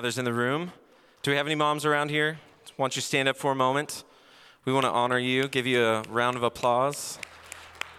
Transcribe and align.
Others 0.00 0.16
in 0.16 0.24
the 0.24 0.32
room. 0.32 0.72
Do 1.22 1.30
we 1.30 1.36
have 1.36 1.44
any 1.44 1.54
moms 1.54 1.84
around 1.84 2.08
here? 2.08 2.38
Why 2.76 2.84
don't 2.84 2.96
you 2.96 3.02
stand 3.02 3.28
up 3.28 3.36
for 3.36 3.52
a 3.52 3.54
moment? 3.54 4.04
We 4.64 4.72
want 4.72 4.84
to 4.84 4.90
honor 4.90 5.18
you, 5.18 5.46
give 5.46 5.66
you 5.66 5.84
a 5.84 6.02
round 6.08 6.38
of 6.38 6.42
applause. 6.42 7.18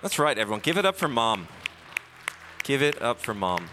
That's 0.02 0.18
right, 0.18 0.36
everyone. 0.36 0.62
Give 0.62 0.80
it 0.80 0.86
up 0.88 0.96
for 0.96 1.08
mom. 1.08 1.48
Give 2.64 2.82
it 2.82 3.00
up 3.04 3.20
for 3.20 3.36
mom. 3.36 3.68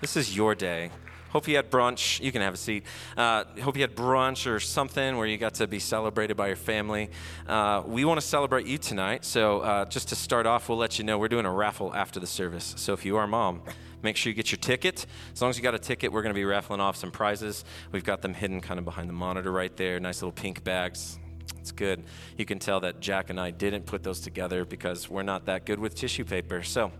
This 0.00 0.16
is 0.16 0.36
your 0.36 0.56
day. 0.56 0.90
Hope 1.30 1.46
you 1.46 1.54
had 1.54 1.70
brunch. 1.70 2.20
You 2.20 2.32
can 2.32 2.42
have 2.42 2.54
a 2.54 2.56
seat. 2.56 2.82
Uh, 3.16 3.44
hope 3.62 3.76
you 3.76 3.82
had 3.82 3.94
brunch 3.94 4.50
or 4.50 4.58
something 4.58 5.16
where 5.16 5.28
you 5.28 5.38
got 5.38 5.54
to 5.54 5.68
be 5.68 5.78
celebrated 5.78 6.36
by 6.36 6.48
your 6.48 6.56
family. 6.56 7.10
Uh, 7.46 7.80
we 7.86 8.04
want 8.04 8.20
to 8.20 8.26
celebrate 8.26 8.66
you 8.66 8.76
tonight. 8.76 9.24
So, 9.24 9.60
uh, 9.60 9.84
just 9.84 10.08
to 10.08 10.16
start 10.16 10.46
off, 10.46 10.68
we'll 10.68 10.78
let 10.78 10.98
you 10.98 11.04
know 11.04 11.16
we're 11.16 11.28
doing 11.28 11.46
a 11.46 11.52
raffle 11.52 11.94
after 11.94 12.18
the 12.18 12.26
service. 12.26 12.74
So, 12.76 12.92
if 12.92 13.04
you 13.04 13.16
are 13.18 13.28
mom, 13.28 13.62
make 14.06 14.16
sure 14.16 14.30
you 14.30 14.36
get 14.36 14.52
your 14.52 14.58
ticket. 14.58 15.04
As 15.34 15.42
long 15.42 15.50
as 15.50 15.56
you 15.56 15.64
got 15.64 15.74
a 15.74 15.80
ticket, 15.80 16.12
we're 16.12 16.22
going 16.22 16.32
to 16.32 16.38
be 16.38 16.44
raffling 16.44 16.80
off 16.80 16.94
some 16.94 17.10
prizes. 17.10 17.64
We've 17.90 18.04
got 18.04 18.22
them 18.22 18.34
hidden 18.34 18.60
kind 18.60 18.78
of 18.78 18.84
behind 18.84 19.08
the 19.08 19.12
monitor 19.12 19.50
right 19.50 19.76
there. 19.76 19.98
Nice 19.98 20.22
little 20.22 20.30
pink 20.30 20.62
bags. 20.62 21.18
It's 21.58 21.72
good. 21.72 22.04
You 22.38 22.44
can 22.44 22.60
tell 22.60 22.78
that 22.80 23.00
Jack 23.00 23.30
and 23.30 23.40
I 23.40 23.50
didn't 23.50 23.84
put 23.84 24.04
those 24.04 24.20
together 24.20 24.64
because 24.64 25.10
we're 25.10 25.24
not 25.24 25.46
that 25.46 25.66
good 25.66 25.80
with 25.80 25.96
tissue 25.96 26.24
paper. 26.24 26.62
So, 26.62 26.92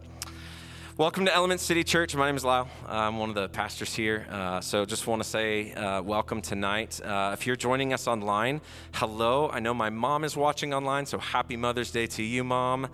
Welcome 0.99 1.27
to 1.27 1.35
Element 1.35 1.61
City 1.61 1.85
Church. 1.85 2.17
My 2.17 2.25
name 2.25 2.37
is 2.37 2.45
Lyle. 2.45 2.71
I'm 2.87 3.19
one 3.19 3.29
of 3.29 3.35
the 3.35 3.51
pastors 3.51 3.95
here. 3.95 4.27
Uh, 4.31 4.63
so 4.63 4.87
just 4.87 5.07
want 5.07 5.23
to 5.23 5.29
say 5.29 5.75
uh, 5.75 6.01
welcome 6.01 6.41
tonight. 6.41 6.99
Uh, 7.05 7.33
if 7.35 7.47
you're 7.47 7.55
joining 7.55 7.93
us 7.93 8.09
online, 8.09 8.63
hello. 8.95 9.51
I 9.51 9.61
know 9.61 9.75
my 9.75 9.91
mom 9.91 10.25
is 10.25 10.39
watching 10.39 10.73
online, 10.73 11.05
so 11.05 11.19
happy 11.19 11.55
Mother's 11.55 11.91
Day 11.91 12.07
to 12.07 12.23
you, 12.23 12.45
Mom. 12.45 12.89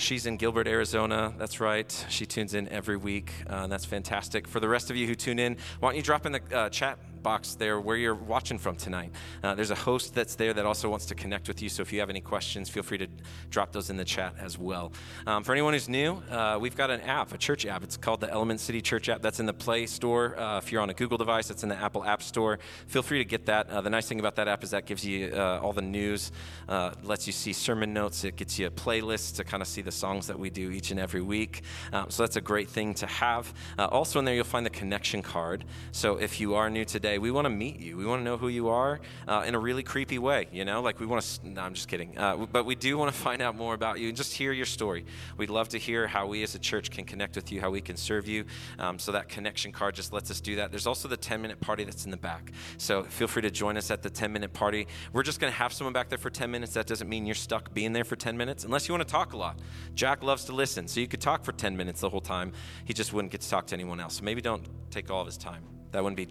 She's 0.00 0.26
in 0.26 0.36
Gilbert, 0.36 0.68
Arizona. 0.68 1.34
That's 1.38 1.58
right. 1.58 2.06
She 2.08 2.24
tunes 2.24 2.54
in 2.54 2.68
every 2.68 2.96
week. 2.96 3.32
Uh, 3.48 3.66
that's 3.66 3.84
fantastic. 3.84 4.46
For 4.46 4.60
the 4.60 4.68
rest 4.68 4.90
of 4.90 4.96
you 4.96 5.08
who 5.08 5.16
tune 5.16 5.40
in, 5.40 5.56
why 5.80 5.88
don't 5.88 5.96
you 5.96 6.04
drop 6.04 6.24
in 6.24 6.30
the 6.30 6.40
uh, 6.56 6.68
chat 6.68 7.00
box 7.28 7.56
there 7.56 7.78
where 7.78 7.98
you're 7.98 8.14
watching 8.14 8.58
from 8.58 8.74
tonight. 8.74 9.12
Uh, 9.42 9.54
there's 9.54 9.70
a 9.70 9.74
host 9.74 10.14
that's 10.14 10.34
there 10.34 10.54
that 10.54 10.64
also 10.64 10.88
wants 10.88 11.04
to 11.04 11.14
connect 11.14 11.46
with 11.46 11.60
you. 11.60 11.68
So 11.68 11.82
if 11.82 11.92
you 11.92 12.00
have 12.00 12.08
any 12.08 12.22
questions, 12.22 12.70
feel 12.70 12.82
free 12.82 12.96
to 12.96 13.06
drop 13.50 13.70
those 13.70 13.90
in 13.90 13.98
the 13.98 14.04
chat 14.06 14.32
as 14.40 14.56
well. 14.56 14.92
Um, 15.26 15.44
for 15.44 15.52
anyone 15.52 15.74
who's 15.74 15.90
new, 15.90 16.22
uh, 16.30 16.56
we've 16.58 16.74
got 16.74 16.90
an 16.90 17.02
app, 17.02 17.34
a 17.34 17.36
church 17.36 17.66
app. 17.66 17.84
It's 17.84 17.98
called 17.98 18.22
the 18.22 18.30
Element 18.30 18.60
City 18.60 18.80
Church 18.80 19.10
app. 19.10 19.20
That's 19.20 19.40
in 19.40 19.44
the 19.44 19.52
Play 19.52 19.84
Store. 19.84 20.38
Uh, 20.40 20.56
if 20.56 20.72
you're 20.72 20.80
on 20.80 20.88
a 20.88 20.94
Google 20.94 21.18
device, 21.18 21.50
it's 21.50 21.62
in 21.62 21.68
the 21.68 21.76
Apple 21.76 22.02
App 22.02 22.22
Store. 22.22 22.58
Feel 22.86 23.02
free 23.02 23.18
to 23.18 23.26
get 23.26 23.44
that. 23.44 23.68
Uh, 23.68 23.82
the 23.82 23.90
nice 23.90 24.08
thing 24.08 24.20
about 24.20 24.36
that 24.36 24.48
app 24.48 24.64
is 24.64 24.70
that 24.70 24.86
gives 24.86 25.04
you 25.04 25.30
uh, 25.34 25.60
all 25.62 25.74
the 25.74 25.82
news, 25.82 26.32
uh, 26.70 26.92
lets 27.02 27.26
you 27.26 27.34
see 27.34 27.52
sermon 27.52 27.92
notes. 27.92 28.24
It 28.24 28.36
gets 28.36 28.58
you 28.58 28.68
a 28.68 28.70
playlist 28.70 29.36
to 29.36 29.44
kind 29.44 29.62
of 29.62 29.68
see 29.68 29.82
the 29.82 29.92
songs 29.92 30.28
that 30.28 30.38
we 30.38 30.48
do 30.48 30.70
each 30.70 30.92
and 30.92 30.98
every 30.98 31.20
week. 31.20 31.60
Um, 31.92 32.08
so 32.08 32.22
that's 32.22 32.36
a 32.36 32.40
great 32.40 32.70
thing 32.70 32.94
to 32.94 33.06
have. 33.06 33.52
also 33.78 34.18
in 34.18 34.24
there, 34.24 34.34
you'll 34.34 34.44
find 34.44 34.64
the 34.64 34.70
connection 34.70 35.20
card. 35.20 35.66
So 35.92 36.16
if 36.16 36.40
you 36.40 36.54
are 36.54 36.70
new 36.70 36.86
today, 36.86 37.17
we 37.18 37.30
want 37.30 37.46
to 37.46 37.50
meet 37.50 37.80
you. 37.80 37.96
We 37.96 38.04
want 38.04 38.20
to 38.20 38.24
know 38.24 38.36
who 38.36 38.48
you 38.48 38.68
are 38.68 39.00
uh, 39.26 39.44
in 39.46 39.54
a 39.54 39.58
really 39.58 39.82
creepy 39.82 40.18
way, 40.18 40.48
you 40.52 40.64
know? 40.64 40.80
Like 40.82 41.00
we 41.00 41.06
want 41.06 41.22
to, 41.22 41.48
no, 41.48 41.62
I'm 41.62 41.74
just 41.74 41.88
kidding. 41.88 42.16
Uh, 42.16 42.46
but 42.46 42.64
we 42.64 42.74
do 42.74 42.96
want 42.98 43.12
to 43.12 43.18
find 43.28 43.42
out 43.42 43.56
more 43.56 43.74
about 43.74 43.98
you 44.00 44.08
and 44.08 44.16
just 44.16 44.34
hear 44.34 44.52
your 44.52 44.66
story. 44.66 45.04
We'd 45.36 45.50
love 45.50 45.68
to 45.70 45.78
hear 45.78 46.06
how 46.06 46.26
we 46.26 46.42
as 46.42 46.54
a 46.54 46.58
church 46.58 46.90
can 46.90 47.04
connect 47.04 47.36
with 47.36 47.52
you, 47.52 47.60
how 47.60 47.70
we 47.70 47.80
can 47.80 47.96
serve 47.96 48.28
you. 48.28 48.44
Um, 48.78 48.98
so 48.98 49.12
that 49.12 49.28
connection 49.28 49.72
card 49.72 49.94
just 49.94 50.12
lets 50.12 50.30
us 50.30 50.40
do 50.40 50.56
that. 50.56 50.70
There's 50.70 50.86
also 50.86 51.08
the 51.08 51.16
10 51.16 51.40
minute 51.42 51.60
party 51.60 51.84
that's 51.84 52.04
in 52.04 52.10
the 52.10 52.16
back. 52.16 52.52
So 52.76 53.02
feel 53.04 53.28
free 53.28 53.42
to 53.42 53.50
join 53.50 53.76
us 53.76 53.90
at 53.90 54.02
the 54.02 54.10
10 54.10 54.32
minute 54.32 54.52
party. 54.52 54.86
We're 55.12 55.22
just 55.22 55.40
going 55.40 55.52
to 55.52 55.58
have 55.58 55.72
someone 55.72 55.92
back 55.92 56.08
there 56.08 56.18
for 56.18 56.30
10 56.30 56.50
minutes. 56.50 56.74
That 56.74 56.86
doesn't 56.86 57.08
mean 57.08 57.26
you're 57.26 57.34
stuck 57.34 57.72
being 57.74 57.92
there 57.92 58.04
for 58.04 58.16
10 58.16 58.36
minutes 58.36 58.64
unless 58.64 58.88
you 58.88 58.94
want 58.94 59.06
to 59.06 59.12
talk 59.12 59.32
a 59.32 59.36
lot. 59.36 59.58
Jack 59.94 60.22
loves 60.22 60.44
to 60.46 60.52
listen. 60.52 60.88
So 60.88 61.00
you 61.00 61.08
could 61.08 61.20
talk 61.20 61.44
for 61.44 61.52
10 61.52 61.76
minutes 61.76 62.00
the 62.00 62.10
whole 62.10 62.20
time. 62.20 62.52
He 62.84 62.94
just 62.94 63.12
wouldn't 63.12 63.32
get 63.32 63.40
to 63.40 63.50
talk 63.50 63.66
to 63.68 63.74
anyone 63.74 64.00
else. 64.00 64.16
So 64.16 64.24
maybe 64.24 64.40
don't 64.40 64.66
take 64.90 65.10
all 65.10 65.20
of 65.20 65.26
his 65.26 65.36
time. 65.36 65.62
That 65.92 66.02
wouldn't 66.02 66.16
be 66.16 66.28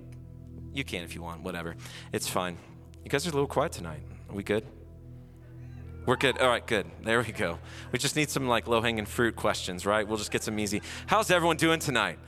you 0.77 0.83
can 0.83 1.03
if 1.03 1.15
you 1.15 1.21
want, 1.21 1.41
whatever. 1.41 1.75
It's 2.13 2.27
fine. 2.27 2.57
You 3.03 3.09
guys 3.09 3.25
are 3.25 3.29
a 3.29 3.33
little 3.33 3.47
quiet 3.47 3.71
tonight. 3.71 4.01
Are 4.29 4.35
we 4.35 4.43
good? 4.43 4.65
We're 6.05 6.15
good. 6.15 6.37
All 6.37 6.47
right, 6.47 6.65
good. 6.65 6.85
There 7.03 7.21
we 7.21 7.33
go. 7.33 7.59
We 7.91 7.99
just 7.99 8.15
need 8.15 8.29
some 8.29 8.47
like 8.47 8.67
low 8.67 8.81
hanging 8.81 9.05
fruit 9.05 9.35
questions, 9.35 9.85
right? 9.85 10.07
We'll 10.07 10.17
just 10.17 10.31
get 10.31 10.43
some 10.43 10.57
easy. 10.57 10.81
How's 11.05 11.29
everyone 11.31 11.57
doing 11.57 11.79
tonight? 11.79 12.19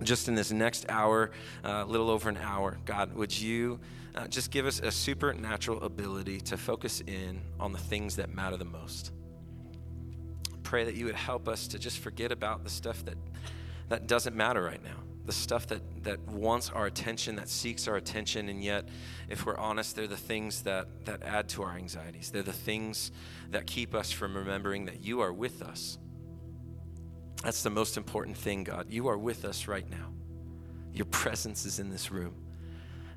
just 0.00 0.28
in 0.28 0.36
this 0.36 0.52
next 0.52 0.86
hour, 0.88 1.32
a 1.64 1.68
uh, 1.68 1.84
little 1.86 2.08
over 2.08 2.28
an 2.28 2.36
hour, 2.36 2.78
God, 2.84 3.12
would 3.14 3.36
you 3.36 3.80
uh, 4.14 4.28
just 4.28 4.52
give 4.52 4.64
us 4.64 4.78
a 4.78 4.92
supernatural 4.92 5.82
ability 5.82 6.40
to 6.42 6.56
focus 6.56 7.00
in 7.00 7.42
on 7.58 7.72
the 7.72 7.78
things 7.80 8.14
that 8.14 8.32
matter 8.32 8.56
the 8.56 8.64
most? 8.64 9.10
Pray 10.62 10.84
that 10.84 10.94
you 10.94 11.06
would 11.06 11.16
help 11.16 11.48
us 11.48 11.66
to 11.66 11.80
just 11.80 11.98
forget 11.98 12.30
about 12.30 12.62
the 12.62 12.70
stuff 12.70 13.04
that, 13.06 13.16
that 13.88 14.06
doesn't 14.06 14.36
matter 14.36 14.62
right 14.62 14.82
now, 14.84 15.00
the 15.24 15.32
stuff 15.32 15.66
that, 15.66 15.82
that 16.04 16.20
wants 16.28 16.70
our 16.70 16.86
attention, 16.86 17.34
that 17.34 17.48
seeks 17.48 17.88
our 17.88 17.96
attention, 17.96 18.50
and 18.50 18.62
yet, 18.62 18.88
if 19.28 19.44
we're 19.46 19.58
honest, 19.58 19.96
they're 19.96 20.06
the 20.06 20.16
things 20.16 20.62
that, 20.62 20.86
that 21.06 21.24
add 21.24 21.48
to 21.48 21.64
our 21.64 21.76
anxieties. 21.76 22.30
They're 22.30 22.44
the 22.44 22.52
things 22.52 23.10
that 23.50 23.66
keep 23.66 23.96
us 23.96 24.12
from 24.12 24.36
remembering 24.36 24.84
that 24.84 25.02
you 25.02 25.18
are 25.22 25.32
with 25.32 25.60
us 25.60 25.98
that's 27.42 27.62
the 27.62 27.70
most 27.70 27.96
important 27.96 28.36
thing, 28.36 28.64
God. 28.64 28.86
You 28.88 29.08
are 29.08 29.18
with 29.18 29.44
us 29.44 29.66
right 29.66 29.88
now. 29.90 30.12
Your 30.92 31.06
presence 31.06 31.66
is 31.66 31.78
in 31.78 31.90
this 31.90 32.10
room. 32.10 32.34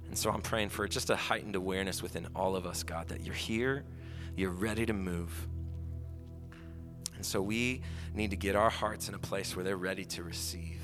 And 0.08 0.18
so 0.18 0.32
I'm 0.32 0.42
praying 0.42 0.70
for 0.70 0.88
just 0.88 1.10
a 1.10 1.16
heightened 1.16 1.56
awareness 1.56 2.02
within 2.02 2.28
all 2.36 2.56
of 2.56 2.66
us, 2.66 2.84
God, 2.84 3.08
that 3.10 3.22
you're 3.22 3.36
here, 3.36 3.84
you're 4.36 4.52
ready 4.52 4.86
to 4.86 4.94
move. 4.94 5.48
And 7.16 7.26
so 7.26 7.42
we 7.42 7.82
need 8.14 8.30
to 8.32 8.38
get 8.38 8.56
our 8.56 8.70
hearts 8.70 9.10
in 9.10 9.16
a 9.16 9.20
place 9.20 9.56
where 9.56 9.66
they're 9.66 9.78
ready 9.78 10.06
to 10.06 10.24
receive. 10.24 10.82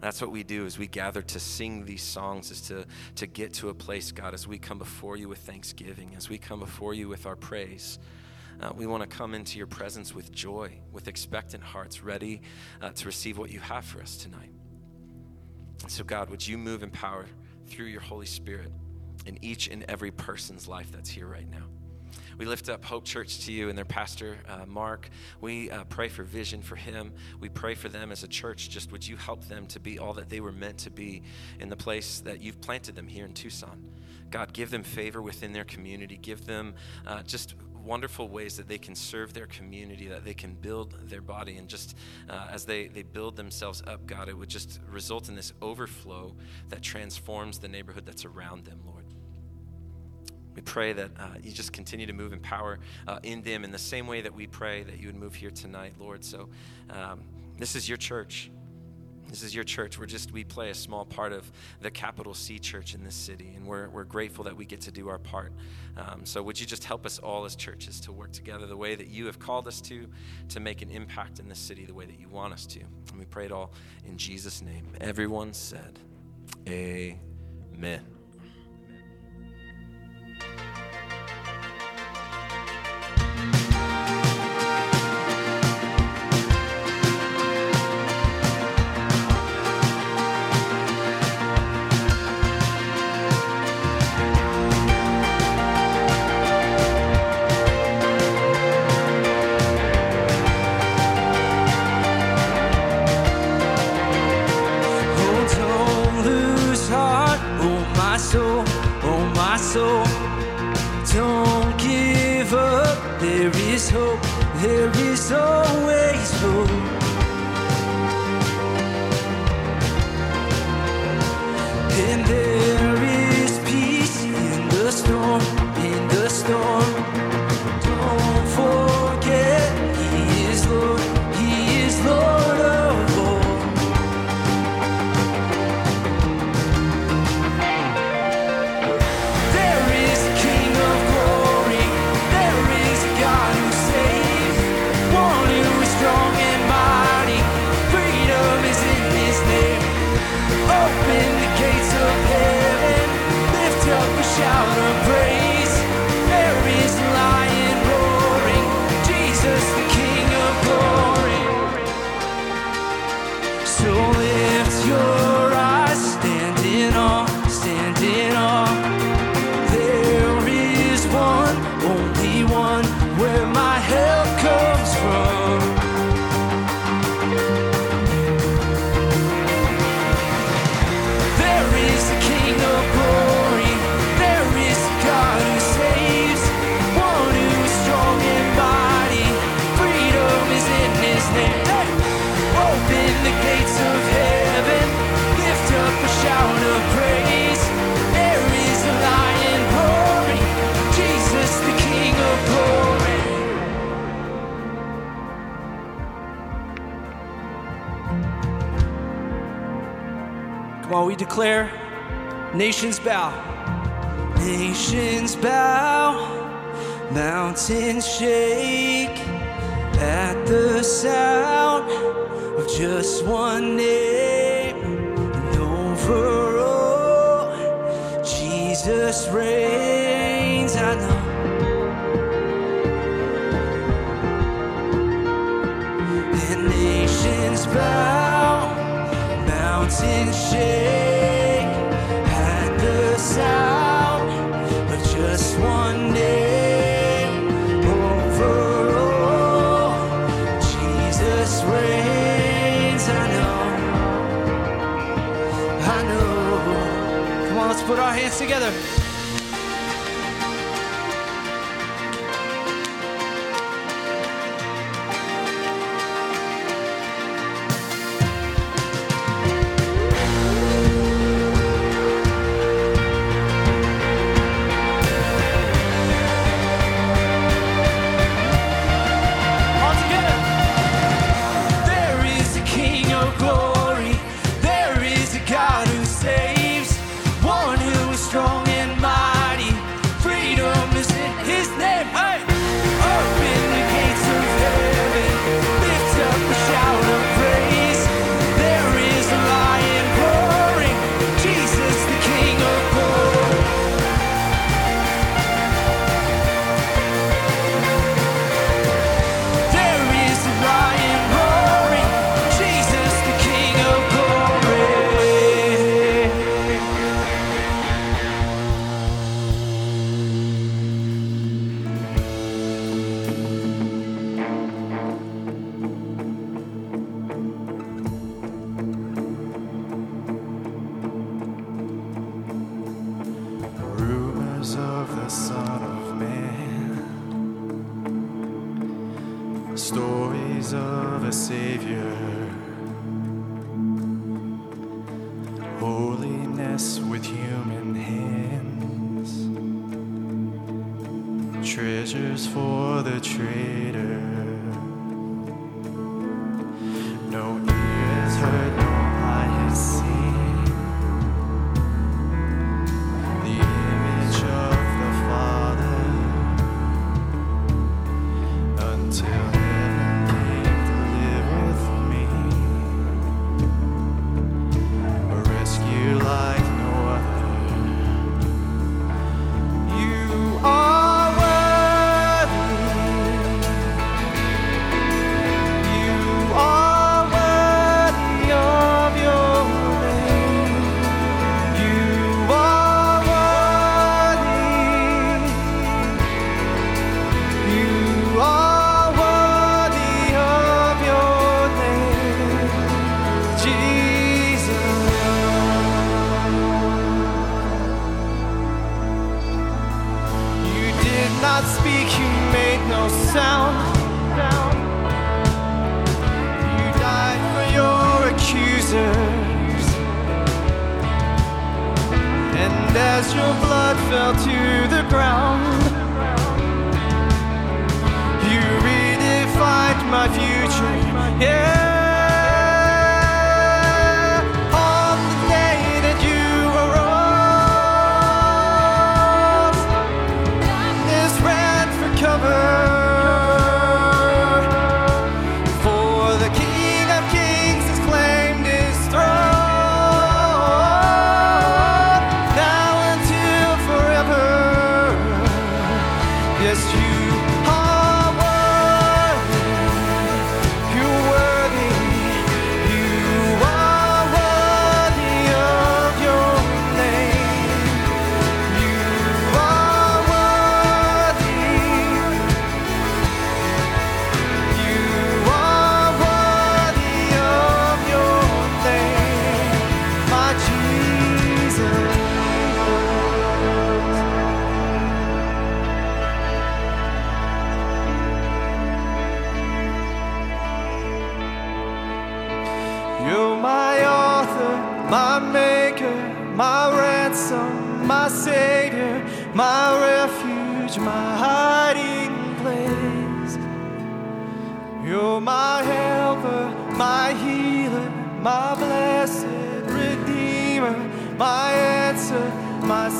That's 0.00 0.20
what 0.20 0.32
we 0.32 0.42
do 0.42 0.66
as 0.66 0.78
we 0.78 0.88
gather 0.88 1.22
to 1.22 1.38
sing 1.38 1.84
these 1.84 2.02
songs, 2.02 2.50
is 2.50 2.60
to, 2.62 2.84
to 3.16 3.26
get 3.26 3.54
to 3.54 3.68
a 3.68 3.74
place, 3.74 4.10
God, 4.10 4.34
as 4.34 4.48
we 4.48 4.58
come 4.58 4.78
before 4.78 5.16
you 5.16 5.28
with 5.28 5.38
thanksgiving, 5.38 6.14
as 6.16 6.28
we 6.28 6.38
come 6.38 6.58
before 6.58 6.92
you 6.92 7.08
with 7.08 7.24
our 7.24 7.36
praise 7.36 7.98
uh, 8.62 8.72
we 8.74 8.86
want 8.86 9.02
to 9.02 9.08
come 9.08 9.34
into 9.34 9.58
your 9.58 9.66
presence 9.66 10.14
with 10.14 10.30
joy, 10.30 10.72
with 10.92 11.08
expectant 11.08 11.62
hearts, 11.62 12.02
ready 12.02 12.42
uh, 12.80 12.90
to 12.90 13.06
receive 13.06 13.36
what 13.36 13.50
you 13.50 13.58
have 13.60 13.84
for 13.84 14.00
us 14.00 14.16
tonight. 14.16 14.50
So, 15.88 16.04
God, 16.04 16.30
would 16.30 16.46
you 16.46 16.56
move 16.56 16.82
in 16.82 16.90
power 16.90 17.26
through 17.66 17.86
your 17.86 18.00
Holy 18.00 18.26
Spirit 18.26 18.72
in 19.26 19.38
each 19.42 19.68
and 19.68 19.84
every 19.88 20.12
person's 20.12 20.68
life 20.68 20.92
that's 20.92 21.10
here 21.10 21.26
right 21.26 21.50
now? 21.50 21.64
We 22.38 22.46
lift 22.46 22.68
up 22.68 22.84
Hope 22.84 23.04
Church 23.04 23.44
to 23.46 23.52
you 23.52 23.68
and 23.68 23.76
their 23.76 23.84
pastor, 23.84 24.38
uh, 24.48 24.64
Mark. 24.66 25.08
We 25.40 25.70
uh, 25.70 25.84
pray 25.84 26.08
for 26.08 26.22
vision 26.22 26.62
for 26.62 26.76
him. 26.76 27.12
We 27.40 27.48
pray 27.48 27.74
for 27.74 27.88
them 27.88 28.10
as 28.10 28.22
a 28.22 28.28
church. 28.28 28.70
Just 28.70 28.92
would 28.92 29.06
you 29.06 29.16
help 29.16 29.44
them 29.44 29.66
to 29.66 29.80
be 29.80 29.98
all 29.98 30.12
that 30.14 30.28
they 30.28 30.40
were 30.40 30.52
meant 30.52 30.78
to 30.78 30.90
be 30.90 31.22
in 31.58 31.68
the 31.68 31.76
place 31.76 32.20
that 32.20 32.40
you've 32.40 32.60
planted 32.60 32.94
them 32.94 33.06
here 33.06 33.24
in 33.24 33.32
Tucson? 33.32 33.84
God, 34.30 34.52
give 34.52 34.70
them 34.70 34.82
favor 34.82 35.20
within 35.20 35.52
their 35.52 35.64
community. 35.64 36.16
Give 36.16 36.44
them 36.46 36.74
uh, 37.06 37.22
just 37.22 37.54
wonderful 37.84 38.28
ways 38.28 38.56
that 38.56 38.68
they 38.68 38.78
can 38.78 38.94
serve 38.94 39.32
their 39.32 39.46
community, 39.46 40.08
that 40.08 40.24
they 40.24 40.34
can 40.34 40.54
build 40.54 40.96
their 41.08 41.20
body. 41.20 41.56
And 41.56 41.68
just 41.68 41.96
uh, 42.28 42.48
as 42.50 42.64
they, 42.64 42.88
they 42.88 43.02
build 43.02 43.36
themselves 43.36 43.82
up, 43.86 44.06
God, 44.06 44.28
it 44.28 44.36
would 44.36 44.48
just 44.48 44.80
result 44.90 45.28
in 45.28 45.34
this 45.34 45.52
overflow 45.60 46.34
that 46.68 46.82
transforms 46.82 47.58
the 47.58 47.68
neighborhood 47.68 48.06
that's 48.06 48.24
around 48.24 48.64
them, 48.64 48.80
Lord. 48.84 49.04
We 50.54 50.62
pray 50.62 50.92
that 50.92 51.10
uh, 51.18 51.28
you 51.42 51.50
just 51.50 51.72
continue 51.72 52.06
to 52.06 52.12
move 52.12 52.32
in 52.32 52.40
power 52.40 52.78
uh, 53.08 53.20
in 53.22 53.42
them 53.42 53.64
in 53.64 53.70
the 53.70 53.78
same 53.78 54.06
way 54.06 54.20
that 54.20 54.34
we 54.34 54.46
pray 54.46 54.82
that 54.82 54.98
you 54.98 55.06
would 55.06 55.16
move 55.16 55.34
here 55.34 55.50
tonight, 55.50 55.94
Lord. 55.98 56.24
So 56.24 56.50
um, 56.90 57.24
this 57.58 57.74
is 57.74 57.88
your 57.88 57.96
church. 57.96 58.50
This 59.32 59.42
is 59.42 59.54
your 59.54 59.64
church. 59.64 59.98
We're 59.98 60.04
just, 60.04 60.30
we 60.30 60.44
play 60.44 60.68
a 60.68 60.74
small 60.74 61.06
part 61.06 61.32
of 61.32 61.50
the 61.80 61.90
capital 61.90 62.34
C 62.34 62.58
church 62.58 62.94
in 62.94 63.02
this 63.02 63.14
city, 63.14 63.54
and 63.56 63.66
we're, 63.66 63.88
we're 63.88 64.04
grateful 64.04 64.44
that 64.44 64.54
we 64.54 64.66
get 64.66 64.82
to 64.82 64.90
do 64.90 65.08
our 65.08 65.16
part. 65.16 65.54
Um, 65.96 66.26
so, 66.26 66.42
would 66.42 66.60
you 66.60 66.66
just 66.66 66.84
help 66.84 67.06
us 67.06 67.18
all 67.18 67.46
as 67.46 67.56
churches 67.56 67.98
to 68.00 68.12
work 68.12 68.32
together 68.32 68.66
the 68.66 68.76
way 68.76 68.94
that 68.94 69.06
you 69.06 69.24
have 69.24 69.38
called 69.38 69.66
us 69.66 69.80
to, 69.82 70.06
to 70.50 70.60
make 70.60 70.82
an 70.82 70.90
impact 70.90 71.38
in 71.38 71.48
this 71.48 71.58
city 71.58 71.86
the 71.86 71.94
way 71.94 72.04
that 72.04 72.20
you 72.20 72.28
want 72.28 72.52
us 72.52 72.66
to? 72.66 72.80
And 72.80 73.18
we 73.18 73.24
pray 73.24 73.46
it 73.46 73.52
all 73.52 73.72
in 74.04 74.18
Jesus' 74.18 74.60
name. 74.60 74.86
Everyone 75.00 75.54
said, 75.54 75.98
Amen. 76.68 78.02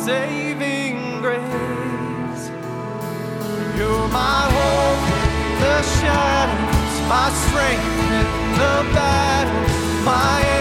saving 0.05 1.21
grace. 1.21 2.45
You're 3.77 4.09
my 4.09 4.43
hope 4.57 5.05
in 5.23 5.61
the 5.63 5.79
shadows, 5.97 6.95
my 7.09 7.29
strength 7.45 7.99
in 8.19 8.29
the 8.59 8.77
battle, 8.95 9.63
my 10.05 10.52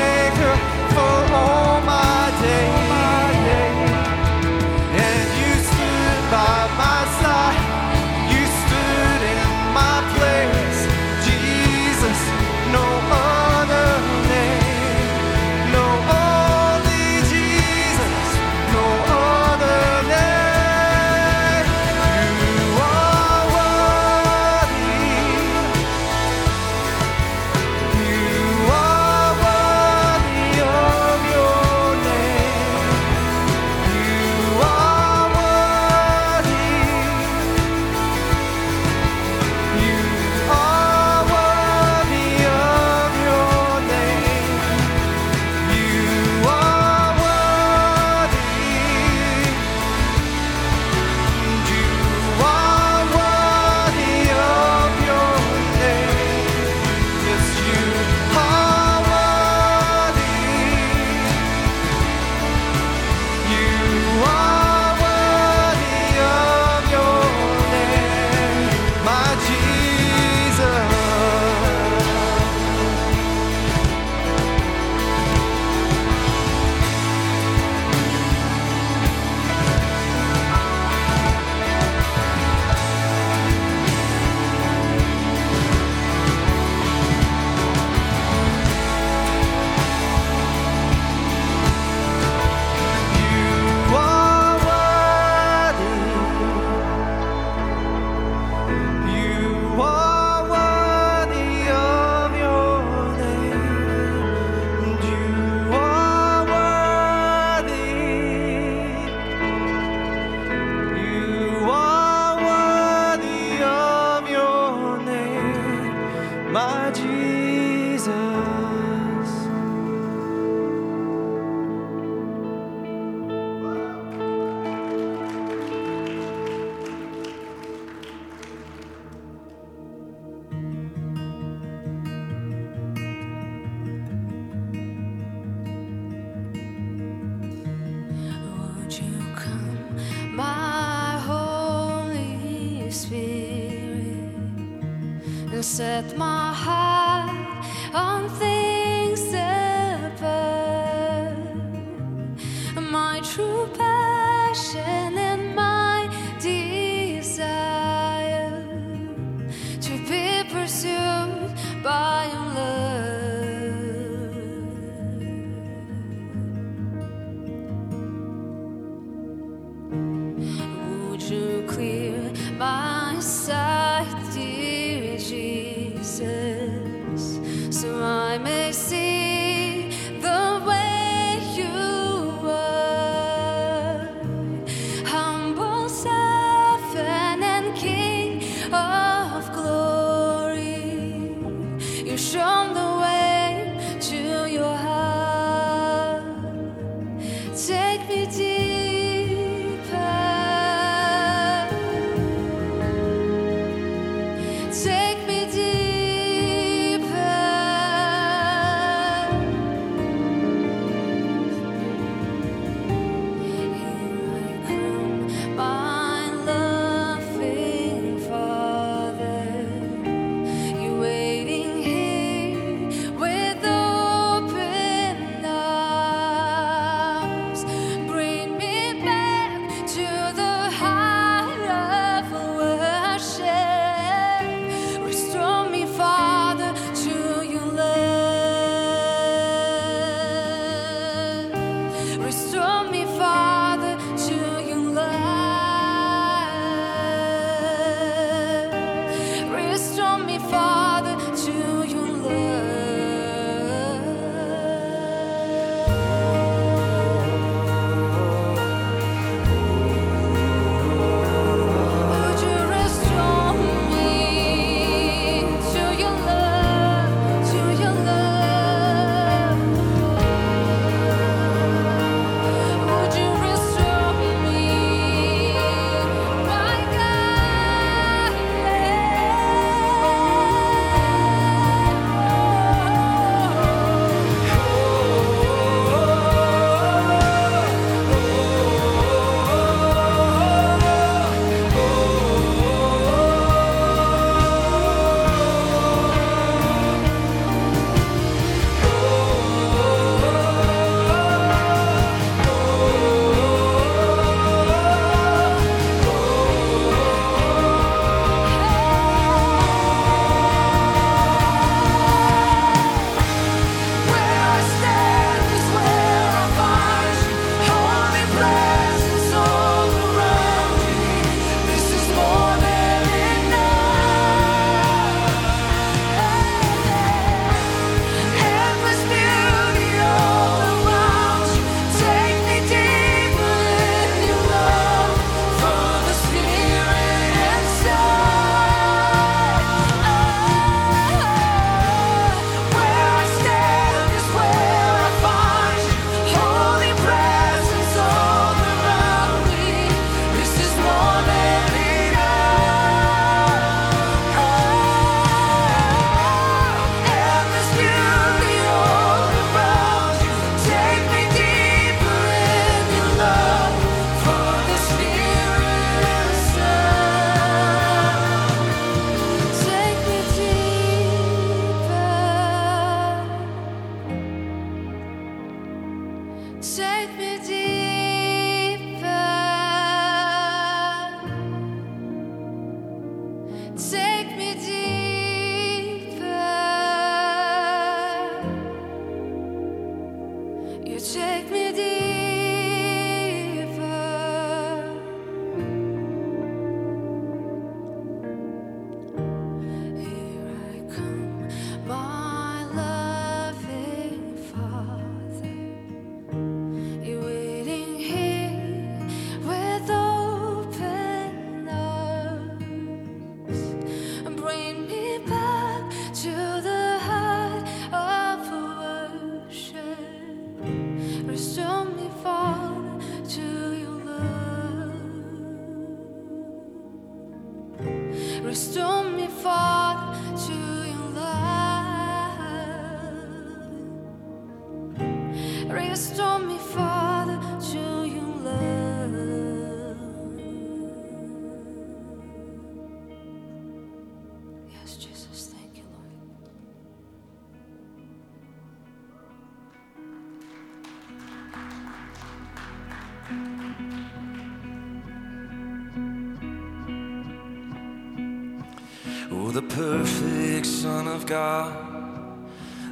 perfect 459.81 460.67
Son 460.67 461.07
of 461.07 461.25
God 461.25 461.75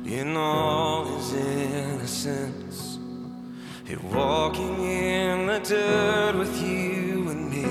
in 0.08 0.36
all 0.36 1.06
his 1.06 1.34
innocence. 1.34 2.98
Here 3.86 4.00
walking 4.12 4.76
in 4.84 5.46
the 5.46 5.60
dirt 5.60 6.36
with 6.36 6.56
you 6.64 7.30
and 7.30 7.44
me. 7.54 7.70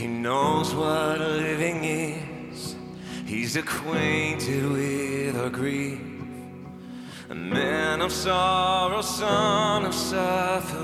He 0.00 0.06
knows 0.06 0.74
what 0.74 1.20
living 1.20 1.84
is, 1.84 2.74
he's 3.26 3.56
acquainted 3.56 4.64
with 4.72 5.36
our 5.36 5.50
grief. 5.50 6.00
A 7.28 7.34
man 7.34 8.00
of 8.00 8.12
sorrow, 8.12 9.02
son 9.02 9.84
of 9.84 9.94
suffering 9.94 10.77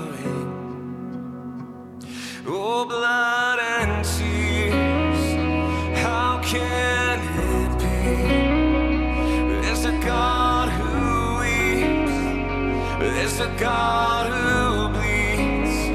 a 13.39 13.47
God 13.59 14.27
who 14.27 14.89
bleeds. 14.93 15.89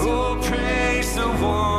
Oh, 0.00 0.38
praise 0.42 1.14
the 1.14 1.28
one. 1.28 1.75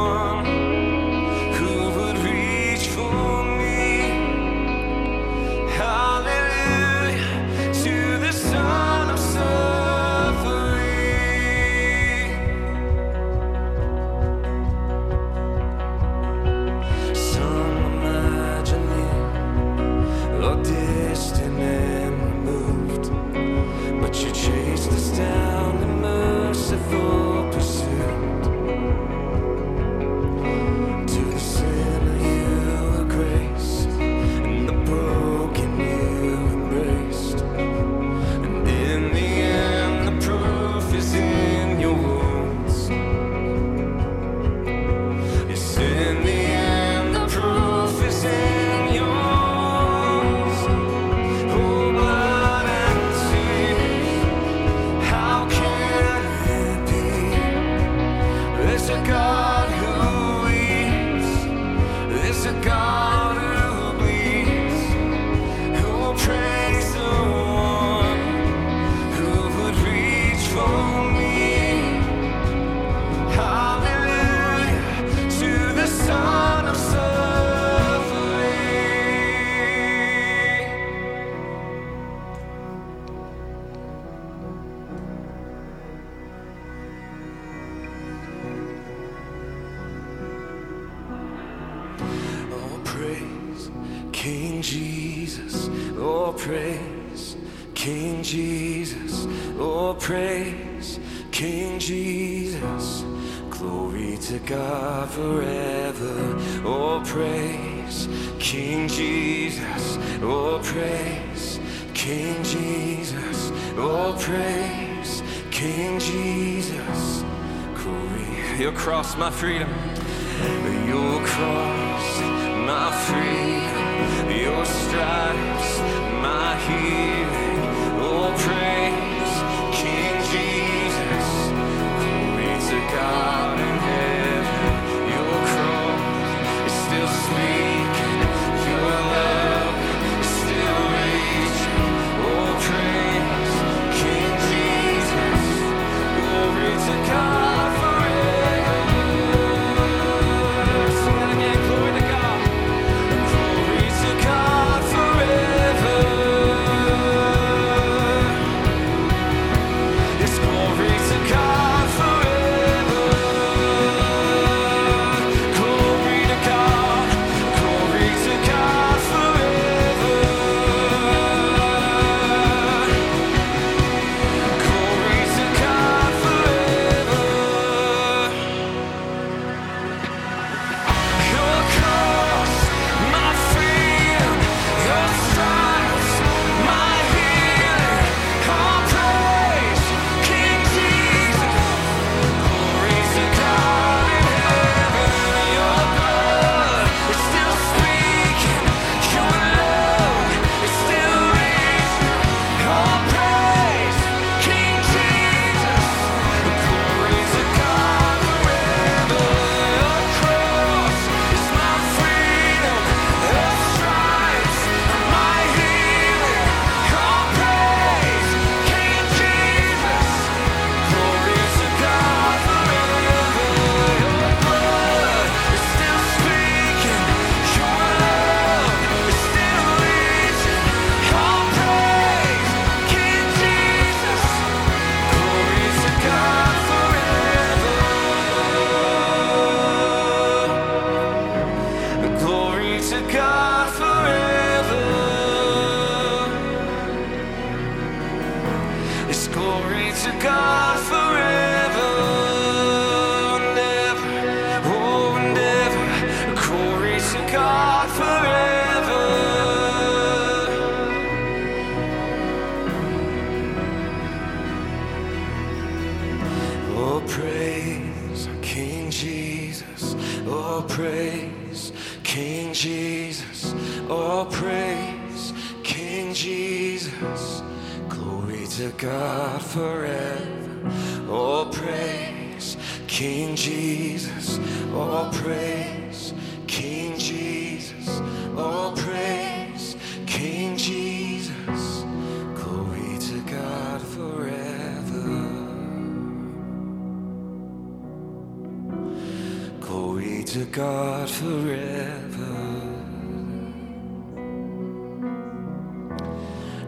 To 300.38 300.46
God 300.46 301.10
forever. 301.10 302.36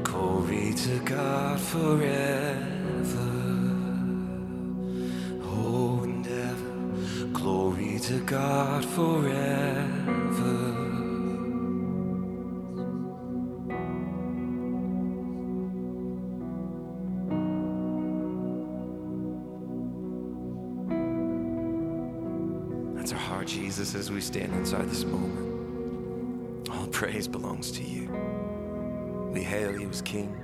Glory 0.01 0.73
to 0.73 0.99
God 1.05 1.59
forever. 1.59 3.29
Oh, 5.43 6.01
and 6.03 6.27
ever. 6.27 7.27
Glory 7.31 7.99
to 7.99 8.19
God 8.21 8.83
forever. 8.85 10.88
Jesus, 23.79 23.95
as 23.95 24.11
we 24.11 24.19
stand 24.19 24.53
inside 24.55 24.89
this 24.89 25.05
moment. 25.05 26.69
All 26.69 26.87
praise 26.87 27.29
belongs 27.29 27.71
to 27.71 27.81
you. 27.81 28.09
We 29.31 29.41
hail 29.41 29.79
you 29.79 29.87
as 29.87 30.01
King. 30.01 30.35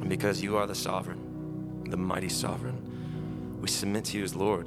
And 0.00 0.08
because 0.08 0.42
you 0.42 0.56
are 0.56 0.66
the 0.66 0.74
sovereign, 0.74 1.84
the 1.90 1.98
mighty 1.98 2.30
sovereign, 2.30 3.58
we 3.60 3.68
submit 3.68 4.06
to 4.06 4.16
you 4.16 4.24
as 4.24 4.34
Lord. 4.34 4.66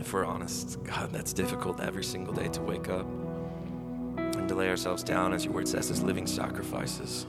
If 0.00 0.12
we're 0.12 0.26
honest, 0.26 0.84
God, 0.84 1.10
that's 1.10 1.32
difficult 1.32 1.80
every 1.80 2.04
single 2.04 2.34
day 2.34 2.48
to 2.48 2.60
wake 2.60 2.90
up 2.90 3.06
and 4.18 4.46
to 4.50 4.54
lay 4.54 4.68
ourselves 4.68 5.02
down, 5.02 5.32
as 5.32 5.46
your 5.46 5.54
word 5.54 5.66
says, 5.66 5.90
as 5.90 6.02
living 6.02 6.26
sacrifices. 6.26 7.26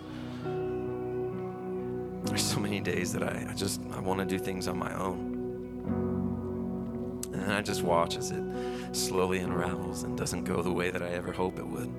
There's 2.25 2.43
so 2.43 2.59
many 2.59 2.81
days 2.81 3.13
that 3.13 3.23
I, 3.23 3.47
I 3.49 3.53
just 3.53 3.79
I 3.93 4.01
want 4.01 4.19
to 4.19 4.25
do 4.25 4.37
things 4.37 4.67
on 4.67 4.77
my 4.77 4.93
own. 4.93 5.26
I 7.58 7.62
just 7.63 7.82
watch 7.82 8.17
as 8.17 8.30
it 8.30 8.43
slowly 8.91 9.39
unravels 9.39 10.04
and 10.04 10.15
doesn't 10.15 10.43
go 10.43 10.62
the 10.62 10.72
way 10.72 10.91
that 10.91 11.02
I 11.02 11.10
ever 11.10 11.32
hope 11.32 11.58
it 11.58 11.65
would. 11.65 11.91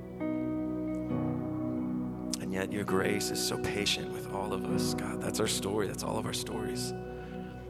And 2.41 2.53
yet 2.53 2.73
your 2.73 2.85
grace 2.85 3.33
is 3.33 3.45
so 3.45 3.59
patient 3.59 4.13
with 4.13 4.33
all 4.33 4.53
of 4.53 4.65
us, 4.67 4.95
God. 4.95 5.21
That's 5.21 5.41
our 5.41 5.49
story. 5.49 5.89
That's 5.89 6.05
all 6.05 6.17
of 6.17 6.27
our 6.27 6.33
stories. 6.33 6.95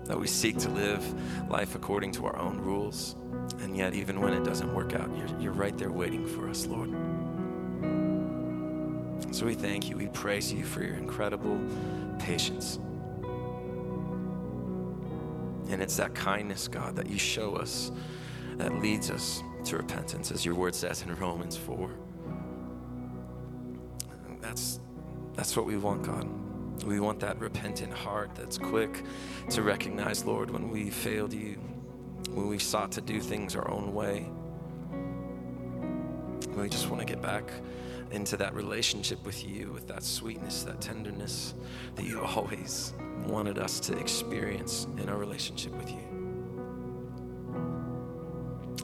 That 0.05 0.21
we 0.21 0.27
seek 0.27 0.59
to 0.59 0.69
live 0.69 1.03
life 1.51 1.75
according 1.75 2.13
to 2.13 2.27
our 2.27 2.39
own 2.39 2.59
rules. 2.59 3.17
And 3.61 3.75
yet, 3.75 3.95
even 3.95 4.21
when 4.21 4.35
it 4.35 4.45
doesn't 4.45 4.75
work 4.75 4.93
out, 4.93 5.09
you're, 5.17 5.41
you're 5.41 5.53
right 5.53 5.79
there 5.79 5.91
waiting 5.91 6.27
for 6.27 6.47
us, 6.47 6.67
Lord. 6.67 6.91
So 9.35 9.47
we 9.47 9.55
thank 9.55 9.89
you. 9.89 9.97
We 9.97 10.09
praise 10.09 10.53
you 10.53 10.63
for 10.63 10.83
your 10.83 10.97
incredible 10.97 11.59
patience. 12.19 12.79
And 15.79 15.85
it's 15.85 15.97
that 15.99 16.13
kindness, 16.13 16.67
God, 16.67 16.97
that 16.97 17.09
you 17.09 17.19
show 17.21 17.55
us 17.55 17.93
that 18.57 18.83
leads 18.83 19.13
us 19.13 19.45
to 19.67 19.77
repentance, 19.77 20.33
as 20.33 20.45
your 20.45 20.57
word 20.57 20.75
says 20.75 21.03
in 21.03 21.15
Romans 21.15 21.57
4. 21.57 21.89
That's, 24.41 24.81
that's 25.35 25.57
what 25.57 25.67
we 25.67 25.77
want, 25.77 26.03
God. 26.03 26.29
We 26.85 26.99
want 26.99 27.21
that 27.21 27.39
repentant 27.39 27.93
heart 27.93 28.35
that's 28.35 28.59
quick 28.59 29.05
to 29.51 29.63
recognize, 29.63 30.25
Lord, 30.25 30.51
when 30.51 30.69
we 30.69 30.91
failed 30.91 31.33
you, 31.33 31.61
when 32.31 32.49
we 32.49 32.59
sought 32.59 32.91
to 32.91 33.01
do 33.01 33.21
things 33.21 33.55
our 33.55 33.71
own 33.71 33.95
way. 33.95 34.29
We 36.57 36.69
just 36.69 36.91
want 36.91 37.03
to 37.03 37.07
get 37.07 37.23
back 37.23 37.53
into 38.11 38.37
that 38.37 38.55
relationship 38.55 39.25
with 39.25 39.47
you, 39.47 39.71
with 39.73 39.87
that 39.89 40.03
sweetness, 40.03 40.63
that 40.65 40.81
tenderness 40.81 41.55
that 41.95 42.05
you 42.05 42.21
always 42.21 42.95
wanted 43.27 43.59
us 43.59 43.81
to 43.81 43.99
experience 43.99 44.87
in 44.97 45.09
our 45.09 45.19
relationship 45.19 45.73
with 45.77 45.91
you. 45.91 46.09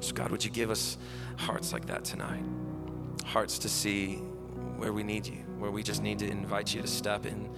So, 0.00 0.12
God, 0.12 0.30
would 0.30 0.44
you 0.44 0.50
give 0.50 0.70
us 0.70 0.98
hearts 1.36 1.72
like 1.72 1.86
that 1.86 2.04
tonight? 2.04 2.44
Hearts 3.24 3.58
to 3.60 3.68
see 3.68 4.16
where 4.76 4.92
we 4.92 5.02
need 5.02 5.26
you, 5.26 5.38
where 5.58 5.70
we 5.70 5.82
just 5.82 6.02
need 6.02 6.18
to 6.18 6.28
invite 6.28 6.74
you 6.74 6.82
to 6.82 6.88
step 6.88 7.24
in 7.24 7.48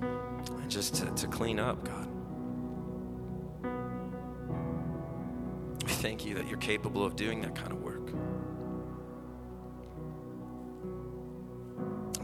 and 0.00 0.70
just 0.70 0.96
to, 0.96 1.06
to 1.12 1.28
clean 1.28 1.60
up, 1.60 1.84
God. 1.84 2.08
We 5.84 5.92
thank 5.92 6.24
you 6.26 6.34
that 6.34 6.48
you're 6.48 6.58
capable 6.58 7.04
of 7.04 7.14
doing 7.14 7.40
that 7.42 7.54
kind 7.54 7.70
of 7.70 7.80
work. 7.80 8.10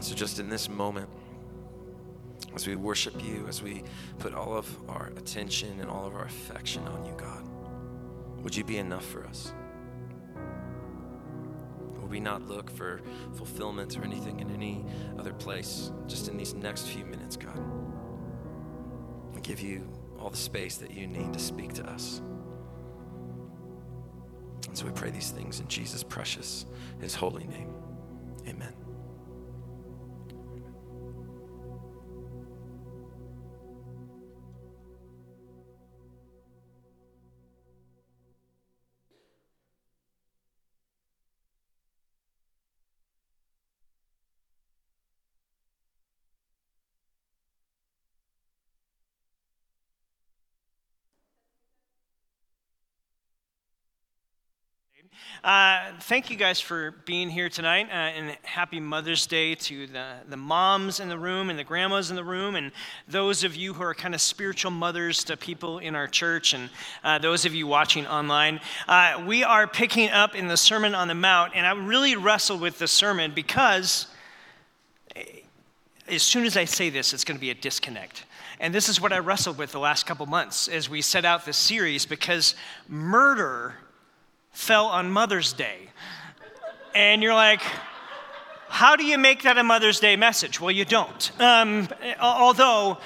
So, 0.03 0.13
just 0.13 0.37
in 0.37 0.49
this 0.49 0.67
moment, 0.67 1.07
as 2.53 2.67
we 2.67 2.75
worship 2.75 3.23
you, 3.23 3.45
as 3.47 3.63
we 3.63 3.83
put 4.19 4.33
all 4.33 4.57
of 4.57 4.67
our 4.89 5.13
attention 5.15 5.79
and 5.79 5.89
all 5.89 6.05
of 6.05 6.13
our 6.13 6.25
affection 6.25 6.85
on 6.89 7.05
you, 7.05 7.13
God, 7.15 7.47
would 8.43 8.53
you 8.53 8.65
be 8.65 8.79
enough 8.79 9.05
for 9.05 9.25
us? 9.25 9.53
Would 12.01 12.11
we 12.11 12.19
not 12.19 12.45
look 12.49 12.69
for 12.69 12.99
fulfillment 13.35 13.97
or 13.97 14.03
anything 14.03 14.41
in 14.41 14.51
any 14.51 14.85
other 15.17 15.31
place, 15.31 15.93
just 16.05 16.27
in 16.27 16.35
these 16.35 16.53
next 16.53 16.87
few 16.87 17.05
minutes, 17.05 17.37
God? 17.37 17.57
We 19.33 19.39
give 19.39 19.61
you 19.61 19.87
all 20.19 20.29
the 20.29 20.35
space 20.35 20.75
that 20.79 20.91
you 20.91 21.07
need 21.07 21.31
to 21.31 21.39
speak 21.39 21.71
to 21.75 21.89
us. 21.89 22.21
And 24.67 24.77
so 24.77 24.85
we 24.85 24.91
pray 24.91 25.11
these 25.11 25.29
things 25.29 25.61
in 25.61 25.67
Jesus' 25.69 26.03
precious, 26.03 26.65
his 26.99 27.15
holy 27.15 27.47
name. 27.47 27.82
Uh, 55.41 55.91
thank 56.01 56.29
you 56.29 56.37
guys 56.37 56.61
for 56.61 56.91
being 57.05 57.29
here 57.29 57.49
tonight, 57.49 57.87
uh, 57.89 57.93
and 57.93 58.37
happy 58.43 58.79
Mother's 58.79 59.25
Day 59.25 59.55
to 59.55 59.87
the, 59.87 60.15
the 60.29 60.37
moms 60.37 60.99
in 60.99 61.09
the 61.09 61.17
room 61.17 61.49
and 61.49 61.57
the 61.57 61.63
grandmas 61.63 62.09
in 62.09 62.15
the 62.15 62.23
room, 62.23 62.55
and 62.55 62.71
those 63.07 63.43
of 63.43 63.55
you 63.55 63.73
who 63.73 63.83
are 63.83 63.93
kind 63.93 64.13
of 64.13 64.21
spiritual 64.21 64.71
mothers 64.71 65.23
to 65.25 65.35
people 65.35 65.79
in 65.79 65.95
our 65.95 66.07
church, 66.07 66.53
and 66.53 66.69
uh, 67.03 67.17
those 67.17 67.45
of 67.45 67.53
you 67.53 67.67
watching 67.67 68.07
online. 68.07 68.59
Uh, 68.87 69.21
we 69.27 69.43
are 69.43 69.67
picking 69.67 70.09
up 70.09 70.35
in 70.35 70.47
the 70.47 70.57
Sermon 70.57 70.95
on 70.95 71.07
the 71.07 71.15
Mount, 71.15 71.53
and 71.55 71.65
I 71.65 71.71
really 71.71 72.15
wrestled 72.15 72.61
with 72.61 72.79
the 72.79 72.87
sermon 72.87 73.33
because 73.33 74.07
eh, 75.15 75.23
as 76.07 76.21
soon 76.21 76.45
as 76.45 76.55
I 76.55 76.65
say 76.65 76.89
this, 76.89 77.13
it's 77.13 77.25
going 77.25 77.37
to 77.37 77.41
be 77.41 77.49
a 77.49 77.55
disconnect. 77.55 78.25
And 78.59 78.73
this 78.73 78.87
is 78.87 79.01
what 79.01 79.11
I 79.11 79.19
wrestled 79.19 79.57
with 79.57 79.73
the 79.73 79.79
last 79.79 80.05
couple 80.05 80.25
months 80.25 80.69
as 80.69 80.89
we 80.89 81.01
set 81.01 81.25
out 81.25 81.45
this 81.45 81.57
series 81.57 82.05
because 82.05 82.55
murder 82.87 83.75
fell 84.53 84.85
on 84.85 85.11
Mother's 85.11 85.51
Day. 85.51 85.89
And 86.95 87.21
you're 87.21 87.33
like, 87.33 87.61
how 88.69 88.95
do 88.95 89.03
you 89.03 89.17
make 89.17 89.43
that 89.43 89.57
a 89.57 89.63
Mother's 89.63 89.99
Day 89.99 90.15
message? 90.15 90.61
Well, 90.61 90.71
you 90.71 90.85
don't. 90.85 91.31
Um, 91.41 91.89
although, 92.19 92.99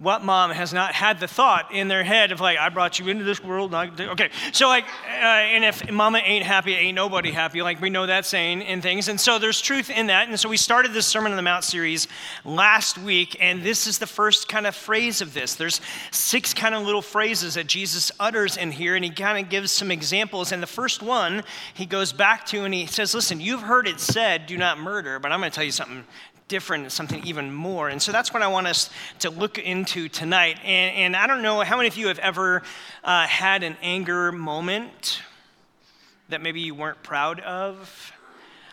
what 0.00 0.22
mom 0.22 0.52
has 0.52 0.72
not 0.72 0.94
had 0.94 1.18
the 1.18 1.26
thought 1.26 1.74
in 1.74 1.88
their 1.88 2.04
head 2.04 2.30
of 2.30 2.40
like, 2.40 2.56
I 2.56 2.68
brought 2.68 3.00
you 3.00 3.08
into 3.08 3.24
this 3.24 3.42
world? 3.42 3.74
Okay, 3.74 4.30
so 4.52 4.68
like, 4.68 4.84
uh, 4.84 5.24
and 5.24 5.64
if 5.64 5.90
mama 5.90 6.18
ain't 6.24 6.44
happy, 6.44 6.72
ain't 6.74 6.94
nobody 6.94 7.32
happy. 7.32 7.62
Like 7.62 7.80
we 7.80 7.90
know 7.90 8.06
that 8.06 8.24
saying 8.24 8.62
and 8.62 8.80
things, 8.80 9.08
and 9.08 9.20
so 9.20 9.40
there's 9.40 9.60
truth 9.60 9.90
in 9.90 10.06
that. 10.06 10.28
And 10.28 10.38
so 10.38 10.48
we 10.48 10.56
started 10.56 10.92
this 10.92 11.06
Sermon 11.06 11.32
on 11.32 11.36
the 11.36 11.42
Mount 11.42 11.64
series 11.64 12.06
last 12.44 12.96
week, 12.96 13.36
and 13.40 13.62
this 13.62 13.88
is 13.88 13.98
the 13.98 14.06
first 14.06 14.48
kind 14.48 14.68
of 14.68 14.76
phrase 14.76 15.20
of 15.20 15.34
this. 15.34 15.56
There's 15.56 15.80
six 16.12 16.54
kind 16.54 16.76
of 16.76 16.84
little 16.84 17.02
phrases 17.02 17.54
that 17.54 17.66
Jesus 17.66 18.12
utters 18.20 18.56
in 18.56 18.70
here, 18.70 18.94
and 18.94 19.04
he 19.04 19.10
kind 19.10 19.44
of 19.44 19.50
gives 19.50 19.72
some 19.72 19.90
examples. 19.90 20.52
And 20.52 20.62
the 20.62 20.68
first 20.68 21.02
one 21.02 21.42
he 21.74 21.86
goes 21.86 22.12
back 22.12 22.46
to, 22.46 22.62
and 22.62 22.72
he 22.72 22.86
says, 22.86 23.14
"Listen, 23.14 23.40
you've 23.40 23.62
heard 23.62 23.88
it 23.88 23.98
said, 23.98 24.46
do 24.46 24.56
not 24.56 24.78
murder, 24.78 25.18
but 25.18 25.32
I'm 25.32 25.40
going 25.40 25.50
to 25.50 25.54
tell 25.54 25.64
you 25.64 25.72
something." 25.72 26.04
Different 26.48 26.84
and 26.84 26.92
something 26.92 27.24
even 27.24 27.52
more. 27.52 27.88
And 27.88 28.00
so 28.00 28.10
that's 28.10 28.32
what 28.32 28.42
I 28.42 28.48
want 28.48 28.66
us 28.66 28.90
to 29.20 29.30
look 29.30 29.58
into 29.58 30.08
tonight. 30.08 30.58
And, 30.64 30.96
and 30.96 31.16
I 31.16 31.26
don't 31.26 31.42
know 31.42 31.60
how 31.60 31.76
many 31.76 31.88
of 31.88 31.96
you 31.96 32.08
have 32.08 32.18
ever 32.18 32.62
uh, 33.04 33.26
had 33.26 33.62
an 33.62 33.76
anger 33.82 34.32
moment 34.32 35.22
that 36.28 36.40
maybe 36.40 36.60
you 36.60 36.74
weren't 36.74 37.02
proud 37.02 37.40
of. 37.40 38.12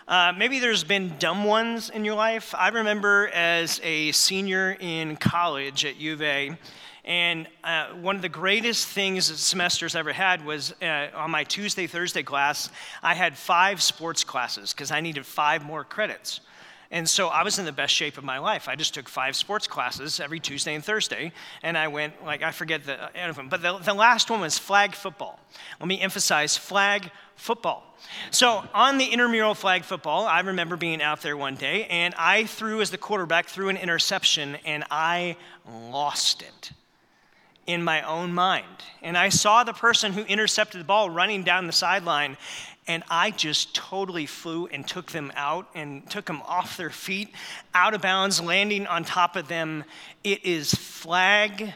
Uh, 0.08 0.34
maybe 0.38 0.60
there's 0.60 0.84
been 0.84 1.16
dumb 1.18 1.44
ones 1.44 1.90
in 1.90 2.06
your 2.06 2.16
life. 2.16 2.54
I 2.56 2.70
remember 2.70 3.28
as 3.34 3.80
a 3.84 4.12
senior 4.12 4.78
in 4.80 5.16
college 5.16 5.84
at 5.84 5.98
U 5.98 6.14
of 6.14 6.22
A, 6.22 6.58
and 7.06 7.48
uh, 7.64 7.88
one 7.90 8.16
of 8.16 8.22
the 8.22 8.30
greatest 8.30 8.88
things 8.88 9.30
that 9.30 9.38
semesters 9.38 9.96
ever 9.96 10.12
had 10.12 10.44
was 10.44 10.74
uh, 10.82 11.08
on 11.16 11.32
my 11.32 11.44
Tuesday, 11.44 11.86
Thursday 11.86 12.24
class, 12.24 12.70
I 13.04 13.14
had 13.14 13.38
five 13.38 13.82
sports 13.82 14.24
classes 14.24 14.74
because 14.74 14.92
I 14.92 15.02
needed 15.02 15.26
five 15.26 15.64
more 15.64 15.84
credits. 15.84 16.40
And 16.96 17.10
so 17.10 17.28
I 17.28 17.44
was 17.44 17.60
in 17.60 17.66
the 17.66 17.74
best 17.74 17.94
shape 17.94 18.18
of 18.18 18.24
my 18.24 18.38
life. 18.38 18.70
I 18.70 18.78
just 18.78 18.94
took 18.94 19.10
five 19.10 19.36
sports 19.36 19.68
classes 19.68 20.22
every 20.22 20.40
Tuesday 20.40 20.76
and 20.76 20.84
Thursday, 20.84 21.34
and 21.62 21.78
I 21.78 21.90
went, 21.90 22.24
like, 22.24 22.42
I 22.42 22.52
forget 22.52 22.86
the 22.86 23.14
end 23.14 23.30
of 23.30 23.36
them. 23.36 23.50
But 23.50 23.62
the, 23.62 23.78
the 23.80 23.94
last 23.94 24.30
one 24.30 24.40
was 24.40 24.58
flag 24.58 24.96
football. 24.96 25.38
Let 25.82 25.90
me 25.90 26.00
emphasize 26.00 26.56
flag 26.56 27.12
football. 27.36 27.84
So 28.32 28.64
on 28.74 28.98
the 28.98 29.04
intramural 29.04 29.56
flag 29.56 29.84
football, 29.84 30.24
I 30.24 30.40
remember 30.40 30.78
being 30.78 31.02
out 31.02 31.22
there 31.22 31.36
one 31.36 31.56
day, 31.56 31.86
and 31.88 32.16
I 32.18 32.46
threw, 32.46 32.80
as 32.80 32.92
the 32.92 32.98
quarterback, 32.98 33.48
threw 33.48 33.68
an 33.68 33.76
interception, 33.76 34.56
and 34.64 34.86
I 34.90 35.36
lost 35.70 36.44
it 36.44 36.72
in 37.68 37.84
my 37.84 38.04
own 38.04 38.34
mind. 38.34 38.86
And 39.02 39.18
I 39.18 39.28
saw 39.28 39.66
the 39.66 39.74
person 39.74 40.14
who 40.14 40.22
intercepted 40.22 40.80
the 40.80 40.86
ball 40.86 41.10
running 41.10 41.44
down 41.44 41.68
the 41.68 41.74
sideline, 41.74 42.38
and 42.88 43.04
I 43.10 43.32
just 43.32 43.74
totally 43.74 44.26
flew 44.26 44.68
and 44.68 44.88
took 44.88 45.12
them 45.12 45.32
out 45.36 45.68
and 45.74 46.08
took 46.10 46.26
them 46.26 46.42
off 46.46 46.78
their 46.78 46.90
feet, 46.90 47.34
out 47.74 47.94
of 47.94 48.02
bounds, 48.02 48.42
landing 48.42 48.86
on 48.86 49.04
top 49.04 49.36
of 49.36 49.48
them. 49.48 49.84
It 50.24 50.46
is 50.46 50.74
flag 50.74 51.74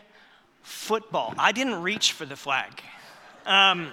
football. 0.61 1.33
I 1.37 1.51
didn't 1.51 1.81
reach 1.81 2.11
for 2.11 2.25
the 2.25 2.35
flag. 2.35 2.81
Um, 3.45 3.89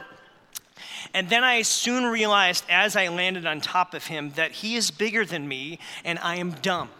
and 1.15 1.31
then 1.31 1.43
I 1.43 1.63
soon 1.63 2.05
realized 2.05 2.65
as 2.69 2.97
I 2.97 3.09
landed 3.09 3.47
on 3.47 3.61
top 3.61 3.95
of 3.95 4.07
him 4.07 4.33
that 4.33 4.53
he 4.53 4.77
is 4.77 4.91
bigger 4.91 5.25
than 5.25 5.49
me 5.49 5.79
and 6.05 6.19
I 6.19 6.37
am 6.37 6.51
dumb. 6.51 6.91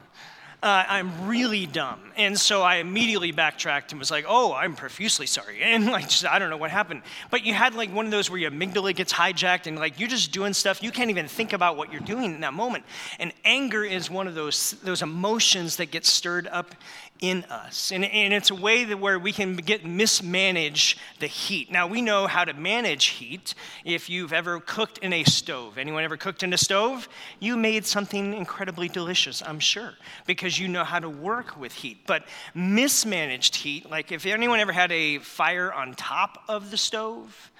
Uh, 0.67 0.85
I'm 0.89 1.29
really 1.29 1.65
dumb. 1.65 2.01
And 2.17 2.37
so 2.37 2.61
I 2.61 2.79
immediately 2.79 3.31
backtracked 3.31 3.93
and 3.93 4.01
was 4.01 4.11
like, 4.11 4.25
oh, 4.27 4.53
I'm 4.53 4.75
profusely 4.75 5.27
sorry. 5.27 5.63
And 5.77 5.87
like, 5.87 6.09
just, 6.09 6.27
I 6.27 6.41
don't 6.41 6.51
know 6.51 6.57
what 6.57 6.73
happened. 6.73 7.03
But 7.31 7.45
you 7.45 7.55
had 7.55 7.75
like 7.77 7.95
one 7.95 8.05
of 8.05 8.11
those 8.11 8.29
where 8.29 8.41
your 8.41 8.51
amygdala 8.51 8.93
gets 8.97 9.13
hijacked 9.13 9.69
and 9.69 9.79
like 9.79 10.01
you're 10.01 10.09
just 10.09 10.33
doing 10.33 10.53
stuff. 10.53 10.83
You 10.83 10.91
can't 10.91 11.11
even 11.11 11.29
think 11.29 11.53
about 11.53 11.77
what 11.77 11.93
you're 11.93 12.01
doing 12.01 12.35
in 12.35 12.41
that 12.41 12.53
moment. 12.53 12.83
And 13.21 13.33
anger 13.45 13.85
is 13.85 14.11
one 14.11 14.27
of 14.27 14.35
those, 14.35 14.73
those 14.83 15.03
emotions 15.03 15.77
that 15.77 15.93
get 15.93 16.05
stirred 16.05 16.49
up 16.49 16.75
in 17.21 17.45
us. 17.45 17.93
And, 17.93 18.05
and 18.05 18.35
it's 18.35 18.51
a 18.51 18.55
way 18.55 18.85
that 18.85 18.99
where 18.99 19.19
we 19.19 19.33
can 19.33 19.57
get 19.57 19.85
mismanage 19.85 20.99
the 21.19 21.27
heat. 21.27 21.71
Now 21.71 21.87
we 21.87 22.03
know 22.03 22.27
how 22.27 22.45
to 22.45 22.53
manage 22.53 23.07
heat 23.07 23.55
if 23.85 24.11
you've 24.11 24.33
ever 24.33 24.61
cooked 24.61 24.99
in 24.99 25.13
a 25.13 25.25
stove. 25.25 25.79
Anyone 25.79 26.05
ever 26.05 26.17
cooked 26.17 26.43
in 26.43 26.53
a 26.53 26.59
stove? 26.59 27.09
You 27.41 27.57
made 27.57 27.87
something 27.87 28.35
incredibly 28.35 28.89
delicious, 28.89 29.43
I'm 29.43 29.61
sure, 29.61 29.95
because 30.27 30.59
you 30.59 30.69
know 30.69 30.85
how 30.85 30.99
to 30.99 31.09
work 31.09 31.59
with 31.59 31.73
heat. 31.73 32.07
But 32.07 32.25
mismanaged 32.55 33.57
heat, 33.57 33.91
like 33.91 34.13
if 34.13 34.27
anyone 34.27 34.61
ever 34.61 34.73
had 34.73 34.93
a 34.93 35.19
fire 35.19 35.73
on 35.73 35.95
top 35.95 36.43
of 36.49 36.71
the 36.71 36.77
stove, 36.77 37.51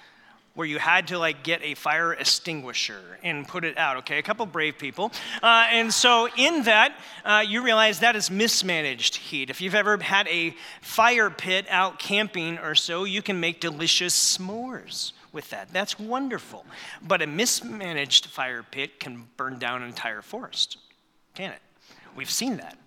where 0.57 0.65
you 0.65 0.79
had 0.79 1.07
to 1.07 1.19
like 1.19 1.43
get 1.43 1.61
a 1.61 1.75
fire 1.75 2.13
extinguisher 2.13 3.19
and 3.21 3.47
put 3.47 3.63
it 3.63 3.77
out. 3.77 3.97
Okay, 3.97 4.17
a 4.17 4.23
couple 4.23 4.43
brave 4.47 4.75
people. 4.79 5.11
Uh, 5.43 5.67
and 5.69 5.93
so 5.93 6.27
in 6.35 6.63
that, 6.63 6.97
uh, 7.23 7.43
you 7.47 7.63
realize 7.63 7.99
that 7.99 8.15
is 8.15 8.31
mismanaged 8.31 9.17
heat. 9.17 9.51
If 9.51 9.61
you've 9.61 9.75
ever 9.75 9.97
had 9.97 10.27
a 10.29 10.55
fire 10.81 11.29
pit 11.29 11.67
out 11.69 11.99
camping 11.99 12.57
or 12.57 12.73
so, 12.73 13.03
you 13.03 13.21
can 13.21 13.39
make 13.39 13.61
delicious 13.61 14.15
s'mores 14.35 15.11
with 15.31 15.47
that. 15.51 15.71
That's 15.71 15.99
wonderful. 15.99 16.65
But 17.07 17.21
a 17.21 17.27
mismanaged 17.27 18.25
fire 18.25 18.63
pit 18.63 18.99
can 18.99 19.27
burn 19.37 19.59
down 19.59 19.83
an 19.83 19.89
entire 19.89 20.23
forest, 20.23 20.77
can 21.35 21.51
it? 21.51 21.61
We've 22.15 22.31
seen 22.31 22.57
that. 22.57 22.79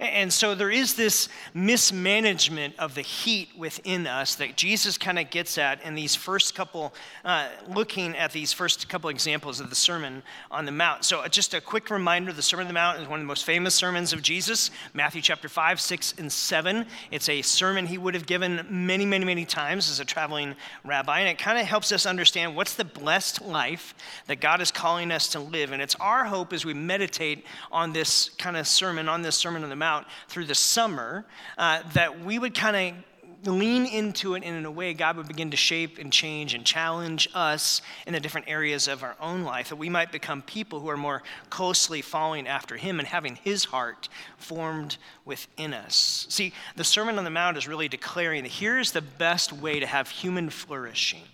And 0.00 0.32
so 0.32 0.54
there 0.54 0.70
is 0.70 0.94
this 0.94 1.28
mismanagement 1.54 2.74
of 2.78 2.94
the 2.94 3.02
heat 3.02 3.50
within 3.56 4.06
us 4.06 4.34
that 4.36 4.56
Jesus 4.56 4.96
kind 4.96 5.18
of 5.18 5.30
gets 5.30 5.58
at 5.58 5.82
in 5.82 5.94
these 5.94 6.14
first 6.14 6.54
couple, 6.54 6.94
uh, 7.24 7.48
looking 7.68 8.16
at 8.16 8.32
these 8.32 8.52
first 8.52 8.88
couple 8.88 9.10
examples 9.10 9.60
of 9.60 9.68
the 9.68 9.76
Sermon 9.76 10.22
on 10.50 10.64
the 10.64 10.72
Mount. 10.72 11.04
So, 11.04 11.20
uh, 11.20 11.28
just 11.28 11.54
a 11.54 11.60
quick 11.60 11.90
reminder 11.90 12.32
the 12.32 12.42
Sermon 12.42 12.66
on 12.66 12.68
the 12.68 12.74
Mount 12.74 13.00
is 13.00 13.08
one 13.08 13.20
of 13.20 13.24
the 13.24 13.28
most 13.28 13.44
famous 13.44 13.74
sermons 13.74 14.12
of 14.12 14.22
Jesus, 14.22 14.70
Matthew 14.94 15.20
chapter 15.20 15.48
5, 15.48 15.80
6, 15.80 16.14
and 16.18 16.32
7. 16.32 16.86
It's 17.10 17.28
a 17.28 17.42
sermon 17.42 17.86
he 17.86 17.98
would 17.98 18.14
have 18.14 18.26
given 18.26 18.66
many, 18.70 19.04
many, 19.04 19.24
many 19.24 19.44
times 19.44 19.90
as 19.90 20.00
a 20.00 20.04
traveling 20.04 20.54
rabbi. 20.84 21.20
And 21.20 21.28
it 21.28 21.38
kind 21.38 21.58
of 21.58 21.66
helps 21.66 21.92
us 21.92 22.06
understand 22.06 22.56
what's 22.56 22.74
the 22.74 22.84
blessed 22.84 23.42
life 23.42 23.94
that 24.26 24.40
God 24.40 24.60
is 24.60 24.70
calling 24.70 25.12
us 25.12 25.28
to 25.28 25.40
live. 25.40 25.72
And 25.72 25.82
it's 25.82 25.94
our 25.96 26.24
hope 26.24 26.52
as 26.52 26.64
we 26.64 26.74
meditate 26.74 27.44
on 27.70 27.92
this 27.92 28.30
kind 28.38 28.56
of 28.56 28.66
sermon, 28.66 29.08
on 29.08 29.22
this 29.22 29.36
Sermon 29.42 29.64
on 29.64 29.70
the 29.70 29.76
Mount 29.76 29.81
out 29.82 30.06
through 30.28 30.46
the 30.46 30.54
summer, 30.54 31.24
uh, 31.58 31.82
that 31.94 32.24
we 32.24 32.38
would 32.38 32.54
kind 32.54 32.76
of 32.76 33.04
lean 33.44 33.86
into 33.86 34.34
it 34.34 34.44
and 34.44 34.56
in 34.56 34.64
a 34.64 34.70
way 34.70 34.94
God 34.94 35.16
would 35.16 35.26
begin 35.26 35.50
to 35.50 35.56
shape 35.56 35.98
and 35.98 36.12
change 36.12 36.54
and 36.54 36.64
challenge 36.64 37.28
us 37.34 37.82
in 38.06 38.12
the 38.12 38.20
different 38.20 38.48
areas 38.48 38.86
of 38.88 39.02
our 39.02 39.16
own 39.20 39.42
life, 39.42 39.68
that 39.70 39.76
we 39.76 39.88
might 39.88 40.12
become 40.12 40.42
people 40.42 40.80
who 40.80 40.88
are 40.88 40.96
more 40.96 41.22
closely 41.50 42.02
following 42.02 42.46
after 42.46 42.76
Him 42.76 42.98
and 42.98 43.08
having 43.08 43.36
His 43.36 43.64
heart 43.64 44.08
formed 44.36 44.96
within 45.24 45.74
us. 45.74 46.26
See, 46.28 46.52
the 46.76 46.84
Sermon 46.84 47.18
on 47.18 47.24
the 47.24 47.30
Mount 47.30 47.56
is 47.56 47.66
really 47.66 47.88
declaring 47.88 48.44
that 48.44 48.52
here's 48.52 48.92
the 48.92 49.02
best 49.02 49.52
way 49.52 49.80
to 49.80 49.86
have 49.86 50.08
human 50.08 50.50
flourishing 50.50 51.24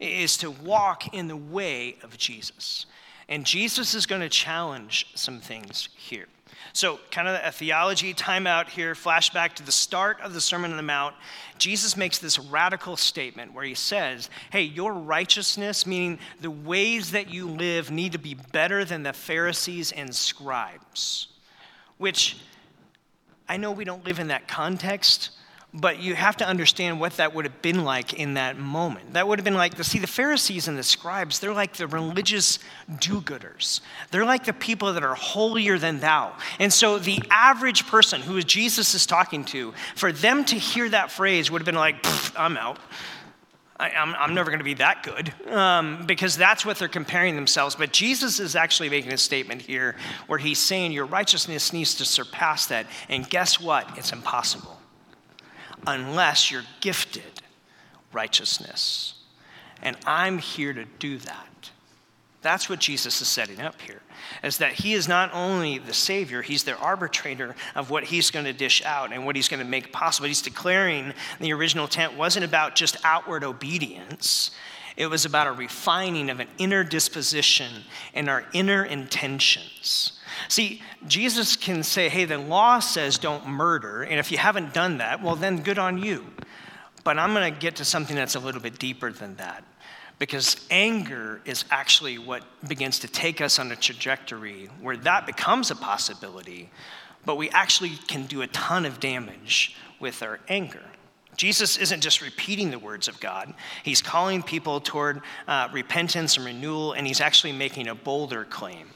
is 0.00 0.36
to 0.38 0.50
walk 0.50 1.14
in 1.14 1.28
the 1.28 1.36
way 1.36 1.96
of 2.02 2.18
Jesus. 2.18 2.86
And 3.28 3.46
Jesus 3.46 3.94
is 3.94 4.06
going 4.06 4.20
to 4.20 4.28
challenge 4.28 5.06
some 5.14 5.40
things 5.40 5.88
here. 5.96 6.26
So, 6.72 7.00
kind 7.10 7.28
of 7.28 7.40
a 7.44 7.52
theology 7.52 8.14
timeout 8.14 8.68
here, 8.68 8.94
flashback 8.94 9.54
to 9.54 9.62
the 9.62 9.72
start 9.72 10.20
of 10.20 10.32
the 10.32 10.40
Sermon 10.40 10.70
on 10.70 10.76
the 10.76 10.82
Mount. 10.82 11.14
Jesus 11.58 11.96
makes 11.96 12.18
this 12.18 12.38
radical 12.38 12.96
statement 12.96 13.52
where 13.52 13.64
he 13.64 13.74
says, 13.74 14.30
Hey, 14.50 14.62
your 14.62 14.94
righteousness, 14.94 15.86
meaning 15.86 16.18
the 16.40 16.50
ways 16.50 17.12
that 17.12 17.28
you 17.28 17.46
live, 17.48 17.90
need 17.90 18.12
to 18.12 18.18
be 18.18 18.34
better 18.34 18.84
than 18.84 19.02
the 19.02 19.12
Pharisees 19.12 19.92
and 19.92 20.14
scribes. 20.14 21.28
Which 21.98 22.38
I 23.48 23.58
know 23.58 23.70
we 23.70 23.84
don't 23.84 24.04
live 24.06 24.18
in 24.18 24.28
that 24.28 24.48
context, 24.48 25.30
but 25.74 26.00
you 26.00 26.14
have 26.14 26.36
to 26.36 26.46
understand 26.46 27.00
what 27.00 27.16
that 27.16 27.34
would 27.34 27.46
have 27.46 27.62
been 27.62 27.82
like 27.82 28.12
in 28.12 28.34
that 28.34 28.58
moment. 28.58 29.14
That 29.14 29.26
would 29.26 29.38
have 29.38 29.44
been 29.44 29.54
like, 29.54 29.76
the, 29.76 29.84
see, 29.84 29.98
the 29.98 30.06
Pharisees 30.06 30.68
and 30.68 30.76
the 30.76 30.82
scribes, 30.82 31.40
they're 31.40 31.54
like 31.54 31.74
the 31.74 31.86
religious 31.86 32.58
do 33.00 33.22
gooders. 33.22 33.80
They're 34.10 34.26
like 34.26 34.44
the 34.44 34.52
people 34.52 34.92
that 34.92 35.02
are 35.02 35.14
holier 35.14 35.78
than 35.78 36.00
thou. 36.00 36.36
And 36.58 36.70
so 36.70 36.98
the 36.98 37.22
average 37.30 37.86
person 37.86 38.20
who 38.20 38.42
Jesus 38.42 38.94
is 38.94 39.06
talking 39.06 39.44
to, 39.46 39.72
for 39.96 40.12
them 40.12 40.44
to 40.46 40.56
hear 40.56 40.90
that 40.90 41.10
phrase 41.10 41.50
would 41.50 41.62
have 41.62 41.66
been 41.66 41.74
like, 41.74 41.96
I'm 42.38 42.58
out. 42.58 42.78
I, 43.80 43.90
am 43.96 44.34
never 44.34 44.50
going 44.50 44.60
to 44.60 44.64
be 44.64 44.74
that 44.74 45.02
good 45.02 45.32
um, 45.52 46.04
because 46.06 46.36
that's 46.36 46.64
what 46.64 46.78
they're 46.78 46.86
comparing 46.86 47.34
themselves. 47.34 47.74
But 47.74 47.92
Jesus 47.92 48.38
is 48.38 48.54
actually 48.54 48.90
making 48.90 49.12
a 49.12 49.18
statement 49.18 49.62
here 49.62 49.96
where 50.28 50.38
he's 50.38 50.60
saying 50.60 50.92
your 50.92 51.06
righteousness 51.06 51.72
needs 51.72 51.96
to 51.96 52.04
surpass 52.04 52.66
that. 52.66 52.86
And 53.08 53.28
guess 53.28 53.58
what? 53.58 53.98
It's 53.98 54.12
impossible 54.12 54.78
unless 55.86 56.50
you're 56.50 56.64
gifted 56.80 57.42
righteousness. 58.12 59.14
And 59.82 59.96
I'm 60.06 60.38
here 60.38 60.72
to 60.72 60.84
do 60.84 61.18
that. 61.18 61.70
That's 62.42 62.68
what 62.68 62.80
Jesus 62.80 63.20
is 63.20 63.28
setting 63.28 63.60
up 63.60 63.80
here. 63.80 64.02
Is 64.42 64.58
that 64.58 64.72
he 64.72 64.94
is 64.94 65.08
not 65.08 65.32
only 65.32 65.78
the 65.78 65.94
Savior, 65.94 66.42
he's 66.42 66.64
the 66.64 66.76
arbitrator 66.76 67.54
of 67.74 67.90
what 67.90 68.04
he's 68.04 68.30
going 68.30 68.44
to 68.44 68.52
dish 68.52 68.84
out 68.84 69.12
and 69.12 69.24
what 69.24 69.36
he's 69.36 69.48
going 69.48 69.62
to 69.62 69.68
make 69.68 69.92
possible. 69.92 70.26
He's 70.26 70.42
declaring 70.42 71.14
the 71.40 71.52
original 71.52 71.84
intent 71.84 72.16
wasn't 72.16 72.44
about 72.44 72.74
just 72.74 72.96
outward 73.04 73.44
obedience, 73.44 74.50
it 74.96 75.06
was 75.06 75.24
about 75.24 75.46
a 75.46 75.52
refining 75.52 76.28
of 76.28 76.38
an 76.38 76.48
inner 76.58 76.84
disposition 76.84 77.84
and 78.12 78.28
our 78.28 78.44
inner 78.52 78.84
intentions. 78.84 80.20
See, 80.48 80.82
Jesus 81.06 81.56
can 81.56 81.82
say, 81.82 82.08
hey, 82.08 82.24
the 82.24 82.38
law 82.38 82.78
says 82.78 83.18
don't 83.18 83.46
murder, 83.46 84.02
and 84.02 84.18
if 84.18 84.32
you 84.32 84.38
haven't 84.38 84.74
done 84.74 84.98
that, 84.98 85.22
well, 85.22 85.36
then 85.36 85.62
good 85.62 85.78
on 85.78 86.02
you. 86.02 86.24
But 87.04 87.18
I'm 87.18 87.34
going 87.34 87.52
to 87.52 87.58
get 87.58 87.76
to 87.76 87.84
something 87.84 88.16
that's 88.16 88.34
a 88.34 88.40
little 88.40 88.60
bit 88.60 88.78
deeper 88.78 89.12
than 89.12 89.36
that. 89.36 89.64
Because 90.18 90.64
anger 90.70 91.40
is 91.44 91.64
actually 91.70 92.18
what 92.18 92.44
begins 92.68 93.00
to 93.00 93.08
take 93.08 93.40
us 93.40 93.58
on 93.58 93.72
a 93.72 93.76
trajectory 93.76 94.68
where 94.80 94.96
that 94.98 95.26
becomes 95.26 95.70
a 95.70 95.74
possibility, 95.74 96.70
but 97.24 97.36
we 97.36 97.50
actually 97.50 97.90
can 98.06 98.26
do 98.26 98.42
a 98.42 98.46
ton 98.48 98.84
of 98.84 99.00
damage 99.00 99.76
with 99.98 100.22
our 100.22 100.38
anger. 100.48 100.82
Jesus 101.36 101.78
isn't 101.78 102.02
just 102.02 102.20
repeating 102.20 102.70
the 102.70 102.78
words 102.78 103.08
of 103.08 103.18
God, 103.18 103.52
he's 103.82 104.02
calling 104.02 104.42
people 104.42 104.80
toward 104.80 105.22
uh, 105.48 105.68
repentance 105.72 106.36
and 106.36 106.46
renewal, 106.46 106.92
and 106.92 107.06
he's 107.06 107.20
actually 107.20 107.52
making 107.52 107.88
a 107.88 107.94
bolder 107.94 108.44
claim. 108.44 108.90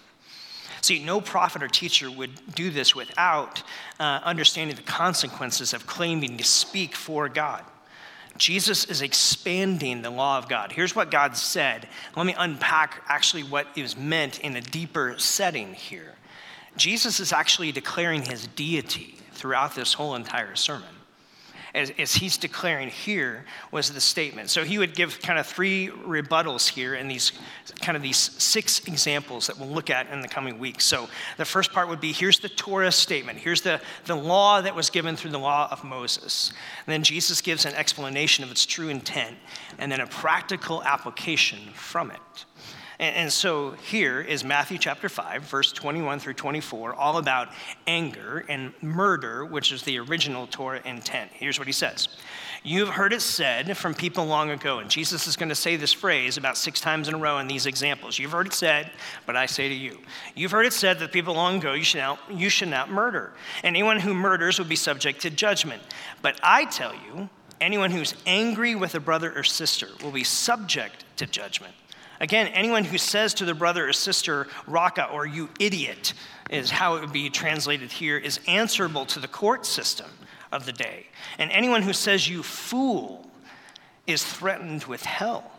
See, 0.87 1.03
no 1.03 1.21
prophet 1.21 1.65
or 1.65 1.69
teacher 1.69 2.09
would 2.09 2.55
do 2.55 2.71
this 2.71 2.95
without 2.95 3.61
uh, 3.99 4.21
understanding 4.23 4.77
the 4.77 4.83
consequences 4.83 5.73
of 5.73 5.85
claiming 5.85 6.39
to 6.39 6.45
speak 6.45 6.95
for 6.95 7.29
God. 7.29 7.65
Jesus 8.39 8.85
is 8.85 9.03
expanding 9.03 10.03
the 10.03 10.11
law 10.11 10.39
of 10.39 10.49
God. 10.49 10.71
Here's 10.71 10.95
what 10.95 11.11
God 11.11 11.37
said. 11.37 11.89
Let 12.15 12.25
me 12.25 12.37
unpack 12.39 13.03
actually 13.09 13.43
what 13.43 13.67
is 13.75 13.97
meant 13.97 14.39
in 14.39 14.55
a 14.55 14.61
deeper 14.61 15.17
setting 15.19 15.75
here. 15.75 16.15
Jesus 16.77 17.19
is 17.19 17.33
actually 17.33 17.73
declaring 17.73 18.23
his 18.23 18.47
deity 18.47 19.19
throughout 19.33 19.75
this 19.75 19.93
whole 19.93 20.15
entire 20.15 20.55
sermon 20.55 20.96
as, 21.77 21.93
as 21.99 22.15
he's 22.15 22.39
declaring 22.39 22.89
here 22.89 23.45
was 23.71 23.93
the 23.93 24.01
statement. 24.01 24.49
So 24.49 24.65
he 24.65 24.79
would 24.79 24.95
give 24.95 25.21
kind 25.21 25.39
of 25.39 25.47
three 25.47 25.89
rebuttals 25.89 26.67
here 26.67 26.95
in 26.95 27.07
these 27.07 27.33
kind 27.83 27.97
of 27.97 28.03
these 28.03 28.17
six 28.17 28.87
examples 28.89 29.47
that 29.47 29.59
we'll 29.59 29.69
look 29.69 29.91
at 29.91 30.11
in 30.11 30.23
the 30.23 30.29
coming 30.29 30.59
weeks. 30.59 30.87
So 30.87 31.09
the 31.37 31.45
first 31.45 31.73
part 31.73 31.89
would 31.89 32.01
be 32.01 32.13
here's 32.13 32.39
the 32.39 32.49
Torah 32.49 32.91
statement, 32.91 33.39
here's 33.39 33.61
the, 33.61 33.81
the 34.07 34.17
law 34.17 34.61
that 34.63 34.75
was 34.75 34.89
given 34.89 35.15
through 35.17 35.33
the 35.33 35.39
law 35.39 35.69
of 35.71 35.85
Moses. 35.85 36.53
And 36.87 36.93
then 36.93 37.03
Jesus 37.03 37.43
gives 37.43 37.67
an 37.67 37.75
explanation 37.75 38.43
of 38.43 38.51
its 38.51 38.65
true 38.65 38.89
intent 38.89 39.37
and 39.79 39.93
then 39.93 40.01
a 40.01 40.07
practical 40.07 40.83
application 40.83 41.59
from 41.75 42.11
it. 42.11 42.45
And, 42.99 43.17
and, 43.17 43.33
so 43.33 43.73
here 43.73 44.21
is 44.21 44.43
Matthew 44.43 44.79
chapter 44.79 45.09
5, 45.09 45.43
verse 45.43 45.73
21 45.73 46.19
through 46.19 46.35
24, 46.35 46.95
all 46.95 47.19
about 47.19 47.49
anger 47.87 48.45
and 48.49 48.73
murder, 48.81 49.45
which 49.45 49.71
is 49.71 49.83
the 49.83 49.99
original 49.99 50.47
Torah 50.47 50.81
intent. 50.85 51.31
Here's 51.35 51.59
what 51.59 51.69
he 51.69 51.73
says 51.73 52.09
You've 52.63 52.89
heard 52.89 53.13
it 53.13 53.21
said 53.21 53.77
from 53.77 53.95
people 53.95 54.25
long 54.25 54.51
ago, 54.51 54.79
and 54.79 54.91
Jesus 54.91 55.27
is 55.27 55.37
going 55.37 55.51
to 55.51 55.55
say 55.55 55.77
this 55.77 55.93
phrase 55.93 56.37
about 56.37 56.57
six 56.57 56.81
times 56.81 57.07
in 57.07 57.15
a 57.15 57.19
row 57.19 57.39
in 57.39 57.47
these 57.47 57.67
examples. 57.67 58.19
You've 58.19 58.33
heard 58.33 58.49
it 58.49 58.55
said, 58.55 58.91
but 59.25 59.37
I 59.37 59.47
say 59.47 59.69
to 59.69 59.75
you. 59.75 59.99
You've 60.35 60.51
heard 60.51 60.67
it 60.67 60.73
said 60.73 60.99
that 60.99 61.13
people 61.13 61.35
long 61.35 61.59
ago, 61.59 61.75
you 61.75 61.85
should 61.85 62.01
not, 62.01 62.19
you 62.29 62.49
should 62.49 62.69
not 62.69 62.91
murder. 62.91 63.33
Anyone 63.63 64.01
who 64.01 64.15
murders 64.15 64.59
would 64.59 64.69
be 64.69 64.77
subject 64.77 65.21
to 65.23 65.31
judgment. 65.31 65.83
But 66.23 66.41
I 66.43 66.65
tell 66.65 66.93
you, 66.93 67.29
anyone 67.61 67.91
who's 67.91 68.15
angry 68.27 68.75
with 68.75 68.95
a 68.95 69.01
brother 69.01 69.33
or 69.37 69.45
sister 69.45 69.89
will 70.03 70.11
be 70.11 70.25
subject 70.25 71.05
to 71.19 71.27
judgment. 71.27 71.75
Again, 72.21 72.49
anyone 72.49 72.85
who 72.85 72.99
says 72.99 73.35
to 73.35 73.45
their 73.45 73.55
brother 73.55 73.89
or 73.89 73.93
sister, 73.93 74.49
Raca, 74.67 75.11
or 75.11 75.27
you 75.27 75.49
idiot, 75.61 76.15
is 76.51 76.71
how 76.71 76.97
it 76.97 77.01
would 77.01 77.13
be 77.13 77.29
translated 77.31 77.93
here, 77.93 78.17
is 78.17 78.41
answerable 78.47 79.07
to 79.07 79.21
the 79.21 79.29
court 79.29 79.67
system 79.67 80.11
of 80.53 80.67
the 80.67 80.73
day. 80.73 81.07
And 81.39 81.51
anyone 81.51 81.83
who 81.83 81.93
says, 81.93 82.29
you 82.29 82.43
fool, 82.43 83.31
is 84.07 84.25
threatened 84.25 84.85
with 84.85 85.05
hell. 85.05 85.51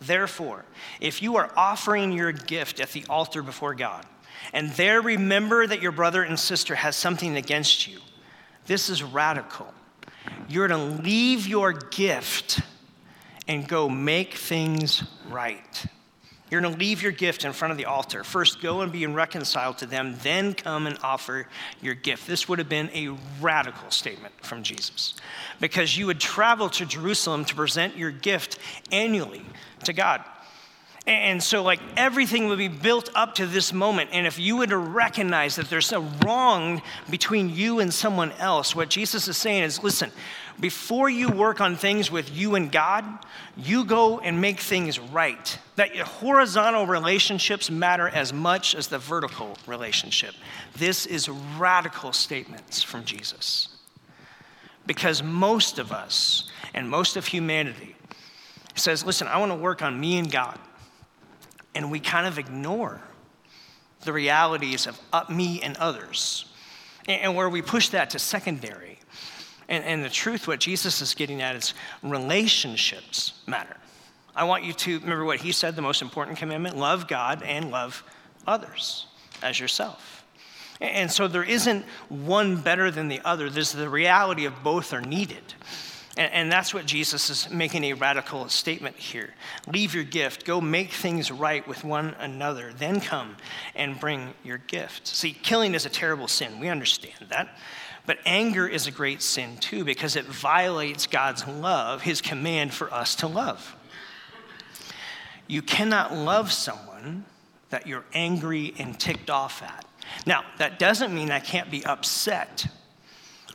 Therefore, 0.00 0.64
if 1.00 1.22
you 1.22 1.36
are 1.36 1.50
offering 1.56 2.12
your 2.12 2.32
gift 2.32 2.80
at 2.80 2.90
the 2.90 3.04
altar 3.08 3.42
before 3.42 3.74
God, 3.74 4.04
and 4.52 4.70
there 4.72 5.00
remember 5.00 5.66
that 5.66 5.82
your 5.82 5.92
brother 5.92 6.22
and 6.22 6.38
sister 6.38 6.74
has 6.74 6.96
something 6.96 7.36
against 7.36 7.88
you, 7.88 8.00
this 8.66 8.88
is 8.88 9.02
radical. 9.02 9.72
You're 10.48 10.68
to 10.68 10.76
leave 10.76 11.46
your 11.46 11.72
gift 11.72 12.60
and 13.48 13.66
go 13.66 13.88
make 13.88 14.34
things 14.34 15.02
right. 15.30 15.86
You're 16.50 16.62
going 16.62 16.72
to 16.72 16.78
leave 16.78 17.02
your 17.02 17.12
gift 17.12 17.44
in 17.44 17.52
front 17.52 17.72
of 17.72 17.78
the 17.78 17.84
altar. 17.84 18.24
First, 18.24 18.62
go 18.62 18.80
and 18.80 18.90
be 18.90 19.06
reconciled 19.06 19.78
to 19.78 19.86
them, 19.86 20.16
then 20.22 20.54
come 20.54 20.86
and 20.86 20.98
offer 21.02 21.46
your 21.82 21.94
gift. 21.94 22.26
This 22.26 22.48
would 22.48 22.58
have 22.58 22.68
been 22.68 22.90
a 22.94 23.16
radical 23.40 23.90
statement 23.90 24.32
from 24.40 24.62
Jesus 24.62 25.14
because 25.60 25.96
you 25.96 26.06
would 26.06 26.20
travel 26.20 26.70
to 26.70 26.86
Jerusalem 26.86 27.44
to 27.46 27.54
present 27.54 27.96
your 27.96 28.10
gift 28.10 28.58
annually 28.90 29.44
to 29.84 29.92
God. 29.92 30.24
And 31.06 31.42
so, 31.42 31.62
like, 31.62 31.80
everything 31.96 32.48
would 32.48 32.58
be 32.58 32.68
built 32.68 33.08
up 33.14 33.36
to 33.36 33.46
this 33.46 33.72
moment. 33.72 34.10
And 34.12 34.26
if 34.26 34.38
you 34.38 34.58
were 34.58 34.66
to 34.66 34.76
recognize 34.76 35.56
that 35.56 35.70
there's 35.70 35.90
a 35.92 36.00
wrong 36.00 36.82
between 37.08 37.48
you 37.48 37.80
and 37.80 37.92
someone 37.92 38.32
else, 38.32 38.76
what 38.76 38.90
Jesus 38.90 39.26
is 39.26 39.38
saying 39.38 39.62
is 39.62 39.82
listen, 39.82 40.12
before 40.60 41.08
you 41.08 41.28
work 41.28 41.60
on 41.60 41.76
things 41.76 42.10
with 42.10 42.34
you 42.34 42.54
and 42.54 42.70
God, 42.72 43.04
you 43.56 43.84
go 43.84 44.18
and 44.18 44.40
make 44.40 44.60
things 44.60 44.98
right. 44.98 45.58
That 45.76 45.94
your 45.94 46.04
horizontal 46.04 46.86
relationships 46.86 47.70
matter 47.70 48.08
as 48.08 48.32
much 48.32 48.74
as 48.74 48.88
the 48.88 48.98
vertical 48.98 49.56
relationship. 49.66 50.34
This 50.76 51.06
is 51.06 51.28
radical 51.28 52.12
statements 52.12 52.82
from 52.82 53.04
Jesus. 53.04 53.68
Because 54.86 55.22
most 55.22 55.78
of 55.78 55.92
us 55.92 56.50
and 56.74 56.88
most 56.88 57.16
of 57.16 57.26
humanity 57.26 57.94
says, 58.74 59.04
listen, 59.04 59.28
I 59.28 59.38
want 59.38 59.52
to 59.52 59.56
work 59.56 59.82
on 59.82 59.98
me 59.98 60.18
and 60.18 60.30
God 60.30 60.58
and 61.78 61.92
we 61.92 62.00
kind 62.00 62.26
of 62.26 62.38
ignore 62.38 63.00
the 64.00 64.12
realities 64.12 64.88
of 64.88 64.98
uh, 65.12 65.24
me 65.28 65.60
and 65.62 65.76
others. 65.76 66.44
And 67.06 67.36
where 67.36 67.48
we 67.48 67.62
push 67.62 67.90
that 67.90 68.10
to 68.10 68.18
secondary. 68.18 68.97
And, 69.68 69.84
and 69.84 70.04
the 70.04 70.08
truth, 70.08 70.48
what 70.48 70.60
Jesus 70.60 71.00
is 71.00 71.14
getting 71.14 71.42
at, 71.42 71.56
is 71.56 71.74
relationships 72.02 73.34
matter. 73.46 73.76
I 74.34 74.44
want 74.44 74.64
you 74.64 74.72
to 74.72 75.00
remember 75.00 75.24
what 75.24 75.40
he 75.40 75.52
said 75.52 75.76
the 75.76 75.82
most 75.82 76.00
important 76.00 76.38
commandment 76.38 76.76
love 76.76 77.08
God 77.08 77.42
and 77.42 77.70
love 77.70 78.04
others 78.46 79.06
as 79.42 79.58
yourself. 79.58 80.24
And 80.80 81.10
so 81.10 81.26
there 81.26 81.42
isn't 81.42 81.84
one 82.08 82.56
better 82.60 82.90
than 82.90 83.08
the 83.08 83.20
other. 83.24 83.50
There's 83.50 83.72
the 83.72 83.88
reality 83.88 84.44
of 84.44 84.62
both 84.62 84.92
are 84.92 85.00
needed. 85.00 85.42
And, 86.18 86.32
and 86.32 86.52
that's 86.52 86.74
what 86.74 86.84
Jesus 86.84 87.30
is 87.30 87.48
making 87.50 87.84
a 87.84 87.94
radical 87.94 88.48
statement 88.48 88.96
here. 88.96 89.30
Leave 89.72 89.94
your 89.94 90.04
gift, 90.04 90.44
go 90.44 90.60
make 90.60 90.90
things 90.90 91.30
right 91.30 91.66
with 91.66 91.84
one 91.84 92.14
another, 92.18 92.72
then 92.76 93.00
come 93.00 93.36
and 93.74 93.98
bring 93.98 94.34
your 94.44 94.58
gift. 94.58 95.06
See, 95.06 95.32
killing 95.32 95.74
is 95.74 95.86
a 95.86 95.88
terrible 95.88 96.28
sin. 96.28 96.60
We 96.60 96.68
understand 96.68 97.28
that. 97.30 97.56
But 98.04 98.18
anger 98.26 98.66
is 98.66 98.86
a 98.86 98.90
great 98.90 99.22
sin 99.22 99.58
too 99.58 99.84
because 99.84 100.16
it 100.16 100.24
violates 100.24 101.06
God's 101.06 101.46
love, 101.46 102.02
his 102.02 102.20
command 102.20 102.74
for 102.74 102.92
us 102.92 103.14
to 103.16 103.26
love. 103.28 103.76
You 105.46 105.62
cannot 105.62 106.12
love 106.12 106.52
someone 106.52 107.24
that 107.70 107.86
you're 107.86 108.04
angry 108.12 108.74
and 108.78 108.98
ticked 108.98 109.30
off 109.30 109.62
at. 109.62 109.86
Now, 110.26 110.42
that 110.56 110.78
doesn't 110.78 111.14
mean 111.14 111.30
I 111.30 111.40
can't 111.40 111.70
be 111.70 111.84
upset 111.84 112.66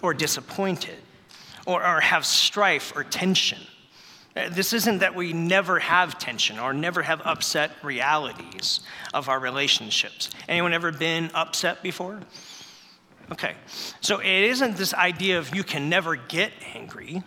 or 0.02 0.14
disappointed 0.14 0.98
or, 1.66 1.86
or 1.86 2.02
have 2.02 2.26
strife 2.26 2.94
or 2.96 3.04
tension. 3.04 3.60
Uh, 4.36 4.50
this 4.50 4.74
isn't 4.74 5.00
that 5.00 5.16
we 5.16 5.32
never 5.32 5.80
have 5.80 6.18
tension 6.18 6.60
or 6.60 6.74
never 6.74 7.04
have 7.04 7.22
upset 7.22 7.72
realities 7.84 8.80
of 9.14 9.30
our 9.30 9.40
relationships. 9.40 10.32
Anyone 10.48 10.74
ever 10.74 10.92
been 10.92 11.30
upset 11.34 11.84
before? 11.84 12.20
Okay, 13.32 13.56
so 14.02 14.20
it 14.20 14.28
isn't 14.28 14.76
this 14.76 14.94
idea 14.94 15.40
of 15.40 15.56
you 15.56 15.64
can 15.64 15.90
never 15.90 16.16
get 16.16 16.52
angry. 16.74 17.24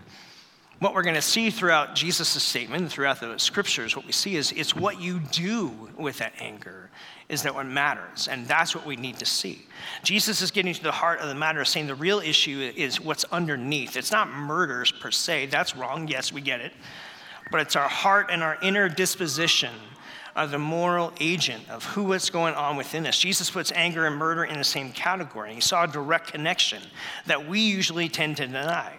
What 0.79 0.95
we're 0.95 1.03
going 1.03 1.15
to 1.15 1.23
see 1.23 1.51
throughout 1.51 1.95
Jesus' 1.95 2.43
statement, 2.43 2.93
throughout 2.93 3.21
the 3.21 3.39
scriptures, 3.39 3.97
what 3.97 4.05
we 4.05 4.13
see 4.13 4.37
is 4.37 4.53
it's 4.53 4.77
what 4.77 5.01
you 5.01 5.21
do 5.21 5.91
with 5.97 6.19
that 6.19 6.35
anger 6.39 6.86
is 7.29 7.43
that 7.43 7.55
what 7.55 7.67
matters. 7.67 8.29
And 8.29 8.47
that's 8.47 8.75
what 8.75 8.87
we 8.87 8.97
need 8.97 9.19
to 9.19 9.27
see. 9.27 9.67
Jesus 10.03 10.43
is 10.43 10.51
getting 10.51 10.73
to 10.73 10.83
the 10.83 10.93
heart 10.93 11.21
of 11.21 11.29
the 11.29 11.35
matter, 11.35 11.65
saying 11.65 11.87
the 11.89 11.95
real 11.95 12.21
issue 12.21 12.73
is 12.77 13.01
what's 13.01 13.25
underneath. 13.25 13.97
It's 13.97 14.13
not 14.13 14.31
murders 14.31 14.93
per 14.93 15.11
se. 15.11 15.47
That's 15.47 15.77
wrong. 15.77 16.09
Yes, 16.09 16.33
we 16.33 16.41
get 16.41 16.61
it. 16.61 16.73
But 17.51 17.61
it's 17.61 17.77
our 17.77 17.89
heart 17.89 18.29
and 18.31 18.43
our 18.43 18.59
inner 18.63 18.89
disposition 18.89 19.73
are 20.37 20.47
the 20.47 20.59
moral 20.59 21.13
agent 21.19 21.69
of 21.71 21.85
who 21.85 22.05
what's 22.05 22.31
going 22.31 22.55
on 22.55 22.77
within 22.77 23.07
us. 23.07 23.19
Jesus 23.19 23.51
puts 23.51 23.73
anger 23.73 24.07
and 24.07 24.17
murder 24.17 24.45
in 24.45 24.59
the 24.59 24.65
same 24.65 24.93
category. 24.93 25.55
He 25.55 25.61
saw 25.61 25.85
a 25.85 25.89
direct 25.89 26.33
connection 26.33 26.83
that 27.25 27.49
we 27.49 27.61
usually 27.61 28.09
tend 28.09 28.37
to 28.37 28.47
deny. 28.47 28.93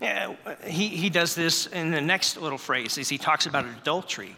Yeah, 0.00 0.34
he, 0.64 0.88
he 0.88 1.08
does 1.08 1.34
this 1.34 1.66
in 1.66 1.90
the 1.90 2.00
next 2.00 2.36
little 2.36 2.58
phrase 2.58 2.98
as 2.98 3.08
he 3.08 3.16
talks 3.16 3.46
about 3.46 3.64
adultery. 3.64 4.36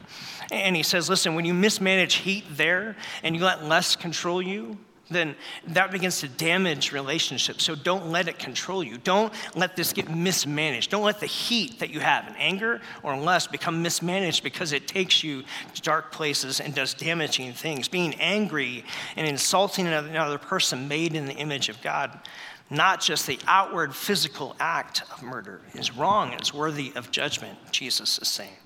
And 0.52 0.76
he 0.76 0.82
says, 0.82 1.08
listen, 1.10 1.34
when 1.34 1.44
you 1.44 1.54
mismanage 1.54 2.14
heat 2.14 2.44
there 2.50 2.96
and 3.22 3.34
you 3.36 3.44
let 3.44 3.64
lust 3.64 3.98
control 3.98 4.40
you, 4.40 4.78
then 5.10 5.34
that 5.68 5.90
begins 5.90 6.20
to 6.20 6.28
damage 6.28 6.92
relationships. 6.92 7.64
So 7.64 7.74
don't 7.74 8.10
let 8.10 8.28
it 8.28 8.38
control 8.38 8.84
you. 8.84 8.98
Don't 8.98 9.32
let 9.54 9.74
this 9.74 9.92
get 9.92 10.10
mismanaged. 10.10 10.90
Don't 10.90 11.04
let 11.04 11.20
the 11.20 11.26
heat 11.26 11.78
that 11.78 11.90
you 11.90 12.00
have 12.00 12.28
in 12.28 12.36
anger 12.36 12.80
or 13.02 13.16
lust 13.16 13.50
become 13.50 13.82
mismanaged 13.82 14.42
because 14.42 14.72
it 14.72 14.86
takes 14.86 15.24
you 15.24 15.44
to 15.74 15.82
dark 15.82 16.12
places 16.12 16.60
and 16.60 16.74
does 16.74 16.94
damaging 16.94 17.52
things. 17.52 17.88
Being 17.88 18.14
angry 18.16 18.84
and 19.16 19.26
insulting 19.26 19.86
another 19.86 20.38
person 20.38 20.88
made 20.88 21.14
in 21.14 21.26
the 21.26 21.34
image 21.34 21.68
of 21.68 21.80
God, 21.80 22.18
not 22.70 23.00
just 23.00 23.26
the 23.26 23.38
outward 23.46 23.94
physical 23.94 24.54
act 24.60 25.02
of 25.12 25.22
murder, 25.22 25.60
is 25.74 25.96
wrong 25.96 26.32
and 26.32 26.50
worthy 26.52 26.92
of 26.94 27.10
judgment, 27.10 27.58
Jesus 27.70 28.18
is 28.18 28.28
saying 28.28 28.56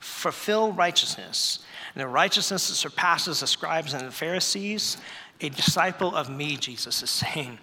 fulfill 0.00 0.72
righteousness. 0.72 1.60
And 1.94 2.00
the 2.00 2.08
righteousness 2.08 2.68
that 2.68 2.74
surpasses 2.74 3.40
the 3.40 3.46
scribes 3.46 3.92
and 3.92 4.06
the 4.06 4.10
Pharisees, 4.10 4.96
a 5.40 5.50
disciple 5.50 6.14
of 6.16 6.28
me, 6.28 6.56
Jesus 6.56 7.02
is 7.02 7.10
saying, 7.10 7.58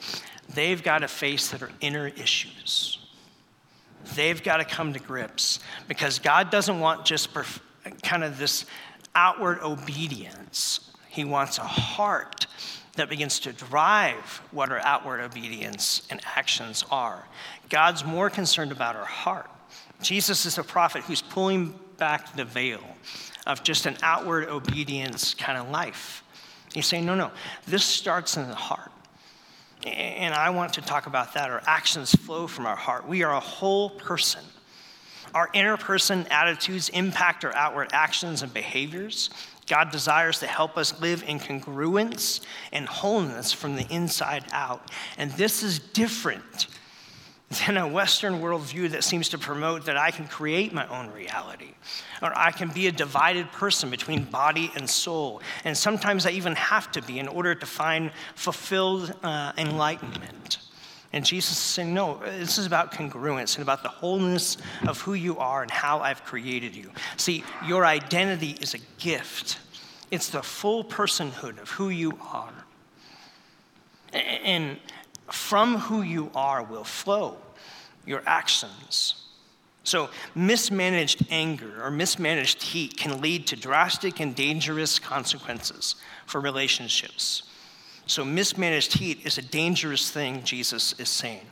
they've 0.53 0.82
got 0.82 0.99
to 0.99 1.08
face 1.08 1.49
their 1.49 1.70
inner 1.82 2.08
issues. 2.08 2.99
They've 4.16 4.41
got 4.41 4.58
to 4.58 4.66
come 4.66 4.93
to 4.93 4.99
grips 4.99 5.60
because 5.88 6.20
God 6.20 6.49
doesn't 6.49 6.80
want 6.80 7.05
just 7.05 7.34
perf- 7.34 7.60
kind 8.03 8.24
of 8.24 8.38
this 8.38 8.66
outward 9.16 9.60
obedience. 9.62 10.91
He 11.10 11.26
wants 11.26 11.58
a 11.58 11.64
heart 11.64 12.45
that 12.98 13.10
begins 13.10 13.39
to 13.39 13.54
drive 13.54 14.41
what 14.52 14.72
our 14.72 14.80
outward 14.80 15.22
obedience 15.22 16.06
and 16.10 16.20
actions 16.36 16.84
are. 16.91 17.26
God's 17.70 18.04
more 18.04 18.30
concerned 18.30 18.72
about 18.72 18.95
our 18.95 19.06
heart. 19.06 19.50
Jesus 20.02 20.45
is 20.45 20.58
a 20.58 20.64
prophet 20.64 21.04
who's 21.04 21.22
pulling 21.22 21.74
back 21.98 22.36
the 22.36 22.45
veil 22.45 22.84
of 23.45 23.64
just 23.64 23.86
an 23.86 23.98
outward 24.04 24.50
obedience 24.50 25.34
kind 25.34 25.58
of 25.58 25.70
life. 25.70 26.24
He's 26.74 26.86
saying, 26.86 27.06
no, 27.06 27.16
no, 27.16 27.32
this 27.66 27.84
starts 27.84 28.38
in 28.38 28.48
the 28.48 28.56
heart. 28.56 28.91
And 29.86 30.34
I 30.34 30.50
want 30.50 30.74
to 30.74 30.82
talk 30.82 31.08
about 31.08 31.34
that. 31.36 31.50
Our 31.50 31.62
actions 31.66 32.14
flow 32.14 32.48
from 32.48 32.66
our 32.66 32.76
heart. 32.76 33.08
We 33.08 33.24
are 33.24 33.34
a 33.34 33.39
whole 33.39 33.89
person. 33.89 34.43
Our 35.34 35.50
inner 35.54 35.78
person 35.78 36.26
attitudes 36.30 36.89
impact 36.89 37.45
our 37.45 37.54
outward 37.54 37.89
actions 37.93 38.41
and 38.41 38.54
behaviors. 38.54 39.30
God 39.68 39.91
desires 39.91 40.39
to 40.39 40.47
help 40.47 40.78
us 40.78 40.99
live 41.01 41.24
in 41.28 41.39
congruence 41.39 42.41
and 42.72 42.88
wholeness 42.88 43.51
from 43.51 43.76
the 43.76 43.86
inside 43.93 44.45
out. 44.51 44.89
And 45.18 45.32
this 45.32 45.61
is 45.61 45.80
different 45.80 46.68
than 47.65 47.78
a 47.78 47.88
Western 47.88 48.41
worldview 48.41 48.91
that 48.91 49.03
seems 49.03 49.30
to 49.30 49.38
promote 49.38 49.86
that 49.86 49.97
I 49.97 50.11
can 50.11 50.28
create 50.28 50.74
my 50.74 50.88
own 50.88 51.11
reality, 51.11 51.76
or 52.22 52.38
I 52.38 52.51
can 52.51 52.70
be 52.70 52.88
a 52.88 52.91
divided 52.91 53.51
person 53.53 53.89
between 53.89 54.26
body 54.26 54.72
and 54.76 54.89
soul. 54.89 55.41
And 55.63 55.78
sometimes 55.78 56.26
I 56.26 56.32
even 56.32 56.55
have 56.55 56.91
to 56.93 57.01
be 57.01 57.20
in 57.20 57.28
order 57.28 57.55
to 57.55 57.65
find 57.65 58.11
fulfilled 58.36 59.13
uh, 59.24 59.53
enlightenment. 59.57 60.57
And 61.18 61.26
Jesus 61.26 61.53
is 61.53 61.57
saying, 61.57 61.95
no, 61.95 62.20
this 62.24 62.59
is 62.59 62.68
about 62.68 62.91
congruence 62.91 63.55
and 63.55 63.63
about 63.63 63.82
the 63.82 63.89
wholeness 63.89 64.57
of 64.88 65.01
who 65.01 65.15
you 65.15 65.39
are 65.39 65.63
and 65.63 65.72
how 65.72 65.99
I've 65.99 66.24
created 66.24 66.76
you. 66.76 66.91
See, 67.18 67.43
your 67.65 67.88
identity 67.88 68.55
is 68.61 68.76
a 68.76 68.80
gift, 68.99 69.57
it's 70.11 70.30
the 70.30 70.43
full 70.43 70.84
personhood 70.84 71.59
of 71.59 71.72
who 71.72 71.89
you 71.89 72.20
are. 72.22 72.53
And 74.13 74.78
from 75.32 75.78
who 75.78 76.03
you 76.03 76.30
are 76.36 76.61
will 76.61 76.84
flow 76.84 77.38
your 78.05 78.22
actions. 78.28 79.15
So, 79.84 80.11
mismanaged 80.36 81.26
anger 81.32 81.84
or 81.84 81.89
mismanaged 81.89 82.61
heat 82.61 82.95
can 82.95 83.22
lead 83.22 83.47
to 83.47 83.55
drastic 83.55 84.20
and 84.20 84.36
dangerous 84.36 84.99
consequences 84.99 85.95
for 86.28 86.39
relationships. 86.39 87.41
So, 88.08 88.24
mismanaged 88.24 88.97
heat 88.97 89.26
is 89.26 89.38
a 89.38 89.41
dangerous 89.41 90.10
thing, 90.10 90.41
Jesus 90.43 90.97
is 90.97 91.10
saying. 91.10 91.45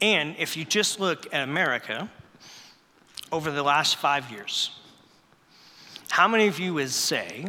And 0.00 0.34
if 0.38 0.56
you 0.56 0.64
just 0.64 0.98
look 0.98 1.32
at 1.34 1.42
America 1.42 2.10
over 3.30 3.50
the 3.50 3.62
last 3.62 3.96
five 3.96 4.30
years, 4.30 4.70
how 6.08 6.26
many 6.28 6.48
of 6.48 6.58
you 6.58 6.72
would 6.74 6.90
say, 6.90 7.46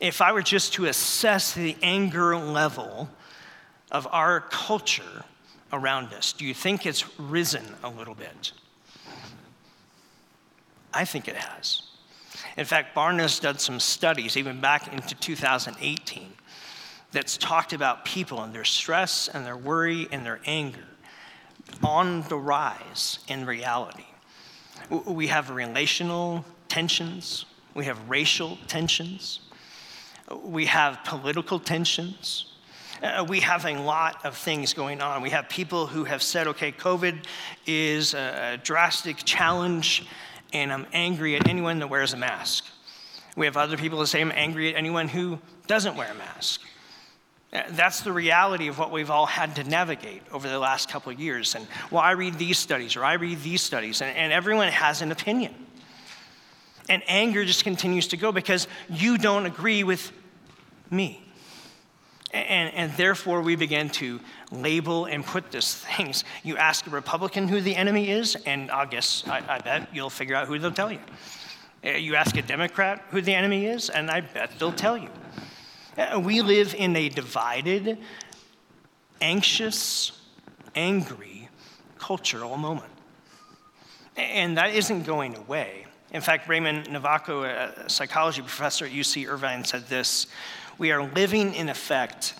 if 0.00 0.22
I 0.22 0.32
were 0.32 0.42
just 0.42 0.72
to 0.74 0.86
assess 0.86 1.52
the 1.52 1.76
anger 1.82 2.36
level 2.36 3.10
of 3.90 4.08
our 4.10 4.40
culture 4.40 5.24
around 5.74 6.14
us, 6.14 6.32
do 6.32 6.46
you 6.46 6.54
think 6.54 6.86
it's 6.86 7.18
risen 7.18 7.64
a 7.84 7.90
little 7.90 8.14
bit? 8.14 8.52
I 10.94 11.04
think 11.04 11.28
it 11.28 11.36
has. 11.36 11.82
In 12.56 12.64
fact, 12.64 12.94
Barna's 12.94 13.38
done 13.38 13.58
some 13.58 13.78
studies, 13.78 14.36
even 14.38 14.60
back 14.60 14.92
into 14.92 15.14
2018, 15.14 16.32
that's 17.12 17.36
talked 17.36 17.72
about 17.72 18.04
people 18.04 18.42
and 18.42 18.54
their 18.54 18.64
stress 18.64 19.28
and 19.28 19.46
their 19.46 19.56
worry 19.56 20.08
and 20.10 20.24
their 20.24 20.40
anger 20.46 20.84
on 21.82 22.22
the 22.28 22.36
rise 22.36 23.18
in 23.28 23.46
reality. 23.46 24.04
We 24.90 25.28
have 25.28 25.50
relational 25.50 26.44
tensions, 26.68 27.44
we 27.74 27.84
have 27.84 28.08
racial 28.08 28.58
tensions, 28.66 29.40
we 30.42 30.66
have 30.66 30.98
political 31.04 31.58
tensions. 31.58 32.46
Uh, 33.02 33.24
we 33.28 33.40
have 33.40 33.66
a 33.66 33.74
lot 33.80 34.24
of 34.24 34.36
things 34.36 34.74
going 34.74 35.00
on. 35.00 35.22
We 35.22 35.30
have 35.30 35.48
people 35.48 35.88
who 35.88 36.04
have 36.04 36.22
said, 36.22 36.46
okay, 36.46 36.70
COVID 36.70 37.24
is 37.66 38.14
a, 38.14 38.52
a 38.52 38.56
drastic 38.58 39.16
challenge, 39.24 40.06
and 40.52 40.72
I'm 40.72 40.86
angry 40.92 41.34
at 41.34 41.48
anyone 41.48 41.80
that 41.80 41.88
wears 41.88 42.12
a 42.12 42.16
mask. 42.16 42.64
We 43.36 43.46
have 43.46 43.56
other 43.56 43.76
people 43.76 43.98
that 43.98 44.06
say, 44.06 44.20
I'm 44.20 44.30
angry 44.32 44.72
at 44.72 44.78
anyone 44.78 45.08
who 45.08 45.40
doesn't 45.66 45.96
wear 45.96 46.12
a 46.12 46.14
mask. 46.14 46.60
That's 47.52 48.00
the 48.00 48.12
reality 48.12 48.68
of 48.68 48.78
what 48.78 48.90
we've 48.90 49.10
all 49.10 49.26
had 49.26 49.56
to 49.56 49.64
navigate 49.64 50.22
over 50.32 50.48
the 50.48 50.58
last 50.58 50.88
couple 50.88 51.12
of 51.12 51.20
years. 51.20 51.54
And 51.54 51.66
well, 51.90 52.00
I 52.00 52.12
read 52.12 52.38
these 52.38 52.58
studies 52.58 52.96
or 52.96 53.04
I 53.04 53.14
read 53.14 53.42
these 53.42 53.60
studies, 53.60 54.00
and, 54.00 54.16
and 54.16 54.32
everyone 54.32 54.68
has 54.68 55.02
an 55.02 55.12
opinion. 55.12 55.54
And 56.88 57.02
anger 57.06 57.44
just 57.44 57.62
continues 57.62 58.08
to 58.08 58.16
go 58.16 58.32
because 58.32 58.66
you 58.88 59.18
don't 59.18 59.44
agree 59.44 59.84
with 59.84 60.12
me. 60.90 61.22
And, 62.32 62.74
and, 62.74 62.92
therefore, 62.96 63.42
we 63.42 63.56
begin 63.56 63.90
to 63.90 64.18
label 64.50 65.04
and 65.04 65.24
put 65.24 65.50
these 65.50 65.74
things. 65.74 66.24
You 66.42 66.56
ask 66.56 66.86
a 66.86 66.90
Republican 66.90 67.46
who 67.46 67.60
the 67.60 67.76
enemy 67.76 68.10
is, 68.10 68.36
and 68.46 68.70
I 68.70 68.86
guess 68.86 69.22
I, 69.28 69.42
I 69.46 69.58
bet 69.58 69.94
you'll 69.94 70.08
figure 70.08 70.34
out 70.34 70.48
who 70.48 70.58
they'll 70.58 70.72
tell 70.72 70.90
you. 70.90 71.00
Uh, 71.84 71.90
You 71.90 72.14
ask 72.14 72.34
a 72.38 72.42
Democrat 72.42 73.04
who 73.10 73.20
the 73.20 73.34
enemy 73.34 73.66
is, 73.66 73.90
and 73.90 74.10
I 74.10 74.22
bet 74.22 74.58
they'll 74.58 74.72
tell 74.72 74.96
you. 74.96 75.10
Uh, 75.96 76.20
We 76.24 76.40
live 76.40 76.74
in 76.74 76.96
a 76.96 77.08
divided, 77.08 77.98
anxious, 79.20 80.12
angry 80.74 81.48
cultural 81.98 82.56
moment. 82.56 82.90
And 84.16 84.56
that 84.56 84.74
isn't 84.74 85.04
going 85.04 85.36
away. 85.36 85.86
In 86.12 86.20
fact, 86.20 86.48
Raymond 86.48 86.86
Novaco, 86.86 87.44
a 87.44 87.88
psychology 87.88 88.42
professor 88.42 88.84
at 88.84 88.92
UC 88.92 89.26
Irvine, 89.28 89.64
said 89.64 89.86
this 89.88 90.26
We 90.78 90.92
are 90.92 91.02
living, 91.02 91.54
in 91.54 91.68
effect, 91.68 92.34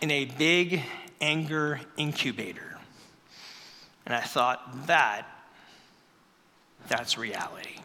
in 0.00 0.10
a 0.10 0.26
big 0.26 0.82
anger 1.20 1.80
incubator. 1.96 2.78
And 4.04 4.14
I 4.14 4.20
thought, 4.20 4.86
that, 4.86 5.26
that's 6.88 7.18
reality. 7.18 7.78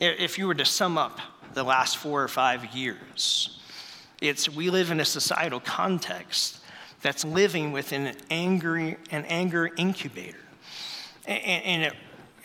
If 0.00 0.38
you 0.38 0.46
were 0.46 0.54
to 0.54 0.64
sum 0.64 0.96
up 0.96 1.20
the 1.54 1.64
last 1.64 1.96
four 1.96 2.22
or 2.22 2.28
five 2.28 2.74
years, 2.74 3.58
it's 4.20 4.48
we 4.48 4.70
live 4.70 4.90
in 4.90 5.00
a 5.00 5.04
societal 5.04 5.60
context 5.60 6.58
that's 7.02 7.24
living 7.24 7.72
within 7.72 8.06
an 8.06 8.16
angry, 8.30 8.96
an 9.10 9.24
anger 9.24 9.70
incubator. 9.76 10.38
A- 11.26 11.30
a- 11.32 11.64
And 11.64 11.82
it, 11.82 11.94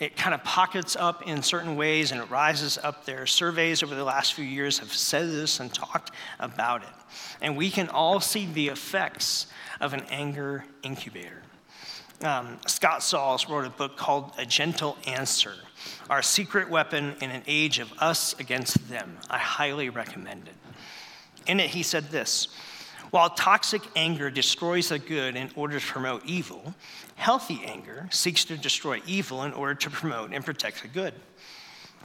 it 0.00 0.16
kind 0.16 0.34
of 0.34 0.42
pockets 0.44 0.96
up 0.96 1.26
in 1.28 1.42
certain 1.42 1.76
ways 1.76 2.12
and 2.12 2.20
it 2.20 2.30
rises 2.30 2.78
up 2.82 3.04
there. 3.04 3.26
Surveys 3.26 3.82
over 3.82 3.94
the 3.94 4.04
last 4.04 4.34
few 4.34 4.44
years 4.44 4.78
have 4.78 4.92
said 4.92 5.28
this 5.28 5.60
and 5.60 5.72
talked 5.72 6.10
about 6.40 6.82
it. 6.82 6.88
And 7.40 7.56
we 7.56 7.70
can 7.70 7.88
all 7.88 8.20
see 8.20 8.46
the 8.46 8.68
effects 8.68 9.46
of 9.80 9.92
an 9.94 10.02
anger 10.10 10.64
incubator. 10.82 11.42
Um, 12.22 12.58
Scott 12.66 13.04
Sauls 13.04 13.48
wrote 13.48 13.64
a 13.64 13.70
book 13.70 13.96
called 13.96 14.32
A 14.38 14.44
Gentle 14.44 14.98
Answer 15.06 15.54
Our 16.10 16.20
Secret 16.20 16.68
Weapon 16.68 17.14
in 17.20 17.30
an 17.30 17.42
Age 17.46 17.78
of 17.78 17.92
Us 17.98 18.34
Against 18.40 18.88
Them. 18.88 19.18
I 19.30 19.38
highly 19.38 19.88
recommend 19.88 20.48
it. 20.48 20.54
In 21.46 21.60
it, 21.60 21.70
he 21.70 21.84
said 21.84 22.10
this 22.10 22.48
While 23.10 23.30
toxic 23.30 23.82
anger 23.94 24.30
destroys 24.30 24.88
the 24.88 24.98
good 24.98 25.36
in 25.36 25.50
order 25.54 25.78
to 25.78 25.86
promote 25.86 26.26
evil, 26.26 26.74
healthy 27.14 27.62
anger 27.64 28.08
seeks 28.10 28.44
to 28.46 28.56
destroy 28.56 29.00
evil 29.06 29.44
in 29.44 29.52
order 29.52 29.76
to 29.76 29.90
promote 29.90 30.32
and 30.32 30.44
protect 30.44 30.82
the 30.82 30.88
good. 30.88 31.14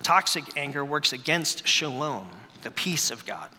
Toxic 0.03 0.43
anger 0.55 0.85
works 0.85 1.11
against 1.11 1.67
shalom, 1.67 2.29
the 2.61 2.71
peace 2.71 3.09
of 3.09 3.25
God. 3.25 3.49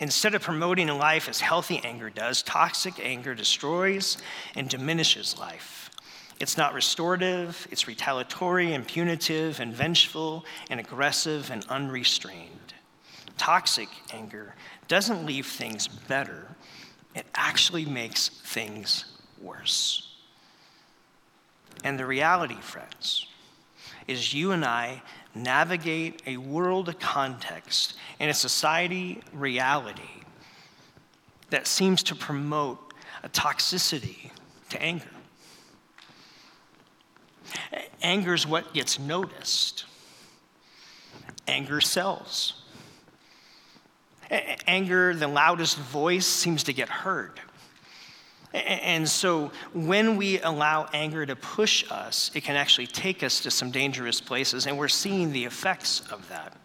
Instead 0.00 0.34
of 0.34 0.42
promoting 0.42 0.88
a 0.88 0.96
life 0.96 1.28
as 1.28 1.40
healthy 1.40 1.80
anger 1.84 2.08
does, 2.08 2.42
toxic 2.42 3.00
anger 3.00 3.34
destroys 3.34 4.18
and 4.54 4.68
diminishes 4.68 5.36
life. 5.38 5.90
It's 6.38 6.56
not 6.56 6.72
restorative, 6.72 7.66
it's 7.70 7.88
retaliatory 7.88 8.72
and 8.72 8.86
punitive 8.86 9.58
and 9.58 9.74
vengeful 9.74 10.44
and 10.70 10.78
aggressive 10.78 11.50
and 11.50 11.64
unrestrained. 11.68 12.74
Toxic 13.36 13.88
anger 14.12 14.54
doesn't 14.86 15.26
leave 15.26 15.46
things 15.46 15.88
better, 15.88 16.46
it 17.14 17.26
actually 17.34 17.84
makes 17.84 18.28
things 18.28 19.04
worse. 19.40 20.14
And 21.82 21.98
the 21.98 22.06
reality, 22.06 22.60
friends, 22.60 23.26
is 24.06 24.32
you 24.32 24.52
and 24.52 24.64
I 24.64 25.02
navigate 25.34 26.22
a 26.26 26.36
world 26.36 26.98
context 26.98 27.94
and 28.18 28.30
a 28.30 28.34
society 28.34 29.20
reality 29.32 30.02
that 31.50 31.66
seems 31.66 32.02
to 32.04 32.14
promote 32.14 32.92
a 33.22 33.28
toxicity 33.28 34.30
to 34.70 34.80
anger. 34.82 35.06
Anger 38.02 38.34
is 38.34 38.46
what 38.46 38.72
gets 38.74 38.98
noticed. 38.98 39.84
Anger 41.46 41.80
sells. 41.80 42.62
A- 44.30 44.68
Anger, 44.68 45.14
the 45.14 45.28
loudest 45.28 45.78
voice, 45.78 46.26
seems 46.26 46.64
to 46.64 46.72
get 46.72 46.88
heard. 46.88 47.40
And 48.52 49.06
so 49.06 49.52
when 49.74 50.16
we 50.16 50.40
allow 50.40 50.88
anger 50.94 51.26
to 51.26 51.36
push 51.36 51.84
us, 51.90 52.30
it 52.34 52.44
can 52.44 52.56
actually 52.56 52.86
take 52.86 53.22
us 53.22 53.40
to 53.40 53.50
some 53.50 53.70
dangerous 53.70 54.20
places, 54.20 54.66
and 54.66 54.78
we're 54.78 54.88
seeing 54.88 55.32
the 55.32 55.44
effects 55.44 56.00
of 56.10 56.26
that. 56.30 56.56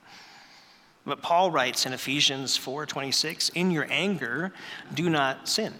But 1.05 1.21
Paul 1.21 1.51
writes 1.51 1.85
in 1.85 1.91
Ephesians 1.91 2.55
4:26, 2.55 3.49
"In 3.49 3.69
your 3.69 3.85
anger, 3.89 4.53
do 4.93 5.09
not 5.09 5.49
sin." 5.49 5.77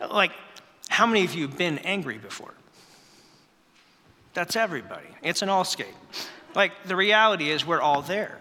Like, 0.00 0.32
how 0.88 1.06
many 1.06 1.24
of 1.24 1.34
you 1.34 1.46
have 1.46 1.58
been 1.58 1.78
angry 1.80 2.16
before? 2.16 2.54
That's 4.32 4.56
everybody. 4.56 5.08
It's 5.22 5.42
an 5.42 5.50
all 5.50 5.64
skate. 5.64 5.94
Like, 6.54 6.72
the 6.84 6.96
reality 6.96 7.50
is, 7.50 7.66
we're 7.66 7.82
all 7.82 8.00
there. 8.00 8.38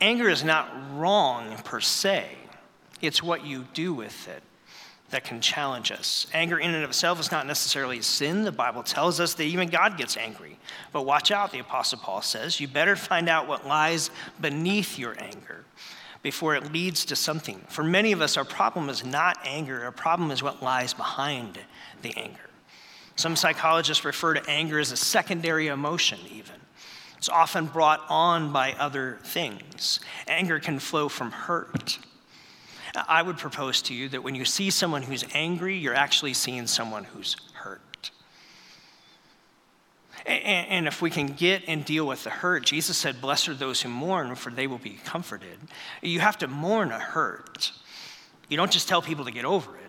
Anger 0.00 0.28
is 0.28 0.42
not 0.42 0.68
wrong 0.96 1.56
per 1.58 1.80
se, 1.80 2.36
it's 3.00 3.22
what 3.22 3.44
you 3.44 3.68
do 3.74 3.94
with 3.94 4.26
it 4.26 4.42
that 5.10 5.24
can 5.24 5.40
challenge 5.40 5.90
us. 5.90 6.26
Anger 6.34 6.58
in 6.58 6.74
and 6.74 6.84
of 6.84 6.90
itself 6.90 7.18
is 7.18 7.30
not 7.30 7.46
necessarily 7.46 7.98
a 7.98 8.02
sin. 8.02 8.42
The 8.42 8.52
Bible 8.52 8.82
tells 8.82 9.20
us 9.20 9.34
that 9.34 9.44
even 9.44 9.68
God 9.68 9.96
gets 9.96 10.16
angry. 10.16 10.58
But 10.92 11.06
watch 11.06 11.30
out, 11.30 11.50
the 11.50 11.60
Apostle 11.60 11.98
Paul 11.98 12.22
says. 12.22 12.60
You 12.60 12.68
better 12.68 12.94
find 12.96 13.28
out 13.28 13.48
what 13.48 13.66
lies 13.66 14.10
beneath 14.40 14.98
your 14.98 15.14
anger 15.18 15.64
before 16.22 16.56
it 16.56 16.72
leads 16.72 17.04
to 17.06 17.16
something. 17.16 17.60
For 17.68 17.82
many 17.82 18.12
of 18.12 18.20
us, 18.20 18.36
our 18.36 18.44
problem 18.44 18.88
is 18.90 19.04
not 19.04 19.38
anger, 19.44 19.84
our 19.84 19.92
problem 19.92 20.30
is 20.30 20.42
what 20.42 20.62
lies 20.62 20.92
behind 20.92 21.58
the 22.02 22.14
anger. 22.16 22.50
Some 23.16 23.34
psychologists 23.34 24.04
refer 24.04 24.34
to 24.34 24.48
anger 24.48 24.78
as 24.78 24.92
a 24.92 24.96
secondary 24.96 25.68
emotion, 25.68 26.18
even. 26.30 26.54
It's 27.16 27.28
often 27.28 27.66
brought 27.66 28.04
on 28.08 28.52
by 28.52 28.74
other 28.74 29.18
things. 29.24 29.98
Anger 30.28 30.60
can 30.60 30.78
flow 30.78 31.08
from 31.08 31.32
hurt. 31.32 31.98
I 33.06 33.22
would 33.22 33.38
propose 33.38 33.82
to 33.82 33.94
you 33.94 34.08
that 34.10 34.22
when 34.22 34.34
you 34.34 34.44
see 34.44 34.70
someone 34.70 35.02
who's 35.02 35.24
angry, 35.34 35.76
you're 35.76 35.94
actually 35.94 36.34
seeing 36.34 36.66
someone 36.66 37.04
who's 37.04 37.36
hurt. 37.52 38.10
And 40.26 40.86
if 40.86 41.00
we 41.00 41.10
can 41.10 41.28
get 41.28 41.62
and 41.68 41.84
deal 41.84 42.06
with 42.06 42.24
the 42.24 42.30
hurt, 42.30 42.66
Jesus 42.66 42.96
said, 42.96 43.20
Blessed 43.20 43.48
are 43.48 43.54
those 43.54 43.80
who 43.80 43.88
mourn, 43.88 44.34
for 44.34 44.50
they 44.50 44.66
will 44.66 44.78
be 44.78 44.98
comforted. 45.04 45.58
You 46.02 46.20
have 46.20 46.38
to 46.38 46.48
mourn 46.48 46.90
a 46.90 46.98
hurt. 46.98 47.72
You 48.48 48.56
don't 48.56 48.70
just 48.70 48.88
tell 48.88 49.00
people 49.00 49.24
to 49.24 49.30
get 49.30 49.44
over 49.44 49.76
it. 49.76 49.82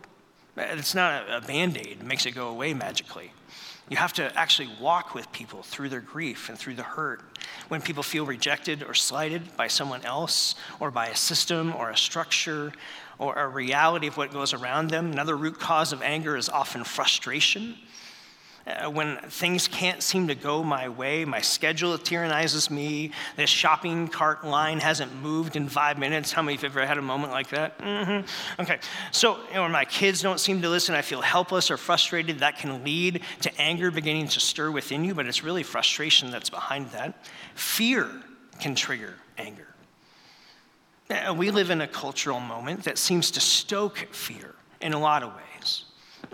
It's 0.77 0.95
not 0.95 1.23
a 1.29 1.41
band 1.41 1.77
aid, 1.77 1.97
it 1.99 2.03
makes 2.03 2.25
it 2.25 2.31
go 2.31 2.49
away 2.49 2.73
magically. 2.73 3.31
You 3.89 3.97
have 3.97 4.13
to 4.13 4.37
actually 4.37 4.69
walk 4.79 5.15
with 5.15 5.31
people 5.31 5.63
through 5.63 5.89
their 5.89 5.99
grief 5.99 6.47
and 6.49 6.57
through 6.57 6.75
the 6.75 6.83
hurt. 6.83 7.21
When 7.69 7.81
people 7.81 8.03
feel 8.03 8.25
rejected 8.25 8.83
or 8.83 8.93
slighted 8.93 9.57
by 9.57 9.67
someone 9.67 10.05
else, 10.05 10.53
or 10.79 10.91
by 10.91 11.07
a 11.07 11.15
system, 11.15 11.75
or 11.75 11.89
a 11.89 11.97
structure, 11.97 12.71
or 13.17 13.33
a 13.33 13.47
reality 13.47 14.05
of 14.05 14.15
what 14.15 14.31
goes 14.31 14.53
around 14.53 14.89
them, 14.89 15.11
another 15.11 15.35
root 15.35 15.59
cause 15.59 15.91
of 15.91 16.03
anger 16.03 16.37
is 16.37 16.49
often 16.49 16.83
frustration. 16.83 17.75
Uh, 18.69 18.89
when 18.89 19.17
things 19.29 19.67
can't 19.67 20.03
seem 20.03 20.27
to 20.27 20.35
go 20.35 20.63
my 20.63 20.87
way, 20.89 21.25
my 21.25 21.41
schedule 21.41 21.97
tyrannizes 21.97 22.69
me, 22.69 23.11
the 23.35 23.47
shopping 23.47 24.07
cart 24.07 24.45
line 24.45 24.79
hasn't 24.79 25.13
moved 25.21 25.55
in 25.55 25.67
five 25.67 25.97
minutes. 25.97 26.31
How 26.31 26.41
many 26.41 26.55
of 26.55 26.61
you 26.61 26.69
have 26.69 26.77
ever 26.77 26.85
had 26.85 26.97
a 26.97 27.01
moment 27.01 27.31
like 27.31 27.49
that? 27.49 27.79
Mm-hmm. 27.79 28.61
Okay, 28.61 28.79
so 29.11 29.37
you 29.47 29.55
know, 29.55 29.63
when 29.63 29.71
my 29.71 29.85
kids 29.85 30.21
don't 30.21 30.39
seem 30.39 30.61
to 30.61 30.69
listen, 30.69 30.93
I 30.93 31.01
feel 31.01 31.21
helpless 31.21 31.71
or 31.71 31.77
frustrated. 31.77 32.39
That 32.39 32.57
can 32.57 32.83
lead 32.83 33.21
to 33.41 33.61
anger 33.61 33.89
beginning 33.89 34.27
to 34.29 34.39
stir 34.39 34.69
within 34.69 35.03
you, 35.03 35.15
but 35.15 35.25
it's 35.25 35.43
really 35.43 35.63
frustration 35.63 36.29
that's 36.29 36.49
behind 36.49 36.91
that. 36.91 37.25
Fear 37.55 38.09
can 38.59 38.75
trigger 38.75 39.15
anger. 39.37 39.67
Uh, 41.09 41.33
we 41.33 41.49
live 41.49 41.71
in 41.71 41.81
a 41.81 41.87
cultural 41.87 42.39
moment 42.39 42.83
that 42.83 42.99
seems 42.99 43.31
to 43.31 43.39
stoke 43.39 43.97
fear 44.11 44.53
in 44.79 44.93
a 44.93 44.99
lot 44.99 45.23
of 45.23 45.33
ways, 45.33 45.85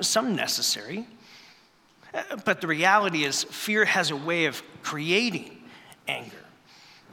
some 0.01 0.35
necessary. 0.35 1.07
But 2.43 2.61
the 2.61 2.67
reality 2.67 3.23
is, 3.23 3.43
fear 3.43 3.85
has 3.85 4.11
a 4.11 4.15
way 4.15 4.45
of 4.45 4.61
creating 4.83 5.57
anger. 6.07 6.37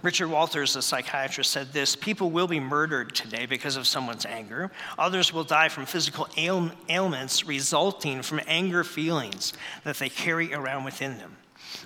Richard 0.02 0.28
Walters, 0.28 0.74
a 0.74 0.82
psychiatrist, 0.82 1.50
said 1.50 1.72
this 1.72 1.94
People 1.94 2.30
will 2.30 2.48
be 2.48 2.58
murdered 2.58 3.14
today 3.14 3.46
because 3.46 3.76
of 3.76 3.86
someone's 3.86 4.26
anger. 4.26 4.70
Others 4.98 5.32
will 5.32 5.44
die 5.44 5.68
from 5.68 5.86
physical 5.86 6.28
ail- 6.36 6.72
ailments 6.88 7.46
resulting 7.46 8.22
from 8.22 8.40
anger 8.46 8.82
feelings 8.82 9.52
that 9.84 9.96
they 9.96 10.08
carry 10.08 10.52
around 10.52 10.84
within 10.84 11.18
them. 11.18 11.36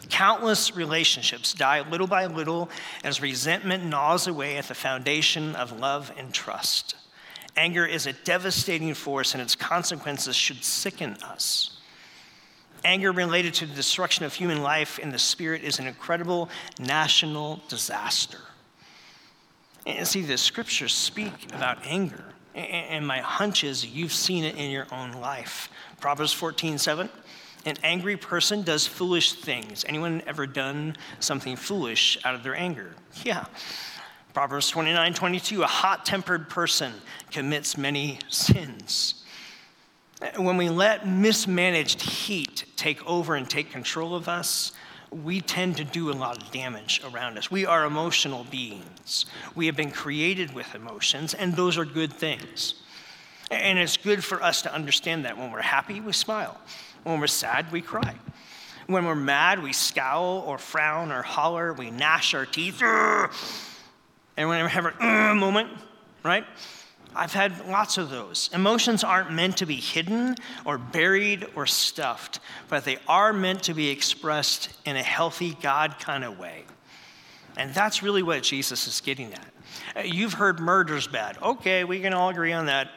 Countless 0.09 0.75
relationships 0.75 1.53
die 1.53 1.89
little 1.89 2.07
by 2.07 2.27
little 2.27 2.71
as 3.05 3.21
resentment 3.21 3.85
gnaws 3.85 4.27
away 4.27 4.57
at 4.57 4.69
the 4.69 4.75
foundation 4.75 5.55
of 5.55 5.79
love 5.79 6.11
and 6.17 6.33
trust. 6.33 6.97
Anger 7.57 7.87
is 7.87 8.07
a 8.07 8.13
devastating 8.13 8.95
force, 8.95 9.35
and 9.35 9.43
its 9.43 9.55
consequences 9.55 10.37
should 10.37 10.65
sicken 10.65 11.15
us. 11.23 11.76
Anger 12.87 13.11
related 13.11 13.53
to 13.55 13.67
the 13.67 13.75
destruction 13.75 14.25
of 14.25 14.33
human 14.33 14.63
life 14.63 15.01
in 15.01 15.11
the 15.11 15.19
spirit 15.19 15.65
is 15.65 15.81
an 15.81 15.89
incredible 15.89 16.49
national 16.79 17.61
disaster. 17.69 18.39
And 19.85 20.07
see, 20.07 20.23
the 20.23 20.39
scriptures 20.39 20.95
speak 20.95 21.53
about 21.53 21.85
anger. 21.85 22.23
And 22.55 23.05
my 23.05 23.19
hunch 23.19 23.65
is 23.65 23.85
you've 23.85 24.13
seen 24.13 24.45
it 24.45 24.55
in 24.55 24.71
your 24.71 24.87
own 24.93 25.15
life. 25.15 25.69
Proverbs 26.01 26.33
14, 26.33 26.79
7. 26.79 27.11
An 27.65 27.75
angry 27.83 28.17
person 28.17 28.63
does 28.63 28.87
foolish 28.87 29.33
things. 29.33 29.85
Anyone 29.89 30.23
ever 30.25 30.47
done 30.47 30.97
something 31.19 31.57
foolish 31.57 32.17
out 32.25 32.37
of 32.37 32.45
their 32.45 32.55
anger? 32.55 32.95
Yeah. 33.25 33.47
Proverbs 34.33 34.71
29, 34.71 35.13
22. 35.13 35.65
A 35.65 35.67
hot 35.67 36.07
tempered 36.07 36.49
person 36.49 36.93
commits 37.33 37.77
many 37.77 38.21
sins. 38.29 39.26
When 40.37 40.57
we 40.57 40.71
let 40.71 41.07
mismanaged 41.07 42.01
heat 42.01 42.65
take 42.77 43.05
over 43.07 43.35
and 43.35 43.49
take 43.49 43.71
control 43.71 44.15
of 44.15 44.29
us, 44.29 44.73
we 45.11 45.41
tend 45.41 45.77
to 45.77 45.85
do 45.85 46.11
a 46.11 46.15
lot 46.15 46.43
of 46.43 46.51
damage 46.51 47.03
around 47.05 47.37
us. 47.39 47.51
We 47.51 47.67
are 47.67 47.85
emotional 47.85 48.45
beings. 48.45 49.27
We 49.55 49.67
have 49.67 49.77
been 49.77 49.91
created 49.91 50.55
with 50.55 50.75
emotions, 50.75 51.35
and 51.35 51.55
those 51.55 51.77
are 51.79 51.85
good 51.85 52.13
things. 52.13 52.75
And 53.51 53.79
it's 53.79 53.97
good 53.97 54.25
for 54.25 54.43
us 54.43 54.63
to 54.63 54.75
understand 54.75 55.25
that 55.25 55.39
when 55.39 55.53
we're 55.53 55.61
happy, 55.61 56.01
we 56.01 56.13
smile. 56.13 56.59
When 57.05 57.21
we're 57.21 57.29
sad, 57.29 57.71
we 57.71 57.83
cry. 57.83 58.17
When 58.87 59.05
we're 59.05 59.15
mad, 59.15 59.63
we 59.63 59.73
scowl 59.73 60.45
or 60.47 60.59
frown 60.59 61.13
or 61.13 61.23
holler, 61.23 61.73
we 61.73 61.91
gnash 61.91 62.35
our 62.35 62.47
teeth. 62.47 62.83
And 62.83 64.49
when 64.49 64.65
we 64.65 64.71
have 64.71 64.87
a 64.87 65.35
moment, 65.35 65.71
right? 66.25 66.45
I've 67.17 67.33
had 67.33 67.67
lots 67.67 67.99
of 67.99 68.11
those. 68.11 68.51
Emotions 68.53 69.03
aren't 69.03 69.33
meant 69.33 69.57
to 69.59 69.67
be 69.67 69.77
hidden 69.77 70.37
or 70.65 70.77
buried 70.79 71.47
or 71.55 71.67
stuffed, 71.67 72.41
but 72.69 72.85
they 72.85 72.99
are 73.09 73.33
meant 73.33 73.63
to 73.65 73.75
be 73.75 73.89
expressed 73.89 74.69
in 74.85 74.97
a 74.97 75.03
healthy, 75.03 75.57
God 75.63 75.99
kind 75.99 76.25
of 76.25 76.39
way. 76.39 76.65
And 77.57 77.73
that's 77.73 78.03
really 78.03 78.23
what 78.23 78.43
Jesus 78.43 78.87
is 78.87 79.01
getting 79.01 79.33
at. 79.33 80.07
You've 80.07 80.35
heard 80.35 80.61
murder's 80.61 81.07
bad. 81.07 81.39
Okay, 81.41 81.85
we 81.85 82.01
can 82.01 82.13
all 82.13 82.29
agree 82.29 82.53
on 82.53 82.67
that. 82.67 82.91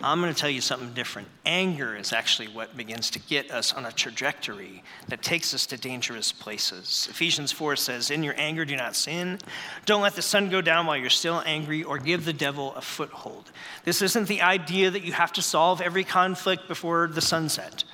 I'm 0.00 0.20
going 0.20 0.32
to 0.32 0.38
tell 0.38 0.50
you 0.50 0.60
something 0.60 0.92
different. 0.94 1.28
Anger 1.46 1.96
is 1.96 2.12
actually 2.12 2.48
what 2.48 2.76
begins 2.76 3.10
to 3.10 3.18
get 3.20 3.50
us 3.50 3.72
on 3.72 3.86
a 3.86 3.92
trajectory 3.92 4.82
that 5.08 5.22
takes 5.22 5.54
us 5.54 5.66
to 5.66 5.76
dangerous 5.76 6.32
places. 6.32 7.06
Ephesians 7.10 7.52
4 7.52 7.76
says, 7.76 8.10
In 8.10 8.24
your 8.24 8.34
anger, 8.36 8.64
do 8.64 8.76
not 8.76 8.96
sin. 8.96 9.38
Don't 9.86 10.02
let 10.02 10.14
the 10.14 10.22
sun 10.22 10.50
go 10.50 10.60
down 10.60 10.86
while 10.86 10.96
you're 10.96 11.10
still 11.10 11.42
angry 11.46 11.84
or 11.84 11.98
give 11.98 12.24
the 12.24 12.32
devil 12.32 12.74
a 12.74 12.80
foothold. 12.80 13.52
This 13.84 14.02
isn't 14.02 14.28
the 14.28 14.42
idea 14.42 14.90
that 14.90 15.04
you 15.04 15.12
have 15.12 15.32
to 15.34 15.42
solve 15.42 15.80
every 15.80 16.04
conflict 16.04 16.66
before 16.66 17.06
the 17.06 17.20
sunset, 17.20 17.84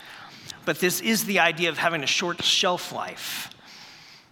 but 0.64 0.78
this 0.78 1.00
is 1.00 1.24
the 1.24 1.40
idea 1.40 1.68
of 1.68 1.78
having 1.78 2.02
a 2.02 2.06
short 2.06 2.42
shelf 2.42 2.92
life 2.92 3.50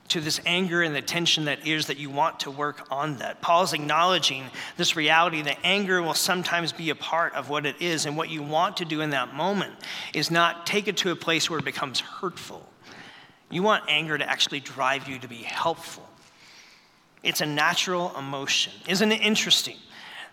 to 0.09 0.20
this 0.20 0.40
anger 0.46 0.82
and 0.82 0.94
the 0.94 1.02
tension 1.02 1.46
that 1.46 1.66
is 1.66 1.86
that 1.86 1.98
you 1.98 2.11
want 2.11 2.40
to 2.40 2.50
work 2.50 2.86
on 2.90 3.16
that. 3.18 3.40
Paul's 3.40 3.72
acknowledging 3.72 4.44
this 4.76 4.96
reality 4.96 5.42
that 5.42 5.59
anger 5.64 6.00
will 6.02 6.14
sometimes 6.14 6.72
be 6.72 6.90
a 6.90 6.94
part 6.94 7.34
of 7.34 7.48
what 7.48 7.66
it 7.66 7.76
is, 7.80 8.07
and 8.07 8.16
what 8.16 8.30
you 8.30 8.42
want 8.42 8.76
to 8.78 8.84
do 8.84 9.00
in 9.00 9.11
that 9.11 9.34
moment 9.34 9.74
is 10.14 10.30
not 10.30 10.66
take 10.66 10.88
it 10.88 10.96
to 10.98 11.11
a 11.11 11.16
place 11.16 11.50
where 11.50 11.59
it 11.59 11.64
becomes 11.64 12.00
hurtful. 12.00 12.66
You 13.50 13.62
want 13.62 13.84
anger 13.88 14.18
to 14.18 14.28
actually 14.28 14.61
drive 14.61 15.09
you 15.09 15.18
to 15.18 15.28
be 15.28 15.36
helpful. 15.36 16.09
It's 17.22 17.40
a 17.40 17.46
natural 17.46 18.16
emotion. 18.16 18.72
Isn't 18.88 19.12
it 19.12 19.20
interesting 19.20 19.76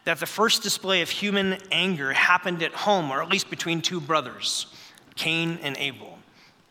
that 0.05 0.19
the 0.19 0.25
first 0.25 0.63
display 0.63 1.01
of 1.01 1.09
human 1.09 1.57
anger 1.71 2.13
happened 2.13 2.61
at 2.61 2.73
home, 2.73 3.11
or 3.11 3.21
at 3.21 3.29
least 3.29 3.49
between 3.49 3.81
two 3.81 3.99
brothers, 3.99 4.67
Cain 5.15 5.59
and 5.61 5.77
Abel? 5.77 6.19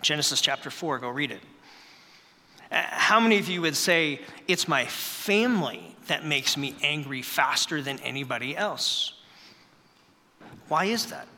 Genesis 0.03 0.41
chapter 0.41 0.71
4, 0.71 0.99
go 0.99 1.09
read 1.09 1.31
it. 1.31 1.41
How 2.73 3.21
many 3.21 3.39
of 3.39 3.49
you 3.49 3.61
would 3.61 3.77
say, 3.77 4.21
it's 4.49 4.67
my 4.67 4.87
family 4.87 5.95
that 6.07 6.25
makes 6.25 6.57
me 6.57 6.75
angry 6.83 7.21
faster 7.21 7.83
than 7.83 7.99
anybody 8.01 8.57
else? 8.57 9.13
Why 10.69 10.87
is 10.87 11.07
that? 11.07 11.29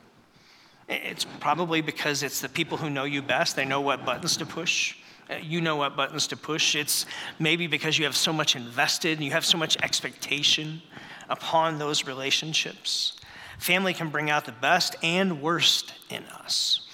It's 0.87 1.25
probably 1.41 1.81
because 1.81 2.23
it's 2.23 2.39
the 2.39 2.47
people 2.47 2.77
who 2.77 2.89
know 2.89 3.03
you 3.03 3.21
best. 3.21 3.57
They 3.57 3.65
know 3.65 3.81
what 3.81 4.05
buttons 4.05 4.37
to 4.37 4.45
push. 4.45 4.95
Uh, 5.29 5.35
You 5.41 5.59
know 5.59 5.75
what 5.75 5.97
buttons 5.97 6.27
to 6.27 6.37
push. 6.37 6.75
It's 6.75 7.05
maybe 7.37 7.67
because 7.67 7.97
you 7.97 8.05
have 8.05 8.15
so 8.15 8.31
much 8.31 8.55
invested 8.55 9.17
and 9.17 9.25
you 9.25 9.31
have 9.31 9.45
so 9.45 9.57
much 9.57 9.75
expectation 9.83 10.81
upon 11.27 11.79
those 11.79 12.05
relationships. 12.05 13.17
Family 13.57 13.93
can 13.93 14.09
bring 14.09 14.29
out 14.29 14.45
the 14.45 14.51
best 14.51 14.95
and 15.01 15.41
worst 15.41 15.93
in 16.09 16.23
us. 16.25 16.84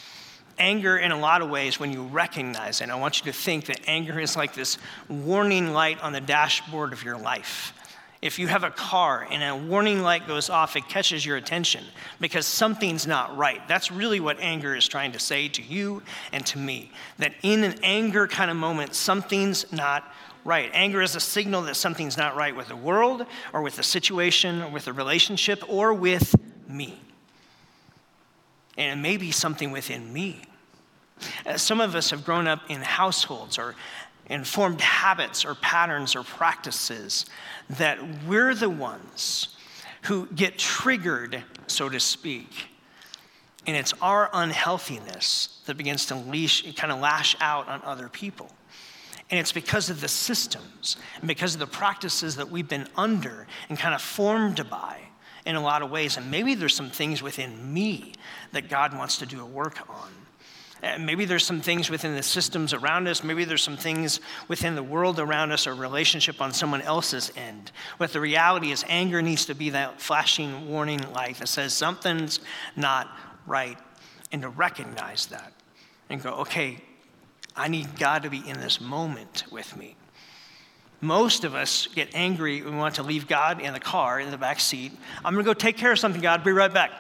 Anger, 0.62 0.98
in 0.98 1.12
a 1.12 1.20
lot 1.20 1.42
of 1.42 1.50
ways, 1.50 1.80
when 1.80 1.92
you 1.92 2.04
recognize 2.04 2.80
it, 2.80 2.90
I 2.90 2.96
want 2.96 3.20
you 3.20 3.32
to 3.32 3.38
think 3.38 3.66
that 3.66 3.82
anger 3.88 4.20
is 4.20 4.38
like 4.38 4.54
this 4.54 4.78
warning 5.10 5.74
light 5.74 6.00
on 6.02 6.14
the 6.14 6.22
dashboard 6.22 6.94
of 6.94 7.04
your 7.04 7.18
life. 7.18 7.74
If 8.22 8.38
you 8.38 8.46
have 8.48 8.64
a 8.64 8.70
car 8.70 9.28
and 9.32 9.44
a 9.44 9.68
warning 9.68 10.04
light 10.04 10.28
goes 10.28 10.52
off, 10.52 10.76
it 10.76 10.88
catches 10.88 11.26
your 11.26 11.38
attention 11.38 11.84
because 12.20 12.46
something's 12.46 13.08
not 13.08 13.36
right. 13.36 13.68
That's 13.68 13.92
really 13.92 14.20
what 14.20 14.40
anger 14.40 14.76
is 14.76 14.88
trying 14.88 15.14
to 15.14 15.20
say 15.20 15.48
to 15.50 15.64
you 15.64 16.04
and 16.32 16.46
to 16.46 16.60
me. 16.60 16.92
That 17.18 17.34
in 17.42 17.64
an 17.64 17.80
anger 17.82 18.28
kind 18.28 18.52
of 18.52 18.58
moment, 18.58 18.94
something's 18.94 19.72
not 19.74 20.04
right. 20.46 20.70
Anger 20.74 21.02
is 21.02 21.16
a 21.16 21.20
signal 21.20 21.64
that 21.64 21.76
something's 21.76 22.16
not 22.16 22.36
right 22.36 22.56
with 22.56 22.68
the 22.68 22.76
world 22.76 23.26
or 23.54 23.64
with 23.64 23.76
the 23.76 23.84
situation 23.84 24.62
or 24.62 24.70
with 24.70 24.86
the 24.86 24.94
relationship 24.94 25.68
or 25.68 25.92
with 25.92 26.36
me. 26.68 27.00
And 28.78 29.00
it 29.00 29.02
may 29.02 29.18
be 29.18 29.32
something 29.32 29.72
within 29.72 30.14
me. 30.14 30.44
Uh, 31.46 31.58
Some 31.58 31.82
of 31.82 31.96
us 31.96 32.10
have 32.10 32.26
grown 32.26 32.48
up 32.48 32.62
in 32.70 32.82
households 32.82 33.58
or 33.58 33.76
in 34.28 34.44
formed 34.44 34.82
habits 34.82 35.46
or 35.46 35.56
patterns 35.56 36.16
or 36.16 36.24
practices 36.24 37.26
that 37.70 38.00
we're 38.26 38.56
the 38.56 38.70
ones 38.70 39.58
who 40.04 40.28
get 40.28 40.58
triggered, 40.58 41.44
so 41.68 41.90
to 41.90 42.00
speak. 42.00 42.50
And 43.68 43.76
it's 43.76 43.94
our 44.02 44.30
unhealthiness 44.34 45.62
that 45.66 45.78
begins 45.78 46.08
to 46.08 46.16
leash, 46.16 46.64
kind 46.76 46.92
of 46.92 47.00
lash 47.00 47.36
out 47.40 47.68
on 47.68 47.82
other 47.84 48.10
people. 48.10 48.50
And 49.30 49.40
it's 49.40 49.52
because 49.52 49.90
of 49.90 50.02
the 50.02 50.08
systems 50.08 50.98
and 51.20 51.28
because 51.28 51.54
of 51.54 51.60
the 51.60 51.68
practices 51.68 52.36
that 52.38 52.50
we've 52.50 52.68
been 52.68 52.88
under 52.98 53.48
and 53.70 53.78
kind 53.78 53.94
of 53.94 54.02
formed 54.02 54.70
by 54.70 55.00
in 55.46 55.56
a 55.56 55.62
lot 55.62 55.82
of 55.82 55.92
ways. 55.92 56.18
And 56.18 56.30
maybe 56.30 56.56
there's 56.56 56.76
some 56.76 56.90
things 56.90 57.22
within 57.22 57.74
me 57.74 58.14
that 58.52 58.70
God 58.70 58.98
wants 58.98 59.18
to 59.20 59.26
do 59.26 59.42
a 59.42 59.46
work 59.46 59.78
on. 59.90 60.12
And 60.84 61.06
maybe 61.06 61.26
there's 61.26 61.46
some 61.46 61.62
things 61.62 61.90
within 61.90 62.16
the 62.16 62.24
systems 62.24 62.74
around 62.74 63.08
us. 63.08 63.24
Maybe 63.24 63.46
there's 63.46 63.62
some 63.62 63.78
things 63.78 64.20
within 64.48 64.76
the 64.76 64.84
world 64.84 65.20
around 65.20 65.52
us 65.52 65.68
or 65.68 65.76
relationship 65.76 66.42
on 66.42 66.54
someone 66.54 66.82
else's 66.82 67.32
end. 67.36 67.72
But 68.00 68.14
the 68.14 68.20
reality 68.20 68.72
is, 68.72 68.84
anger 68.88 69.22
needs 69.22 69.46
to 69.46 69.54
be 69.54 69.70
that 69.72 70.02
flashing 70.02 70.68
warning 70.68 71.02
light 71.14 71.38
that 71.38 71.48
says 71.48 71.74
something's 71.74 72.40
not 72.76 73.08
right. 73.46 73.78
And 74.32 74.42
to 74.42 74.50
recognize 74.50 75.28
that 75.28 75.54
and 76.10 76.24
go, 76.24 76.32
okay, 76.36 76.78
I 77.56 77.68
need 77.68 78.00
God 78.00 78.24
to 78.24 78.30
be 78.30 78.48
in 78.48 78.60
this 78.60 78.82
moment 78.82 79.44
with 79.52 79.76
me. 79.76 79.96
Most 81.02 81.44
of 81.44 81.54
us 81.54 81.88
get 81.88 82.10
angry. 82.14 82.62
We 82.62 82.72
want 82.72 82.96
to 82.96 83.04
leave 83.04 83.28
God 83.28 83.60
in 83.60 83.74
the 83.74 83.80
car, 83.80 84.20
in 84.20 84.32
the 84.32 84.38
back 84.38 84.60
seat. 84.60 84.92
I'm 85.18 85.34
going 85.34 85.44
to 85.44 85.50
go 85.50 85.54
take 85.54 85.76
care 85.76 85.92
of 85.92 86.00
something, 86.00 86.22
God. 86.22 86.44
Be 86.44 86.52
right 86.52 86.74
back. 86.74 86.92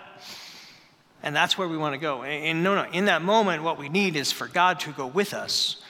And 1.23 1.35
that's 1.35 1.57
where 1.57 1.67
we 1.67 1.77
want 1.77 1.93
to 1.93 1.99
go. 1.99 2.23
And, 2.23 2.63
no, 2.63 2.75
no, 2.75 2.89
in 2.91 3.05
that 3.05 3.21
moment, 3.21 3.63
what 3.63 3.77
we 3.77 3.89
need 3.89 4.15
is 4.15 4.31
for 4.31 4.47
God 4.47 4.79
to 4.81 4.91
go 4.91 5.05
with 5.05 5.33
us 5.33 5.81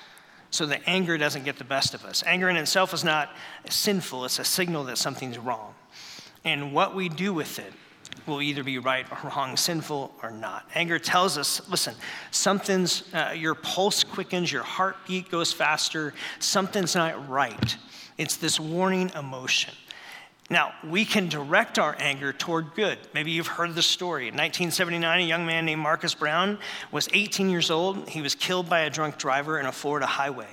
so 0.49 0.65
that 0.65 0.81
anger 0.85 1.17
doesn't 1.17 1.45
get 1.45 1.57
the 1.57 1.63
best 1.63 1.93
of 1.93 2.03
us. 2.03 2.23
Anger 2.25 2.49
in 2.49 2.57
itself 2.57 2.93
is 2.93 3.03
not 3.03 3.29
sinful, 3.69 4.25
it's 4.25 4.39
a 4.39 4.43
signal 4.43 4.83
that 4.85 4.97
something's 4.97 5.37
wrong. 5.37 5.73
And 6.43 6.73
what 6.73 6.95
we 6.95 7.07
do 7.07 7.33
with 7.33 7.59
it 7.59 7.73
will 8.27 8.41
either 8.41 8.63
be 8.63 8.77
right 8.77 9.05
or 9.11 9.29
wrong, 9.29 9.55
sinful 9.55 10.13
or 10.21 10.31
not. 10.31 10.69
Anger 10.75 10.99
tells 10.99 11.37
us 11.37 11.67
listen, 11.69 11.95
something's, 12.31 13.03
uh, 13.13 13.33
your 13.35 13.55
pulse 13.55 14.03
quickens, 14.03 14.51
your 14.51 14.63
heartbeat 14.63 15.29
goes 15.29 15.53
faster, 15.53 16.13
something's 16.39 16.95
not 16.95 17.29
right. 17.29 17.77
It's 18.17 18.35
this 18.35 18.59
warning 18.59 19.11
emotion. 19.15 19.73
Now, 20.51 20.73
we 20.83 21.05
can 21.05 21.29
direct 21.29 21.79
our 21.79 21.95
anger 21.97 22.33
toward 22.33 22.75
good. 22.75 22.99
Maybe 23.13 23.31
you've 23.31 23.47
heard 23.47 23.73
the 23.73 23.81
story. 23.81 24.23
In 24.23 24.33
1979, 24.33 25.21
a 25.21 25.23
young 25.23 25.45
man 25.45 25.65
named 25.65 25.81
Marcus 25.81 26.13
Brown 26.13 26.59
was 26.91 27.07
18 27.13 27.49
years 27.49 27.71
old. 27.71 28.09
He 28.09 28.21
was 28.21 28.35
killed 28.35 28.67
by 28.67 28.81
a 28.81 28.89
drunk 28.89 29.17
driver 29.17 29.61
in 29.61 29.65
a 29.65 29.71
Florida 29.71 30.05
highway. 30.05 30.49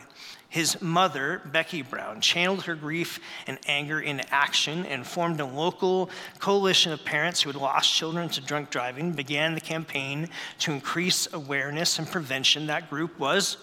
His 0.49 0.81
mother, 0.81 1.43
Becky 1.47 1.83
Brown, 1.83 2.21
channeled 2.21 2.63
her 2.63 2.77
grief 2.77 3.19
and 3.49 3.59
anger 3.67 3.99
into 4.01 4.25
action 4.33 4.87
and 4.87 5.05
formed 5.05 5.41
a 5.41 5.45
local 5.45 6.11
coalition 6.39 6.93
of 6.93 7.05
parents 7.05 7.43
who 7.43 7.51
had 7.51 7.61
lost 7.61 7.93
children 7.93 8.29
to 8.29 8.41
drunk 8.41 8.71
driving, 8.71 9.11
began 9.11 9.57
the 9.57 9.61
campaign 9.61 10.29
to 10.61 10.71
increase 10.71 11.27
awareness 11.33 11.99
and 11.99 12.07
prevention. 12.07 12.69
That 12.69 12.89
group 12.89 13.19
was 13.19 13.57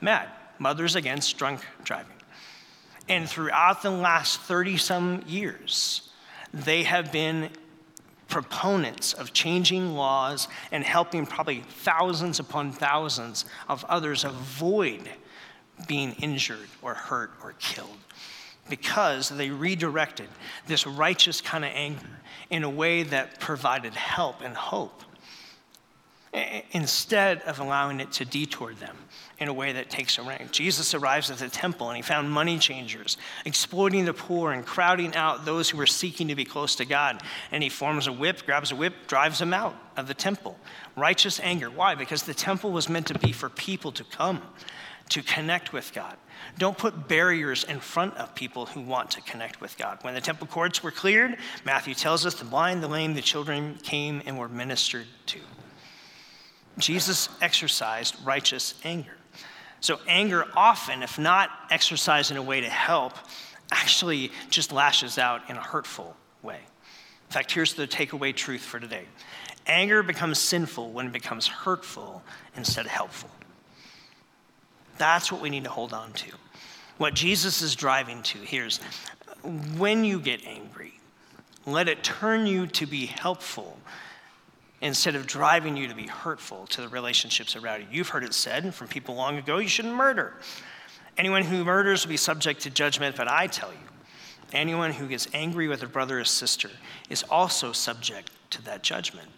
MAD, 0.00 0.28
Mothers 0.60 0.94
Against 0.94 1.36
Drunk 1.36 1.60
Driving. 1.82 2.13
And 3.08 3.28
throughout 3.28 3.82
the 3.82 3.90
last 3.90 4.40
30 4.40 4.76
some 4.78 5.22
years, 5.26 6.10
they 6.52 6.84
have 6.84 7.12
been 7.12 7.50
proponents 8.28 9.12
of 9.12 9.32
changing 9.32 9.94
laws 9.94 10.48
and 10.72 10.82
helping 10.82 11.26
probably 11.26 11.60
thousands 11.60 12.40
upon 12.40 12.72
thousands 12.72 13.44
of 13.68 13.84
others 13.84 14.24
avoid 14.24 15.08
being 15.86 16.12
injured 16.12 16.68
or 16.82 16.94
hurt 16.94 17.32
or 17.42 17.52
killed 17.58 17.98
because 18.70 19.28
they 19.28 19.50
redirected 19.50 20.28
this 20.66 20.86
righteous 20.86 21.40
kind 21.40 21.64
of 21.64 21.70
anger 21.74 22.06
in 22.50 22.64
a 22.64 22.70
way 22.70 23.02
that 23.02 23.38
provided 23.40 23.94
help 23.94 24.40
and 24.40 24.56
hope 24.56 25.02
instead 26.72 27.40
of 27.42 27.60
allowing 27.60 28.00
it 28.00 28.10
to 28.10 28.24
detour 28.24 28.72
them 28.74 28.96
in 29.38 29.48
a 29.48 29.52
way 29.52 29.72
that 29.72 29.90
takes 29.90 30.18
a 30.18 30.22
rank. 30.22 30.52
Jesus 30.52 30.94
arrives 30.94 31.30
at 31.30 31.38
the 31.38 31.48
temple 31.48 31.88
and 31.88 31.96
he 31.96 32.02
found 32.02 32.30
money 32.30 32.58
changers 32.58 33.16
exploiting 33.44 34.04
the 34.04 34.14
poor 34.14 34.52
and 34.52 34.64
crowding 34.64 35.14
out 35.16 35.44
those 35.44 35.70
who 35.70 35.78
were 35.78 35.86
seeking 35.86 36.28
to 36.28 36.34
be 36.34 36.44
close 36.44 36.76
to 36.76 36.84
God. 36.84 37.22
And 37.50 37.62
he 37.62 37.68
forms 37.68 38.06
a 38.06 38.12
whip, 38.12 38.44
grabs 38.46 38.70
a 38.70 38.76
whip, 38.76 38.94
drives 39.06 39.38
them 39.38 39.52
out 39.52 39.74
of 39.96 40.06
the 40.06 40.14
temple. 40.14 40.56
Righteous 40.96 41.40
anger. 41.40 41.70
Why? 41.70 41.94
Because 41.94 42.22
the 42.22 42.34
temple 42.34 42.70
was 42.70 42.88
meant 42.88 43.06
to 43.08 43.18
be 43.18 43.32
for 43.32 43.48
people 43.48 43.92
to 43.92 44.04
come 44.04 44.42
to 45.10 45.22
connect 45.22 45.72
with 45.72 45.92
God. 45.92 46.16
Don't 46.58 46.78
put 46.78 47.08
barriers 47.08 47.64
in 47.64 47.80
front 47.80 48.16
of 48.16 48.34
people 48.34 48.66
who 48.66 48.80
want 48.80 49.10
to 49.12 49.20
connect 49.22 49.60
with 49.60 49.76
God. 49.76 49.98
When 50.02 50.14
the 50.14 50.20
temple 50.20 50.46
courts 50.46 50.82
were 50.82 50.90
cleared, 50.90 51.36
Matthew 51.64 51.94
tells 51.94 52.24
us 52.24 52.34
the 52.34 52.44
blind, 52.44 52.82
the 52.82 52.88
lame, 52.88 53.14
the 53.14 53.20
children 53.20 53.78
came 53.82 54.22
and 54.24 54.38
were 54.38 54.48
ministered 54.48 55.06
to. 55.26 55.40
Jesus 56.78 57.28
exercised 57.40 58.16
righteous 58.24 58.74
anger. 58.84 59.16
So, 59.84 60.00
anger 60.08 60.46
often, 60.56 61.02
if 61.02 61.18
not 61.18 61.50
exercised 61.68 62.30
in 62.30 62.38
a 62.38 62.42
way 62.42 62.62
to 62.62 62.70
help, 62.70 63.12
actually 63.70 64.32
just 64.48 64.72
lashes 64.72 65.18
out 65.18 65.50
in 65.50 65.58
a 65.58 65.60
hurtful 65.60 66.16
way. 66.42 66.54
In 66.54 67.32
fact, 67.32 67.52
here's 67.52 67.74
the 67.74 67.86
takeaway 67.86 68.34
truth 68.34 68.62
for 68.62 68.80
today 68.80 69.04
anger 69.66 70.02
becomes 70.02 70.38
sinful 70.38 70.90
when 70.92 71.08
it 71.08 71.12
becomes 71.12 71.46
hurtful 71.46 72.22
instead 72.56 72.86
of 72.86 72.92
helpful. 72.92 73.28
That's 74.96 75.30
what 75.30 75.42
we 75.42 75.50
need 75.50 75.64
to 75.64 75.70
hold 75.70 75.92
on 75.92 76.14
to. 76.14 76.32
What 76.96 77.12
Jesus 77.12 77.60
is 77.60 77.76
driving 77.76 78.22
to 78.22 78.38
here 78.38 78.64
is 78.64 78.78
when 79.76 80.02
you 80.02 80.18
get 80.18 80.46
angry, 80.46 80.98
let 81.66 81.90
it 81.90 82.02
turn 82.02 82.46
you 82.46 82.68
to 82.68 82.86
be 82.86 83.04
helpful 83.04 83.78
instead 84.84 85.16
of 85.16 85.26
driving 85.26 85.78
you 85.78 85.88
to 85.88 85.94
be 85.94 86.06
hurtful 86.06 86.66
to 86.66 86.82
the 86.82 86.88
relationships 86.88 87.56
around 87.56 87.80
you. 87.80 87.86
You've 87.90 88.10
heard 88.10 88.22
it 88.22 88.34
said 88.34 88.74
from 88.74 88.86
people 88.86 89.14
long 89.14 89.38
ago 89.38 89.56
you 89.56 89.66
shouldn't 89.66 89.94
murder. 89.94 90.34
Anyone 91.16 91.42
who 91.42 91.64
murders 91.64 92.04
will 92.04 92.10
be 92.10 92.18
subject 92.18 92.60
to 92.62 92.70
judgment, 92.70 93.16
but 93.16 93.26
I 93.26 93.46
tell 93.46 93.72
you, 93.72 93.78
anyone 94.52 94.92
who 94.92 95.08
gets 95.08 95.26
angry 95.32 95.68
with 95.68 95.82
a 95.82 95.86
brother 95.86 96.20
or 96.20 96.24
sister 96.24 96.70
is 97.08 97.22
also 97.30 97.72
subject 97.72 98.30
to 98.50 98.62
that 98.64 98.82
judgment. 98.82 99.28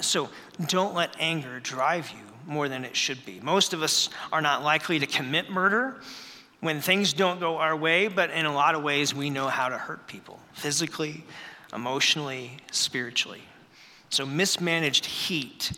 So 0.00 0.28
don't 0.68 0.94
let 0.94 1.16
anger 1.18 1.58
drive 1.58 2.10
you 2.10 2.22
more 2.46 2.68
than 2.68 2.84
it 2.84 2.94
should 2.94 3.26
be. 3.26 3.40
Most 3.40 3.72
of 3.72 3.82
us 3.82 4.08
are 4.30 4.40
not 4.40 4.62
likely 4.62 5.00
to 5.00 5.06
commit 5.06 5.50
murder 5.50 6.00
when 6.60 6.80
things 6.80 7.12
don't 7.12 7.40
go 7.40 7.56
our 7.56 7.74
way, 7.74 8.06
but 8.06 8.30
in 8.30 8.46
a 8.46 8.54
lot 8.54 8.76
of 8.76 8.84
ways, 8.84 9.12
we 9.12 9.30
know 9.30 9.48
how 9.48 9.68
to 9.68 9.76
hurt 9.76 10.06
people 10.06 10.38
physically, 10.52 11.24
emotionally, 11.72 12.58
spiritually. 12.70 13.42
So 14.12 14.26
mismanaged 14.26 15.06
heat 15.06 15.72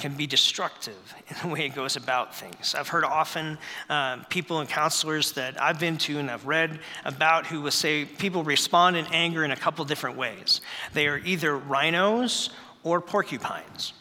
can 0.00 0.14
be 0.14 0.26
destructive 0.26 1.14
in 1.28 1.36
the 1.42 1.54
way 1.54 1.64
it 1.64 1.76
goes 1.76 1.94
about 1.94 2.34
things. 2.34 2.74
I've 2.74 2.88
heard 2.88 3.04
often 3.04 3.56
uh, 3.88 4.16
people 4.24 4.58
and 4.58 4.68
counselors 4.68 5.30
that 5.32 5.62
I've 5.62 5.78
been 5.78 5.96
to 5.98 6.18
and 6.18 6.28
I've 6.28 6.44
read 6.44 6.80
about 7.04 7.46
who 7.46 7.60
will 7.60 7.70
say 7.70 8.04
people 8.04 8.42
respond 8.42 8.96
in 8.96 9.06
anger 9.12 9.44
in 9.44 9.52
a 9.52 9.56
couple 9.56 9.84
different 9.84 10.16
ways. 10.16 10.60
They 10.92 11.06
are 11.06 11.18
either 11.18 11.56
rhinos 11.56 12.50
or 12.82 13.00
porcupines. 13.00 13.92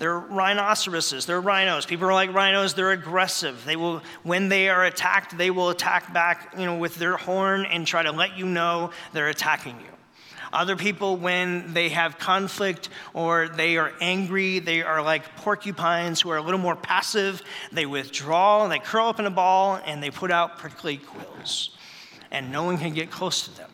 They're 0.00 0.18
rhinoceroses, 0.18 1.24
they're 1.24 1.40
rhinos. 1.40 1.86
People 1.86 2.08
are 2.08 2.14
like 2.14 2.34
rhinos, 2.34 2.74
they're 2.74 2.90
aggressive. 2.90 3.64
They 3.64 3.76
will, 3.76 4.02
when 4.24 4.48
they 4.48 4.68
are 4.68 4.84
attacked, 4.86 5.38
they 5.38 5.52
will 5.52 5.70
attack 5.70 6.12
back, 6.12 6.54
you 6.58 6.66
know, 6.66 6.78
with 6.78 6.96
their 6.96 7.16
horn 7.16 7.64
and 7.64 7.86
try 7.86 8.02
to 8.02 8.10
let 8.10 8.36
you 8.36 8.44
know 8.44 8.90
they're 9.12 9.28
attacking 9.28 9.76
you. 9.78 9.97
Other 10.52 10.76
people, 10.76 11.16
when 11.16 11.74
they 11.74 11.90
have 11.90 12.18
conflict 12.18 12.88
or 13.14 13.48
they 13.48 13.76
are 13.76 13.92
angry, 14.00 14.58
they 14.58 14.82
are 14.82 15.02
like 15.02 15.36
porcupines 15.36 16.20
who 16.20 16.30
are 16.30 16.38
a 16.38 16.42
little 16.42 16.60
more 16.60 16.76
passive. 16.76 17.42
They 17.72 17.86
withdraw, 17.86 18.62
and 18.62 18.72
they 18.72 18.78
curl 18.78 19.08
up 19.08 19.20
in 19.20 19.26
a 19.26 19.30
ball, 19.30 19.80
and 19.84 20.02
they 20.02 20.10
put 20.10 20.30
out 20.30 20.58
prickly 20.58 20.96
quills. 20.98 21.76
And 22.30 22.50
no 22.52 22.64
one 22.64 22.78
can 22.78 22.94
get 22.94 23.10
close 23.10 23.44
to 23.44 23.56
them 23.56 23.70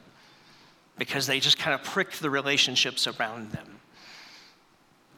because 0.99 1.27
they 1.27 1.41
just 1.41 1.59
kind 1.59 1.75
of 1.75 1.83
prick 1.85 2.13
the 2.13 2.31
relationships 2.31 3.07
around 3.07 3.51
them. 3.53 3.81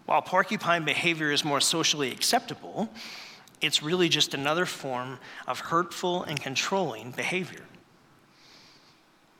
While 0.07 0.23
porcupine 0.23 0.85
behavior 0.85 1.33
is 1.33 1.45
more 1.45 1.61
socially 1.61 2.13
acceptable, 2.13 2.89
it's 3.61 3.83
really 3.83 4.09
just 4.09 4.35
another 4.35 4.67
form 4.67 5.19
of 5.47 5.61
hurtful 5.61 6.23
and 6.23 6.41
controlling 6.41 7.11
behavior. 7.11 7.65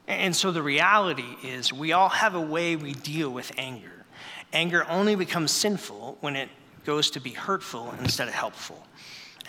And 0.07 0.35
so 0.35 0.53
the 0.53 0.63
reality 0.63 1.37
is, 1.43 1.73
we 1.73 1.93
all 1.93 2.09
have 2.09 2.35
a 2.35 2.41
way 2.41 2.77
we 2.77 2.93
deal 2.93 3.31
with 3.31 3.51
anger. 3.59 4.05
Anger 4.53 4.87
only 4.89 5.17
becomes 5.17 5.51
sinful 5.51 6.19
when 6.21 6.37
it 6.37 6.49
goes 6.85 7.11
to 7.11 7.21
be 7.21 7.31
hurtful 7.31 7.93
instead 8.01 8.29
of 8.29 8.35
helpful. 8.35 8.87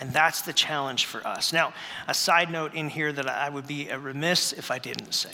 And 0.00 0.12
that's 0.12 0.42
the 0.42 0.52
challenge 0.52 1.06
for 1.06 1.24
us. 1.26 1.52
Now, 1.52 1.72
a 2.06 2.14
side 2.14 2.50
note 2.50 2.74
in 2.74 2.88
here 2.88 3.12
that 3.12 3.28
I 3.28 3.48
would 3.48 3.66
be 3.66 3.88
remiss 3.92 4.52
if 4.52 4.70
I 4.70 4.78
didn't 4.78 5.12
say 5.12 5.30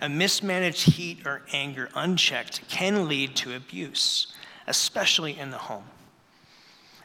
a 0.00 0.08
mismanaged 0.08 0.94
heat 0.94 1.26
or 1.26 1.42
anger 1.52 1.90
unchecked 1.94 2.66
can 2.68 3.08
lead 3.08 3.36
to 3.36 3.54
abuse, 3.54 4.28
especially 4.66 5.38
in 5.38 5.50
the 5.50 5.58
home. 5.58 5.84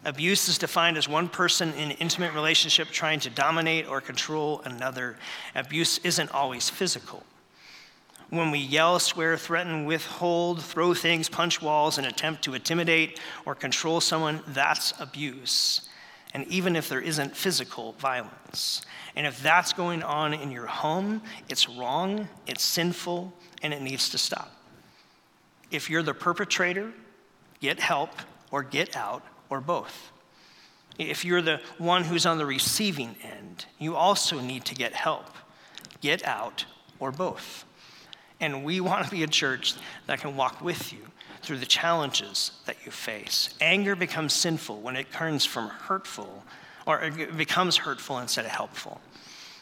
Abuse 0.05 0.47
is 0.47 0.57
defined 0.57 0.97
as 0.97 1.09
one 1.09 1.27
person 1.27 1.73
in 1.73 1.91
an 1.91 1.97
intimate 1.97 2.33
relationship 2.33 2.89
trying 2.89 3.19
to 3.21 3.29
dominate 3.29 3.87
or 3.87 3.99
control 3.99 4.61
another. 4.63 5.17
Abuse 5.55 5.97
isn't 5.99 6.31
always 6.31 6.69
physical. 6.69 7.23
When 8.35 8.51
we 8.51 8.59
yell, 8.59 8.99
swear, 8.99 9.37
threaten, 9.37 9.85
withhold, 9.85 10.61
throw 10.61 10.93
things, 10.93 11.29
punch 11.29 11.61
walls, 11.61 11.97
and 11.97 12.05
attempt 12.05 12.43
to 12.43 12.53
intimidate 12.53 13.21
or 13.45 13.55
control 13.55 14.01
someone, 14.01 14.41
that's 14.47 14.93
abuse. 14.99 15.87
And 16.33 16.45
even 16.47 16.75
if 16.75 16.89
there 16.89 16.99
isn't 16.99 17.33
physical 17.33 17.93
violence. 17.93 18.81
And 19.15 19.25
if 19.25 19.41
that's 19.41 19.71
going 19.71 20.03
on 20.03 20.33
in 20.33 20.51
your 20.51 20.65
home, 20.65 21.21
it's 21.47 21.69
wrong, 21.69 22.27
it's 22.45 22.61
sinful, 22.61 23.31
and 23.61 23.73
it 23.73 23.81
needs 23.81 24.09
to 24.09 24.17
stop. 24.17 24.51
If 25.71 25.89
you're 25.89 26.03
the 26.03 26.13
perpetrator, 26.13 26.91
get 27.61 27.79
help 27.79 28.09
or 28.51 28.63
get 28.63 28.97
out 28.97 29.23
or 29.49 29.61
both. 29.61 30.11
If 30.99 31.23
you're 31.23 31.41
the 31.41 31.61
one 31.77 32.03
who's 32.03 32.25
on 32.25 32.37
the 32.37 32.45
receiving 32.45 33.15
end, 33.23 33.65
you 33.79 33.95
also 33.95 34.41
need 34.41 34.65
to 34.65 34.75
get 34.75 34.91
help, 34.91 35.29
get 36.01 36.27
out 36.27 36.65
or 36.99 37.13
both. 37.13 37.63
And 38.39 38.63
we 38.63 38.79
want 38.81 39.05
to 39.05 39.11
be 39.11 39.23
a 39.23 39.27
church 39.27 39.75
that 40.07 40.19
can 40.19 40.35
walk 40.35 40.61
with 40.61 40.91
you 40.91 40.99
through 41.41 41.57
the 41.57 41.65
challenges 41.65 42.51
that 42.65 42.77
you 42.85 42.91
face. 42.91 43.49
Anger 43.61 43.95
becomes 43.95 44.33
sinful 44.33 44.81
when 44.81 44.95
it 44.95 45.11
turns 45.11 45.45
from 45.45 45.69
hurtful, 45.69 46.43
or 46.85 47.01
it 47.01 47.37
becomes 47.37 47.77
hurtful 47.77 48.19
instead 48.19 48.45
of 48.45 48.51
helpful. 48.51 48.99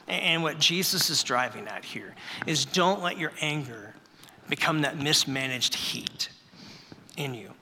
And 0.08 0.44
what 0.44 0.60
Jesus 0.60 1.10
is 1.10 1.24
driving 1.24 1.68
at 1.68 1.86
here 1.86 2.16
is 2.46 2.66
don't 2.66 3.02
let 3.02 3.18
your 3.18 3.32
anger 3.42 3.94
become 4.50 4.82
that 4.82 4.98
mismanaged 4.98 5.76
heat 5.76 6.30
in 7.16 7.34
you. 7.34 7.53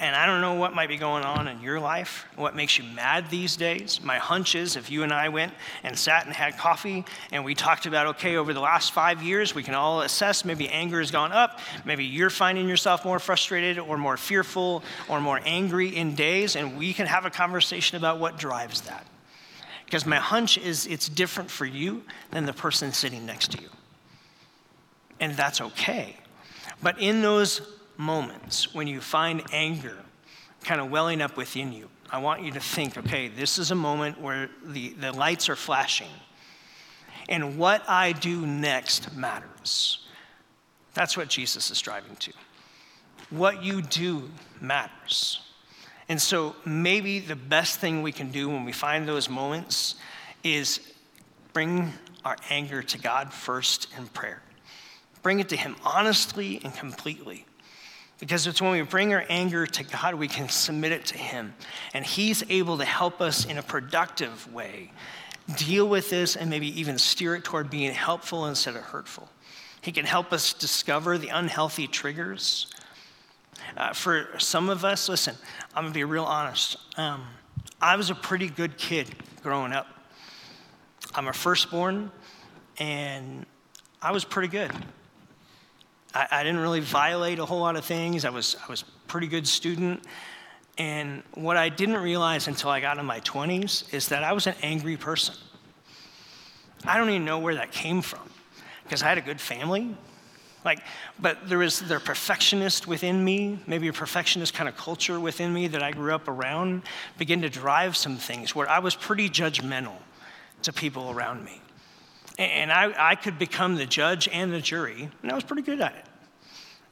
And 0.00 0.14
I 0.14 0.26
don't 0.26 0.40
know 0.40 0.54
what 0.54 0.74
might 0.74 0.88
be 0.88 0.96
going 0.96 1.24
on 1.24 1.48
in 1.48 1.60
your 1.60 1.80
life, 1.80 2.24
what 2.36 2.54
makes 2.54 2.78
you 2.78 2.84
mad 2.84 3.30
these 3.30 3.56
days. 3.56 4.00
My 4.00 4.18
hunch 4.18 4.54
is 4.54 4.76
if 4.76 4.92
you 4.92 5.02
and 5.02 5.12
I 5.12 5.28
went 5.28 5.52
and 5.82 5.98
sat 5.98 6.24
and 6.24 6.34
had 6.34 6.56
coffee 6.56 7.04
and 7.32 7.44
we 7.44 7.56
talked 7.56 7.84
about, 7.84 8.06
okay, 8.06 8.36
over 8.36 8.54
the 8.54 8.60
last 8.60 8.92
five 8.92 9.22
years, 9.24 9.56
we 9.56 9.64
can 9.64 9.74
all 9.74 10.02
assess 10.02 10.44
maybe 10.44 10.68
anger 10.68 11.00
has 11.00 11.10
gone 11.10 11.32
up. 11.32 11.58
Maybe 11.84 12.04
you're 12.04 12.30
finding 12.30 12.68
yourself 12.68 13.04
more 13.04 13.18
frustrated 13.18 13.78
or 13.78 13.98
more 13.98 14.16
fearful 14.16 14.84
or 15.08 15.20
more 15.20 15.40
angry 15.44 15.88
in 15.88 16.14
days, 16.14 16.54
and 16.54 16.78
we 16.78 16.92
can 16.92 17.06
have 17.06 17.24
a 17.24 17.30
conversation 17.30 17.96
about 17.96 18.20
what 18.20 18.38
drives 18.38 18.82
that. 18.82 19.04
Because 19.84 20.06
my 20.06 20.16
hunch 20.16 20.58
is 20.58 20.86
it's 20.86 21.08
different 21.08 21.50
for 21.50 21.66
you 21.66 22.04
than 22.30 22.46
the 22.46 22.52
person 22.52 22.92
sitting 22.92 23.26
next 23.26 23.50
to 23.52 23.60
you. 23.60 23.68
And 25.18 25.34
that's 25.34 25.60
okay. 25.60 26.16
But 26.82 27.00
in 27.00 27.22
those 27.22 27.77
moments 27.98 28.72
when 28.74 28.86
you 28.86 29.00
find 29.02 29.42
anger 29.52 29.98
kind 30.64 30.80
of 30.80 30.90
welling 30.90 31.20
up 31.20 31.36
within 31.36 31.72
you, 31.72 31.90
I 32.10 32.18
want 32.18 32.42
you 32.42 32.52
to 32.52 32.60
think 32.60 32.96
okay, 32.96 33.28
this 33.28 33.58
is 33.58 33.70
a 33.70 33.74
moment 33.74 34.18
where 34.18 34.48
the, 34.64 34.90
the 34.94 35.12
lights 35.12 35.50
are 35.50 35.56
flashing. 35.56 36.08
And 37.28 37.58
what 37.58 37.86
I 37.86 38.12
do 38.12 38.46
next 38.46 39.14
matters. 39.14 40.06
That's 40.94 41.16
what 41.16 41.28
Jesus 41.28 41.70
is 41.70 41.76
striving 41.76 42.16
to. 42.16 42.32
What 43.28 43.62
you 43.62 43.82
do 43.82 44.30
matters. 44.60 45.40
And 46.08 46.20
so 46.20 46.56
maybe 46.64 47.18
the 47.18 47.36
best 47.36 47.78
thing 47.80 48.02
we 48.02 48.12
can 48.12 48.30
do 48.30 48.48
when 48.48 48.64
we 48.64 48.72
find 48.72 49.06
those 49.06 49.28
moments 49.28 49.96
is 50.42 50.80
bring 51.52 51.92
our 52.24 52.36
anger 52.48 52.82
to 52.82 52.98
God 52.98 53.32
first 53.32 53.88
in 53.98 54.06
prayer. 54.08 54.42
Bring 55.22 55.40
it 55.40 55.50
to 55.50 55.56
Him 55.56 55.76
honestly 55.84 56.60
and 56.64 56.74
completely. 56.74 57.44
Because 58.18 58.46
it's 58.46 58.60
when 58.60 58.72
we 58.72 58.82
bring 58.82 59.14
our 59.14 59.24
anger 59.28 59.66
to 59.66 59.84
God, 59.84 60.14
we 60.14 60.26
can 60.26 60.48
submit 60.48 60.92
it 60.92 61.06
to 61.06 61.18
Him. 61.18 61.54
And 61.94 62.04
He's 62.04 62.42
able 62.50 62.78
to 62.78 62.84
help 62.84 63.20
us 63.20 63.44
in 63.44 63.58
a 63.58 63.62
productive 63.62 64.52
way 64.52 64.90
deal 65.56 65.88
with 65.88 66.10
this 66.10 66.36
and 66.36 66.50
maybe 66.50 66.78
even 66.78 66.98
steer 66.98 67.34
it 67.34 67.44
toward 67.44 67.70
being 67.70 67.92
helpful 67.92 68.46
instead 68.46 68.76
of 68.76 68.82
hurtful. 68.82 69.28
He 69.80 69.92
can 69.92 70.04
help 70.04 70.32
us 70.32 70.52
discover 70.52 71.16
the 71.16 71.28
unhealthy 71.28 71.86
triggers. 71.86 72.66
Uh, 73.76 73.92
for 73.92 74.28
some 74.38 74.68
of 74.68 74.84
us, 74.84 75.08
listen, 75.08 75.34
I'm 75.74 75.84
gonna 75.84 75.94
be 75.94 76.04
real 76.04 76.24
honest. 76.24 76.76
Um, 76.98 77.24
I 77.80 77.96
was 77.96 78.10
a 78.10 78.14
pretty 78.14 78.48
good 78.48 78.76
kid 78.76 79.08
growing 79.42 79.72
up. 79.72 79.86
I'm 81.14 81.28
a 81.28 81.32
firstborn, 81.32 82.10
and 82.78 83.46
I 84.02 84.12
was 84.12 84.24
pretty 84.24 84.48
good. 84.48 84.72
I, 86.14 86.26
I 86.30 86.42
didn't 86.42 86.60
really 86.60 86.80
violate 86.80 87.38
a 87.38 87.44
whole 87.44 87.60
lot 87.60 87.76
of 87.76 87.84
things. 87.84 88.24
I 88.24 88.30
was, 88.30 88.56
I 88.62 88.70
was 88.70 88.82
a 88.82 89.08
pretty 89.08 89.26
good 89.26 89.46
student. 89.46 90.02
And 90.78 91.22
what 91.34 91.56
I 91.56 91.68
didn't 91.68 91.96
realize 91.96 92.46
until 92.46 92.70
I 92.70 92.80
got 92.80 92.98
in 92.98 93.06
my 93.06 93.20
20s 93.20 93.92
is 93.92 94.08
that 94.08 94.22
I 94.22 94.32
was 94.32 94.46
an 94.46 94.54
angry 94.62 94.96
person. 94.96 95.34
I 96.84 96.96
don't 96.96 97.10
even 97.10 97.24
know 97.24 97.40
where 97.40 97.56
that 97.56 97.72
came 97.72 98.02
from 98.02 98.30
because 98.84 99.02
I 99.02 99.08
had 99.08 99.18
a 99.18 99.22
good 99.22 99.40
family. 99.40 99.94
Like, 100.64 100.80
but 101.18 101.48
there 101.48 101.58
was 101.58 101.80
the 101.80 102.00
perfectionist 102.00 102.86
within 102.86 103.24
me, 103.24 103.58
maybe 103.66 103.88
a 103.88 103.92
perfectionist 103.92 104.54
kind 104.54 104.68
of 104.68 104.76
culture 104.76 105.18
within 105.18 105.52
me 105.52 105.68
that 105.68 105.82
I 105.82 105.92
grew 105.92 106.14
up 106.14 106.28
around, 106.28 106.82
began 107.16 107.40
to 107.42 107.48
drive 107.48 107.96
some 107.96 108.16
things 108.16 108.54
where 108.54 108.68
I 108.68 108.78
was 108.78 108.94
pretty 108.94 109.28
judgmental 109.28 109.96
to 110.62 110.72
people 110.72 111.10
around 111.10 111.44
me. 111.44 111.60
And 112.38 112.70
I, 112.70 113.10
I 113.10 113.14
could 113.16 113.38
become 113.38 113.74
the 113.74 113.86
judge 113.86 114.28
and 114.28 114.52
the 114.52 114.60
jury, 114.60 115.10
and 115.22 115.32
I 115.32 115.34
was 115.34 115.44
pretty 115.44 115.62
good 115.62 115.80
at 115.80 115.94
it. 115.94 116.04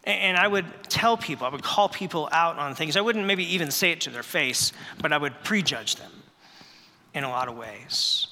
And 0.04 0.36
I 0.36 0.46
would 0.46 0.66
tell 0.88 1.16
people, 1.16 1.46
I 1.46 1.50
would 1.50 1.62
call 1.62 1.88
people 1.88 2.28
out 2.30 2.58
on 2.58 2.74
things. 2.74 2.96
I 2.96 3.00
wouldn't 3.00 3.26
maybe 3.26 3.54
even 3.54 3.70
say 3.70 3.90
it 3.92 4.02
to 4.02 4.10
their 4.10 4.22
face, 4.22 4.72
but 5.00 5.12
I 5.12 5.18
would 5.18 5.42
prejudge 5.42 5.96
them 5.96 6.12
in 7.14 7.24
a 7.24 7.28
lot 7.28 7.48
of 7.48 7.56
ways. 7.56 8.28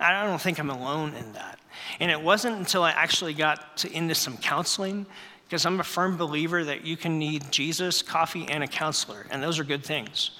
I 0.00 0.24
don't 0.24 0.40
think 0.40 0.58
I'm 0.58 0.70
alone 0.70 1.14
in 1.14 1.32
that. 1.32 1.58
And 2.00 2.10
it 2.10 2.20
wasn't 2.20 2.56
until 2.56 2.82
I 2.82 2.90
actually 2.90 3.34
got 3.34 3.76
to, 3.78 3.92
into 3.92 4.14
some 4.14 4.36
counseling, 4.36 5.06
because 5.44 5.64
I'm 5.64 5.78
a 5.78 5.84
firm 5.84 6.16
believer 6.16 6.64
that 6.64 6.84
you 6.84 6.96
can 6.96 7.18
need 7.18 7.50
Jesus, 7.50 8.02
coffee, 8.02 8.46
and 8.48 8.64
a 8.64 8.66
counselor, 8.66 9.26
and 9.30 9.42
those 9.42 9.58
are 9.58 9.64
good 9.64 9.84
things. 9.84 10.32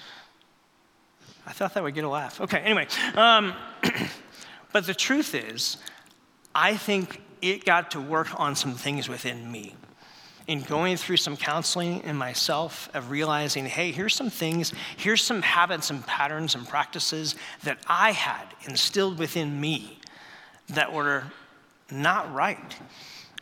I 1.45 1.53
thought 1.53 1.73
that 1.75 1.83
would 1.83 1.95
get 1.95 2.03
a 2.03 2.09
laugh. 2.09 2.41
Okay, 2.41 2.59
anyway. 2.59 2.87
Um, 3.15 3.53
but 4.73 4.85
the 4.85 4.93
truth 4.93 5.33
is, 5.33 5.77
I 6.59 6.75
think 6.75 7.21
it 7.39 7.65
got 7.65 7.91
to 7.91 8.01
work 8.01 8.39
on 8.39 8.55
some 8.55 8.73
things 8.73 9.07
within 9.07 9.51
me. 9.51 9.75
In 10.47 10.63
going 10.63 10.97
through 10.97 11.17
some 11.17 11.37
counseling 11.37 12.01
in 12.01 12.15
myself, 12.15 12.89
of 12.95 13.11
realizing, 13.11 13.67
hey, 13.67 13.91
here's 13.91 14.15
some 14.15 14.31
things, 14.31 14.73
here's 14.95 15.21
some 15.21 15.43
habits 15.43 15.91
and 15.91 16.03
patterns 16.07 16.55
and 16.55 16.67
practices 16.67 17.35
that 17.63 17.77
I 17.85 18.11
had 18.11 18.47
instilled 18.67 19.19
within 19.19 19.61
me 19.61 19.99
that 20.69 20.91
were 20.91 21.25
not 21.91 22.33
right 22.33 22.75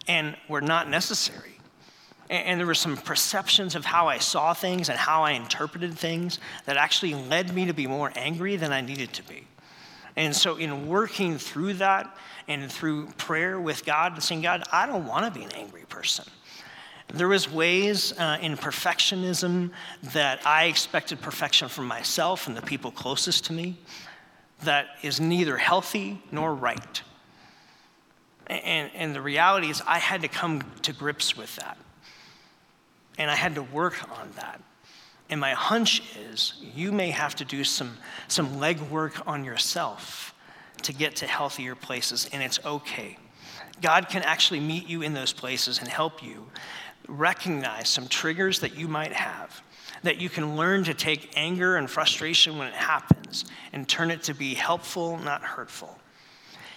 and 0.10 0.36
were 0.50 0.62
not 0.62 0.90
necessary. 0.90 1.58
And 2.30 2.60
there 2.60 2.68
were 2.68 2.74
some 2.74 2.98
perceptions 2.98 3.76
of 3.76 3.86
how 3.86 4.10
I 4.10 4.18
saw 4.18 4.54
things 4.54 4.90
and 4.90 5.00
how 5.00 5.24
I 5.24 5.32
interpreted 5.32 5.98
things 5.98 6.40
that 6.66 6.76
actually 6.76 7.14
led 7.14 7.56
me 7.56 7.66
to 7.68 7.74
be 7.74 7.88
more 7.88 8.12
angry 8.14 8.58
than 8.58 8.74
I 8.74 8.82
needed 8.82 9.14
to 9.14 9.24
be. 9.24 9.48
And 10.16 10.36
so, 10.36 10.56
in 10.56 10.88
working 10.88 11.38
through 11.38 11.74
that 11.76 12.18
and 12.48 12.72
through 12.72 13.08
prayer 13.18 13.60
with 13.60 13.86
God 13.86 14.14
and 14.14 14.24
saying, 14.24 14.42
God, 14.42 14.64
I 14.72 14.86
don't 14.86 15.06
want 15.06 15.26
to 15.26 15.40
be 15.40 15.46
an 15.46 15.52
angry 15.54 15.84
person. 15.90 16.26
There 17.14 17.28
was 17.28 17.52
ways 17.52 18.14
uh, 18.18 18.38
in 18.42 18.58
perfectionism 18.58 19.72
that 20.14 20.46
I 20.46 20.66
expected 20.66 21.22
perfection 21.22 21.68
from 21.68 21.86
myself 21.86 22.48
and 22.48 22.58
the 22.58 22.62
people 22.62 22.92
closest 22.92 23.46
to 23.46 23.54
me 23.54 23.78
that 24.64 24.88
is 25.02 25.20
neither 25.20 25.58
healthy 25.58 26.22
nor 26.32 26.54
right. 26.54 27.02
And, 28.48 28.92
and 28.96 29.16
the 29.16 29.22
reality 29.22 29.70
is, 29.70 29.82
I 29.86 30.00
had 30.00 30.22
to 30.22 30.28
come 30.28 30.64
to 30.84 30.94
grips 30.94 31.36
with 31.36 31.56
that. 31.58 31.78
And 33.18 33.32
I 33.32 33.36
had 33.36 33.56
to 33.56 33.64
work 33.64 33.98
on 34.20 34.32
that. 34.36 34.62
And 35.30 35.40
my 35.42 35.52
hunch 35.52 36.04
is 36.30 36.54
you 36.76 36.92
may 36.92 37.10
have 37.10 37.36
to 37.36 37.46
do 37.46 37.64
some, 37.64 37.98
some 38.28 38.58
legwork 38.58 39.28
on 39.28 39.44
yourself 39.44 40.36
to 40.84 40.94
get 40.94 41.16
to 41.18 41.28
healthier 41.28 41.74
places, 41.76 42.30
and 42.32 42.44
it's 42.44 42.64
okay. 42.66 43.18
God 43.82 44.08
can 44.08 44.22
actually 44.22 44.60
meet 44.60 44.88
you 44.88 45.02
in 45.02 45.14
those 45.14 45.34
places 45.34 45.80
and 45.80 45.88
help 45.88 46.24
you 46.24 46.48
recognize 47.08 47.90
some 47.90 48.08
triggers 48.08 48.60
that 48.60 48.76
you 48.76 48.88
might 48.88 49.14
have 49.14 49.62
that 50.04 50.22
you 50.22 50.30
can 50.30 50.56
learn 50.56 50.84
to 50.84 50.94
take 50.94 51.32
anger 51.36 51.78
and 51.78 51.90
frustration 51.90 52.58
when 52.58 52.68
it 52.68 52.74
happens 52.74 53.46
and 53.74 53.88
turn 53.88 54.12
it 54.12 54.24
to 54.24 54.34
be 54.34 54.54
helpful, 54.54 55.18
not 55.18 55.42
hurtful. 55.42 56.00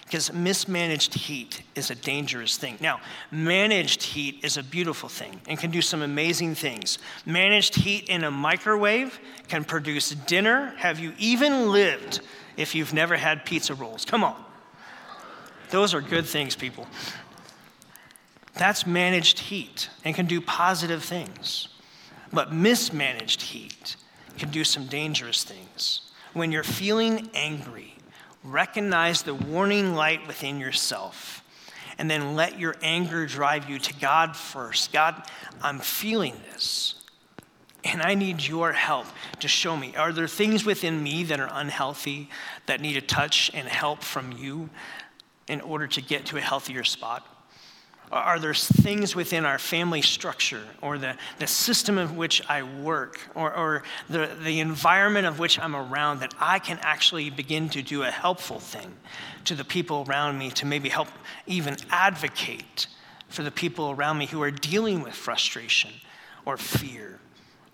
Because 0.09 0.33
mismanaged 0.33 1.13
heat 1.13 1.61
is 1.75 1.91
a 1.91 1.95
dangerous 1.95 2.57
thing. 2.57 2.79
Now, 2.81 2.99
managed 3.29 4.01
heat 4.01 4.43
is 4.43 4.57
a 4.57 4.63
beautiful 4.63 5.07
thing 5.07 5.39
and 5.47 5.59
can 5.59 5.69
do 5.69 5.83
some 5.83 6.01
amazing 6.01 6.55
things. 6.55 6.97
Managed 7.27 7.75
heat 7.75 8.09
in 8.09 8.23
a 8.23 8.31
microwave 8.31 9.19
can 9.49 9.63
produce 9.63 10.09
dinner. 10.09 10.73
Have 10.77 10.97
you 10.97 11.13
even 11.19 11.71
lived 11.71 12.21
if 12.57 12.73
you've 12.73 12.91
never 12.91 13.17
had 13.17 13.45
pizza 13.45 13.75
rolls? 13.75 14.03
Come 14.03 14.23
on. 14.23 14.43
Those 15.69 15.93
are 15.93 16.01
good 16.01 16.25
things, 16.25 16.55
people. 16.55 16.87
That's 18.55 18.87
managed 18.87 19.37
heat 19.37 19.89
and 20.03 20.15
can 20.15 20.25
do 20.25 20.41
positive 20.41 21.03
things. 21.03 21.67
But 22.33 22.51
mismanaged 22.51 23.43
heat 23.43 23.95
can 24.39 24.49
do 24.49 24.63
some 24.63 24.87
dangerous 24.87 25.43
things. 25.43 26.01
When 26.33 26.51
you're 26.51 26.63
feeling 26.63 27.29
angry, 27.35 27.93
recognize 28.43 29.23
the 29.23 29.33
warning 29.33 29.95
light 29.95 30.25
within 30.27 30.59
yourself 30.59 31.43
and 31.97 32.09
then 32.09 32.35
let 32.35 32.57
your 32.57 32.75
anger 32.81 33.25
drive 33.25 33.69
you 33.69 33.77
to 33.77 33.93
God 33.95 34.35
first. 34.35 34.93
God, 34.93 35.21
I'm 35.61 35.79
feeling 35.79 36.33
this. 36.51 36.95
And 37.83 38.01
I 38.01 38.15
need 38.15 38.45
your 38.45 38.73
help 38.73 39.07
to 39.39 39.47
show 39.47 39.75
me. 39.75 39.95
Are 39.95 40.11
there 40.11 40.27
things 40.27 40.65
within 40.65 41.01
me 41.01 41.23
that 41.25 41.39
are 41.39 41.49
unhealthy 41.51 42.29
that 42.65 42.81
need 42.81 42.97
a 42.97 43.01
touch 43.01 43.51
and 43.53 43.67
help 43.67 44.03
from 44.03 44.33
you 44.33 44.69
in 45.47 45.61
order 45.61 45.87
to 45.87 46.01
get 46.01 46.25
to 46.27 46.37
a 46.37 46.41
healthier 46.41 46.83
spot? 46.83 47.25
Are 48.11 48.39
there 48.39 48.55
things 48.55 49.15
within 49.15 49.45
our 49.45 49.59
family 49.59 50.01
structure 50.01 50.63
or 50.81 50.97
the, 50.97 51.15
the 51.37 51.45
system 51.45 51.99
of 51.99 52.17
which 52.17 52.41
I 52.49 52.63
work 52.63 53.19
or, 53.35 53.53
or 53.53 53.83
the, 54.09 54.31
the 54.41 54.59
environment 54.61 55.27
of 55.27 55.37
which 55.37 55.59
I'm 55.59 55.75
around 55.75 56.21
that 56.21 56.33
I 56.39 56.57
can 56.57 56.79
actually 56.81 57.29
begin 57.29 57.69
to 57.69 57.83
do 57.83 58.01
a 58.01 58.09
helpful 58.09 58.59
thing 58.59 58.95
to 59.45 59.53
the 59.53 59.63
people 59.63 60.05
around 60.07 60.39
me 60.39 60.49
to 60.51 60.65
maybe 60.65 60.89
help 60.89 61.09
even 61.45 61.77
advocate 61.91 62.87
for 63.27 63.43
the 63.43 63.51
people 63.51 63.91
around 63.91 64.17
me 64.17 64.25
who 64.25 64.41
are 64.41 64.51
dealing 64.51 65.03
with 65.03 65.13
frustration 65.13 65.91
or 66.45 66.57
fear 66.57 67.19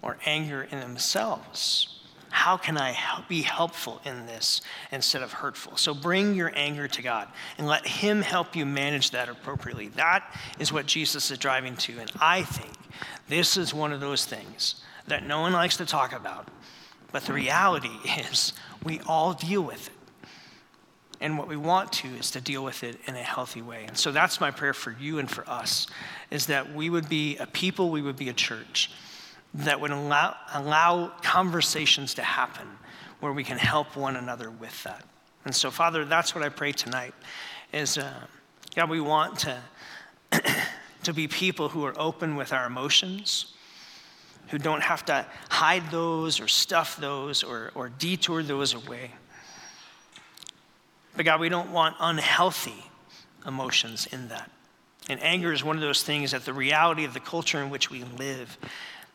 or 0.02 0.18
anger 0.26 0.64
in 0.64 0.82
themselves? 0.82 1.95
How 2.36 2.58
can 2.58 2.78
I 2.78 2.96
be 3.30 3.42
helpful 3.42 4.02
in 4.04 4.26
this 4.26 4.60
instead 4.92 5.24
of 5.24 5.32
hurtful? 5.32 5.78
So 5.78 5.94
bring 5.94 6.36
your 6.36 6.52
anger 6.54 6.86
to 6.86 7.02
God 7.02 7.30
and 7.58 7.66
let 7.66 7.88
Him 7.88 8.22
help 8.22 8.58
you 8.58 8.66
manage 8.66 9.12
that 9.12 9.30
appropriately. 9.30 9.88
That 9.88 10.22
is 10.60 10.72
what 10.72 10.86
Jesus 10.86 11.32
is 11.32 11.38
driving 11.38 11.78
to. 11.78 11.98
And 11.98 12.12
I 12.20 12.44
think 12.44 12.74
this 13.30 13.56
is 13.56 13.74
one 13.74 13.94
of 13.94 14.02
those 14.02 14.26
things 14.26 14.84
that 15.08 15.26
no 15.26 15.40
one 15.40 15.54
likes 15.54 15.78
to 15.78 15.86
talk 15.86 16.12
about. 16.12 16.50
But 17.14 17.24
the 17.24 17.32
reality 17.32 17.90
is, 18.30 18.52
we 18.84 19.00
all 19.08 19.34
deal 19.34 19.64
with 19.64 19.88
it. 19.88 19.94
And 21.22 21.38
what 21.38 21.48
we 21.48 21.56
want 21.56 21.94
to 21.94 22.10
is 22.10 22.32
to 22.32 22.42
deal 22.42 22.66
with 22.66 22.84
it 22.84 23.00
in 23.08 23.16
a 23.16 23.24
healthy 23.24 23.62
way. 23.62 23.86
And 23.88 23.98
so 23.98 24.12
that's 24.12 24.42
my 24.42 24.52
prayer 24.52 24.74
for 24.74 24.94
you 25.00 25.20
and 25.20 25.32
for 25.32 25.50
us 25.50 25.88
is 26.30 26.48
that 26.48 26.76
we 26.76 26.90
would 26.90 27.08
be 27.08 27.38
a 27.38 27.48
people, 27.48 27.90
we 27.90 28.02
would 28.02 28.18
be 28.18 28.28
a 28.28 28.34
church 28.34 28.92
that 29.56 29.80
would 29.80 29.92
allow, 29.92 30.36
allow 30.54 31.08
conversations 31.22 32.14
to 32.16 32.22
happen 32.22 32.68
where 33.20 33.32
we 33.32 33.44
can 33.44 33.58
help 33.58 33.96
one 33.96 34.18
another 34.18 34.52
with 34.52 34.84
that. 34.84 35.04
And 35.46 35.56
so, 35.56 35.72
Father, 35.72 36.04
that's 36.04 36.36
what 36.36 36.44
I 36.44 36.50
pray 36.50 36.72
tonight 36.72 37.14
is, 37.72 37.98
uh, 37.98 38.12
God, 38.76 38.90
we 38.90 39.00
want 39.00 39.40
to, 39.40 39.62
to 41.04 41.14
be 41.14 41.28
people 41.28 41.70
who 41.70 41.86
are 41.86 41.94
open 41.98 42.36
with 42.36 42.52
our 42.52 42.66
emotions, 42.66 43.54
who 44.50 44.58
don't 44.58 44.84
have 44.84 45.06
to 45.06 45.26
hide 45.50 45.90
those 45.90 46.40
or 46.40 46.48
stuff 46.48 46.98
those 46.98 47.42
or, 47.44 47.72
or 47.76 47.90
detour 47.90 48.44
those 48.44 48.74
away. 48.74 49.12
But 51.16 51.26
God, 51.26 51.40
we 51.40 51.50
don't 51.50 51.72
want 51.72 51.96
unhealthy 52.00 52.84
emotions 53.48 54.08
in 54.12 54.28
that. 54.28 54.52
And 55.08 55.22
anger 55.22 55.54
is 55.54 55.64
one 55.64 55.76
of 55.76 55.82
those 55.82 56.04
things 56.04 56.32
that 56.32 56.46
the 56.46 56.54
reality 56.54 57.06
of 57.06 57.14
the 57.14 57.20
culture 57.20 57.62
in 57.62 57.70
which 57.70 57.90
we 57.90 58.04
live 58.04 58.58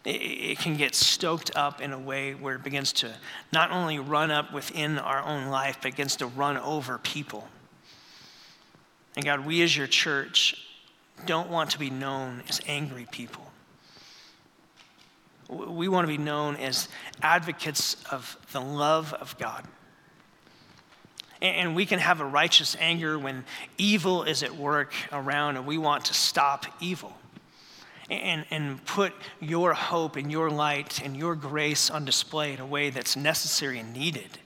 it, 0.05 0.59
can 0.59 0.77
get 0.77 0.95
stoked 0.95 1.51
up 1.55 1.81
in 1.81 1.93
a 1.93 1.99
way 1.99 2.35
where 2.35 2.55
it 2.55 2.63
begins 2.63 2.93
to 2.95 3.13
not 3.53 3.71
only 3.71 3.99
run 3.99 4.31
up 4.31 4.53
within 4.53 4.99
our 4.99 5.23
own 5.23 5.49
life, 5.49 5.79
but 5.83 5.93
begins 5.93 6.17
to 6.17 6.27
run 6.27 6.57
over 6.57 6.99
people. 6.99 7.47
And 9.17 9.25
God, 9.25 9.45
we 9.45 9.63
as 9.63 9.77
your 9.77 9.87
church 9.87 10.67
don't 11.27 11.51
want 11.51 11.71
to 11.71 11.79
be 11.79 11.91
known 11.91 12.43
as 12.49 12.61
angry 12.67 13.07
people. 13.11 13.51
We 15.49 15.89
want 15.89 16.07
to 16.07 16.17
be 16.17 16.23
known 16.23 16.57
as 16.57 16.89
advocates 17.23 17.97
of 18.11 18.37
the 18.53 18.61
love 18.61 19.13
of 19.15 19.37
God. 19.37 19.67
And 21.43 21.75
we 21.75 21.87
can 21.87 21.99
have 21.99 22.21
a 22.21 22.25
righteous 22.25 22.77
anger 22.79 23.19
when 23.19 23.45
evil 23.77 24.23
is 24.23 24.43
at 24.43 24.55
work 24.55 24.93
around 25.11 25.57
and 25.57 25.67
we 25.67 25.79
want 25.79 26.07
to 26.07 26.15
stop 26.15 26.67
evil 26.81 27.15
and, 28.11 28.45
and 28.51 28.85
put 28.85 29.13
your 29.41 29.73
hope 29.73 30.17
and 30.17 30.31
your 30.31 30.51
light 30.51 31.01
and 31.03 31.17
your 31.17 31.35
grace 31.35 31.91
on 31.91 32.05
display 32.05 32.53
in 32.53 32.61
a 32.61 32.67
way 32.67 32.91
that's 32.91 33.17
necessary 33.17 33.79
and 33.79 33.93
needed. 33.93 34.39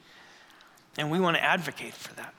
And 0.99 1.11
we 1.11 1.19
want 1.19 1.37
to 1.37 1.43
advocate 1.43 1.95
for 1.95 2.15
that. 2.15 2.35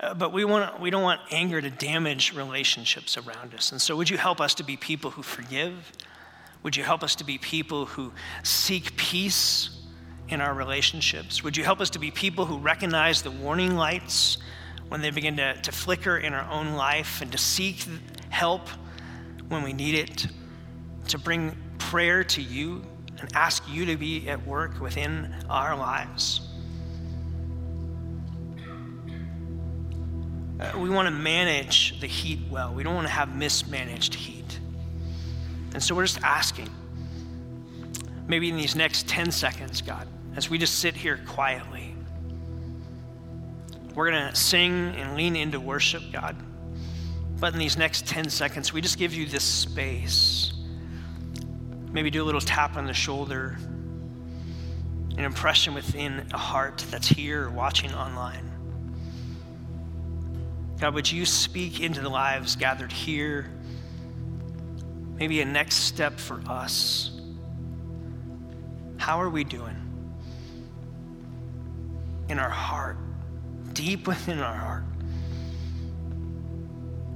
Uh, 0.00 0.14
but 0.14 0.32
we, 0.32 0.44
want, 0.44 0.80
we 0.80 0.90
don't 0.90 1.02
want 1.02 1.20
anger 1.30 1.60
to 1.60 1.70
damage 1.70 2.32
relationships 2.34 3.16
around 3.16 3.52
us. 3.54 3.72
And 3.72 3.82
so, 3.82 3.96
would 3.96 4.08
you 4.08 4.16
help 4.16 4.40
us 4.40 4.54
to 4.54 4.64
be 4.64 4.76
people 4.76 5.10
who 5.10 5.22
forgive? 5.22 5.92
Would 6.62 6.76
you 6.76 6.84
help 6.84 7.02
us 7.02 7.14
to 7.16 7.24
be 7.24 7.36
people 7.36 7.86
who 7.86 8.12
seek 8.42 8.96
peace 8.96 9.70
in 10.28 10.40
our 10.40 10.54
relationships? 10.54 11.42
Would 11.42 11.56
you 11.56 11.64
help 11.64 11.80
us 11.80 11.90
to 11.90 11.98
be 11.98 12.10
people 12.10 12.46
who 12.46 12.58
recognize 12.58 13.22
the 13.22 13.30
warning 13.30 13.76
lights 13.76 14.38
when 14.88 15.02
they 15.02 15.10
begin 15.10 15.36
to, 15.36 15.54
to 15.62 15.72
flicker 15.72 16.16
in 16.16 16.32
our 16.32 16.48
own 16.50 16.74
life 16.74 17.20
and 17.20 17.30
to 17.32 17.38
seek 17.38 17.84
help 18.30 18.68
when 19.48 19.62
we 19.62 19.72
need 19.72 19.94
it, 19.94 20.26
to 21.08 21.18
bring 21.18 21.56
prayer 21.78 22.22
to 22.22 22.42
you 22.42 22.82
and 23.20 23.30
ask 23.34 23.62
you 23.68 23.86
to 23.86 23.96
be 23.96 24.28
at 24.28 24.46
work 24.46 24.80
within 24.80 25.34
our 25.48 25.76
lives. 25.76 26.40
Uh, 30.60 30.72
we 30.78 30.90
want 30.90 31.06
to 31.06 31.12
manage 31.12 32.00
the 32.00 32.06
heat 32.06 32.40
well. 32.50 32.74
We 32.74 32.82
don't 32.82 32.94
want 32.94 33.06
to 33.06 33.12
have 33.12 33.34
mismanaged 33.34 34.14
heat. 34.14 34.58
And 35.72 35.82
so 35.82 35.94
we're 35.94 36.06
just 36.06 36.22
asking, 36.22 36.68
maybe 38.26 38.48
in 38.48 38.56
these 38.56 38.74
next 38.74 39.08
10 39.08 39.30
seconds, 39.30 39.80
God, 39.82 40.08
as 40.34 40.50
we 40.50 40.58
just 40.58 40.80
sit 40.80 40.96
here 40.96 41.20
quietly, 41.26 41.94
we're 43.94 44.10
going 44.10 44.30
to 44.30 44.34
sing 44.34 44.94
and 44.96 45.16
lean 45.16 45.36
into 45.36 45.60
worship, 45.60 46.02
God. 46.12 46.36
But 47.40 47.52
in 47.52 47.58
these 47.58 47.76
next 47.76 48.06
10 48.06 48.30
seconds, 48.30 48.72
we 48.72 48.80
just 48.80 48.98
give 48.98 49.14
you 49.14 49.26
this 49.26 49.44
space. 49.44 50.52
Maybe 51.92 52.10
do 52.10 52.22
a 52.22 52.26
little 52.26 52.40
tap 52.40 52.76
on 52.76 52.86
the 52.86 52.94
shoulder, 52.94 53.56
an 55.16 55.24
impression 55.24 55.74
within 55.74 56.26
a 56.32 56.38
heart 56.38 56.84
that's 56.90 57.08
here 57.08 57.48
watching 57.50 57.92
online. 57.92 58.50
God, 60.80 60.94
would 60.94 61.10
you 61.10 61.24
speak 61.24 61.80
into 61.80 62.00
the 62.00 62.08
lives 62.08 62.56
gathered 62.56 62.92
here? 62.92 63.50
Maybe 65.16 65.40
a 65.40 65.44
next 65.44 65.76
step 65.76 66.18
for 66.18 66.40
us. 66.46 67.10
How 68.96 69.20
are 69.20 69.30
we 69.30 69.42
doing? 69.42 69.76
In 72.28 72.38
our 72.38 72.50
heart, 72.50 72.96
deep 73.72 74.06
within 74.06 74.38
our 74.38 74.54
heart. 74.54 74.84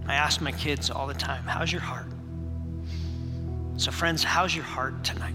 I 0.07 0.15
ask 0.15 0.41
my 0.41 0.53
kids 0.53 0.91
all 0.91 1.07
the 1.07 1.15
time, 1.15 1.45
How's 1.45 1.73
your 1.73 1.81
heart? 1.81 2.07
So, 3.77 3.91
friends, 3.91 4.23
how's 4.23 4.55
your 4.55 4.65
heart 4.65 5.03
tonight? 5.03 5.35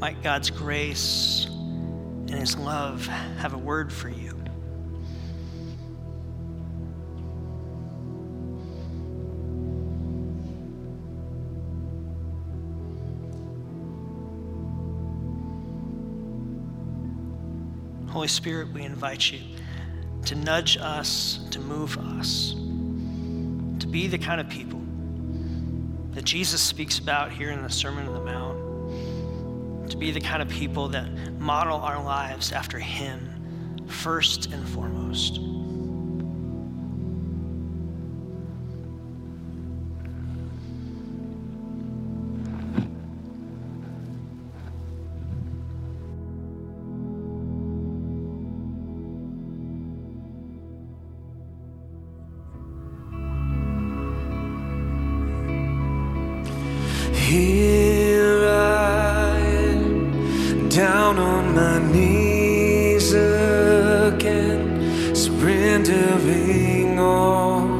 Might 0.00 0.22
God's 0.22 0.50
grace 0.50 1.46
and 1.48 2.30
His 2.30 2.56
love 2.56 3.06
have 3.06 3.54
a 3.54 3.58
word 3.58 3.92
for 3.92 4.08
you. 4.08 4.27
Holy 18.18 18.26
Spirit, 18.26 18.72
we 18.72 18.82
invite 18.82 19.30
you 19.30 19.38
to 20.24 20.34
nudge 20.34 20.76
us, 20.76 21.38
to 21.52 21.60
move 21.60 21.96
us, 21.98 22.50
to 23.78 23.86
be 23.86 24.08
the 24.08 24.18
kind 24.18 24.40
of 24.40 24.48
people 24.48 24.80
that 26.14 26.24
Jesus 26.24 26.60
speaks 26.60 26.98
about 26.98 27.30
here 27.30 27.52
in 27.52 27.62
the 27.62 27.70
Sermon 27.70 28.08
on 28.08 28.14
the 28.14 28.20
Mount, 28.20 29.90
to 29.92 29.96
be 29.96 30.10
the 30.10 30.20
kind 30.20 30.42
of 30.42 30.48
people 30.48 30.88
that 30.88 31.08
model 31.38 31.76
our 31.76 32.02
lives 32.02 32.50
after 32.50 32.80
Him 32.80 33.86
first 33.86 34.46
and 34.46 34.68
foremost. 34.68 35.38
Surrendering 65.38 66.98
all. 66.98 67.77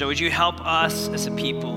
So, 0.00 0.06
would 0.06 0.18
you 0.18 0.30
help 0.30 0.66
us 0.66 1.10
as 1.10 1.26
a 1.26 1.30
people 1.32 1.76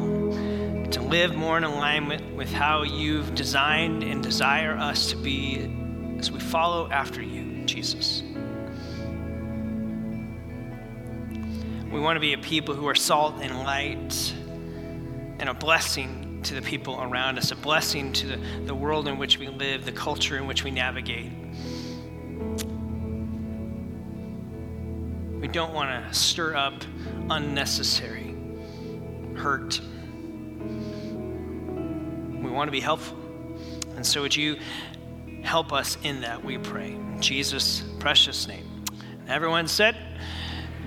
to 0.92 1.02
live 1.02 1.36
more 1.36 1.58
in 1.58 1.66
alignment 1.66 2.38
with 2.38 2.50
how 2.54 2.84
you've 2.84 3.36
designed 3.36 4.02
and 4.02 4.24
desire 4.24 4.78
us 4.78 5.10
to 5.10 5.18
be 5.18 5.70
as 6.20 6.32
we 6.32 6.40
follow 6.40 6.90
after 6.90 7.22
you, 7.22 7.66
Jesus? 7.66 8.24
We 11.92 12.00
want 12.00 12.16
to 12.16 12.22
be 12.22 12.32
a 12.32 12.38
people 12.38 12.76
who 12.76 12.88
are 12.88 12.96
salt 12.96 13.42
and 13.42 13.60
light 13.60 14.34
and 15.40 15.50
a 15.50 15.54
blessing 15.54 16.40
to 16.44 16.54
the 16.54 16.62
people 16.62 17.02
around 17.02 17.38
us, 17.38 17.52
a 17.52 17.58
blessing 17.58 18.14
to 18.14 18.28
the, 18.28 18.38
the 18.64 18.74
world 18.74 19.10
in 19.10 19.18
which 19.18 19.38
we 19.38 19.50
live, 19.50 19.84
the 19.84 19.92
culture 19.92 20.38
in 20.38 20.48
which 20.48 20.64
we 20.64 20.72
navigate. 20.72 21.30
Don't 25.54 25.74
want 25.74 26.12
to 26.12 26.14
stir 26.20 26.56
up 26.56 26.74
unnecessary 27.30 28.36
hurt. 29.36 29.80
We 32.42 32.50
want 32.50 32.68
to 32.68 32.72
be 32.72 32.80
helpful. 32.80 33.18
And 33.96 34.06
so, 34.06 34.24
would 34.24 34.36
you 34.36 34.58
help 35.44 35.72
us 35.72 35.98
in 36.04 36.22
that, 36.22 36.44
we 36.44 36.58
pray. 36.58 36.94
In 36.94 37.22
Jesus' 37.22 37.84
precious 38.00 38.48
name. 38.48 38.84
Everyone 39.28 39.68
said, 39.68 39.96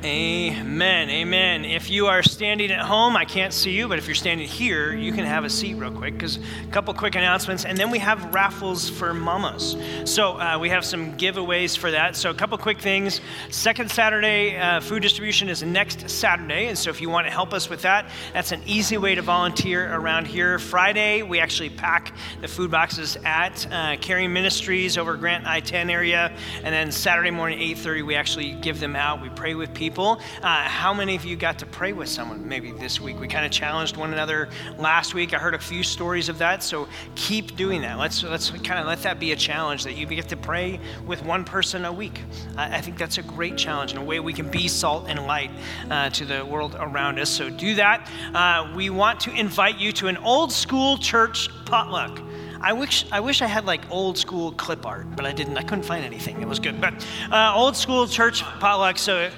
Amen. 0.05 1.09
Amen. 1.09 1.65
If 1.65 1.89
you 1.89 2.07
are 2.07 2.23
standing 2.23 2.71
at 2.71 2.85
home, 2.85 3.17
I 3.17 3.25
can't 3.25 3.53
see 3.53 3.71
you, 3.71 3.89
but 3.89 3.97
if 3.97 4.07
you're 4.07 4.15
standing 4.15 4.47
here, 4.47 4.95
you 4.95 5.11
can 5.11 5.25
have 5.25 5.45
a 5.45 5.49
seat 5.49 5.75
real 5.75 5.91
quick 5.91 6.13
because 6.13 6.37
a 6.37 6.71
couple 6.71 6.93
quick 6.93 7.15
announcements, 7.15 7.65
and 7.65 7.79
then 7.79 7.91
we 7.91 7.99
have 7.99 8.35
raffles 8.35 8.91
for 8.91 9.15
mamas. 9.15 9.75
So 10.05 10.39
uh, 10.39 10.59
we 10.61 10.69
have 10.69 10.85
some 10.85 11.17
giveaways 11.17 11.79
for 11.79 11.91
that. 11.91 12.15
So 12.15 12.29
a 12.29 12.35
couple 12.35 12.59
quick 12.59 12.79
things. 12.79 13.23
Second 13.49 13.91
Saturday 13.91 14.59
uh, 14.59 14.81
food 14.81 15.01
distribution 15.01 15.49
is 15.49 15.63
next 15.63 16.11
Saturday, 16.11 16.67
and 16.67 16.77
so 16.77 16.91
if 16.91 17.01
you 17.01 17.09
want 17.09 17.27
to 17.27 17.33
help 17.33 17.55
us 17.55 17.71
with 17.71 17.81
that, 17.83 18.11
that's 18.35 18.53
an 18.53 18.61
easy 18.67 18.99
way 18.99 19.15
to 19.15 19.23
volunteer 19.23 19.95
around 19.95 20.27
here. 20.27 20.59
Friday, 20.59 21.23
we 21.23 21.41
actually 21.41 21.71
pack 21.71 22.15
the 22.43 22.49
food 22.49 22.71
boxes 22.71 23.17
at 23.25 23.67
uh, 23.73 23.97
Caring 24.03 24.31
Ministries 24.31 24.99
over 24.99 25.17
Grant 25.17 25.47
I-10 25.47 25.91
area, 25.91 26.37
and 26.63 26.75
then 26.75 26.93
Saturday 26.93 27.31
morning 27.31 27.61
8:30, 27.61 28.05
we 28.05 28.15
actually 28.15 28.53
give 28.53 28.79
them 28.79 28.95
out. 28.95 29.23
We 29.23 29.31
pray 29.31 29.55
with 29.55 29.73
people. 29.73 29.86
Uh, 29.87 30.19
how 30.43 30.93
many 30.93 31.15
of 31.15 31.25
you 31.25 31.37
got 31.37 31.59
to 31.61 31.67
pray 31.67 31.93
with 31.93 32.09
someone 32.09 32.47
maybe 32.47 32.73
this 32.73 33.01
week? 33.01 33.21
We 33.21 33.29
kind 33.29 33.45
of 33.45 33.53
challenged 33.53 33.97
one 33.97 34.13
another 34.13 34.49
last 34.79 35.15
week. 35.15 35.33
I 35.33 35.39
heard 35.39 35.55
a 35.55 35.59
few 35.59 35.83
stories 35.83 36.29
of 36.29 36.39
that, 36.39 36.63
so 36.63 36.89
keep 37.15 37.57
doing 37.57 37.83
that. 37.83 37.99
Let's 37.99 38.23
let's 38.25 38.51
kind 38.51 38.81
of 38.81 38.87
let 38.87 39.03
that 39.03 39.21
be 39.21 39.33
a 39.33 39.37
challenge 39.37 39.85
that 39.85 39.95
you 39.95 40.07
get 40.07 40.29
to 40.29 40.37
pray 40.37 40.81
with 41.07 41.25
one 41.25 41.45
person 41.45 41.85
a 41.85 41.93
week. 41.93 42.21
I, 42.57 42.79
I 42.79 42.81
think 42.81 42.99
that's 42.99 43.19
a 43.19 43.23
great 43.23 43.57
challenge 43.57 43.93
and 43.93 44.01
a 44.01 44.05
way 44.05 44.19
we 44.19 44.33
can 44.33 44.51
be 44.51 44.67
salt 44.67 45.07
and 45.09 45.27
light 45.27 45.51
uh, 45.91 46.11
to 46.11 46.25
the 46.25 46.45
world 46.45 46.77
around 46.79 47.19
us. 47.19 47.31
So 47.31 47.49
do 47.49 47.77
that. 47.77 48.11
Uh, 48.35 48.73
we 48.75 48.91
want 48.91 49.21
to 49.21 49.31
invite 49.31 49.79
you 49.79 49.93
to 49.93 50.09
an 50.09 50.17
old 50.17 50.53
school 50.53 50.99
church 50.99 51.49
potluck. 51.65 52.21
I 52.61 52.73
wish 52.73 53.07
I 53.13 53.21
wish 53.21 53.43
I 53.43 53.47
had 53.47 53.65
like 53.67 53.83
old 53.91 54.19
school 54.19 54.53
clip 54.53 54.87
art, 54.87 55.15
but 55.15 55.27
I 55.27 55.33
didn't. 55.33 55.57
I 55.57 55.63
couldn't 55.63 55.85
find 55.85 56.05
anything. 56.05 56.41
It 56.41 56.49
was 56.49 56.59
good, 56.59 56.81
but 56.81 56.95
uh, 57.31 57.53
old 57.55 57.77
school 57.77 58.07
church 58.07 58.43
potluck. 58.43 58.99
So 58.99 59.31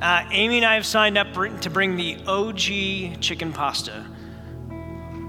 uh, 0.00 0.26
Amy 0.30 0.58
and 0.58 0.66
I 0.66 0.74
have 0.74 0.86
signed 0.86 1.16
up 1.16 1.32
to 1.60 1.70
bring 1.70 1.96
the 1.96 2.16
OG 2.26 3.20
chicken 3.20 3.52
pasta. 3.52 4.04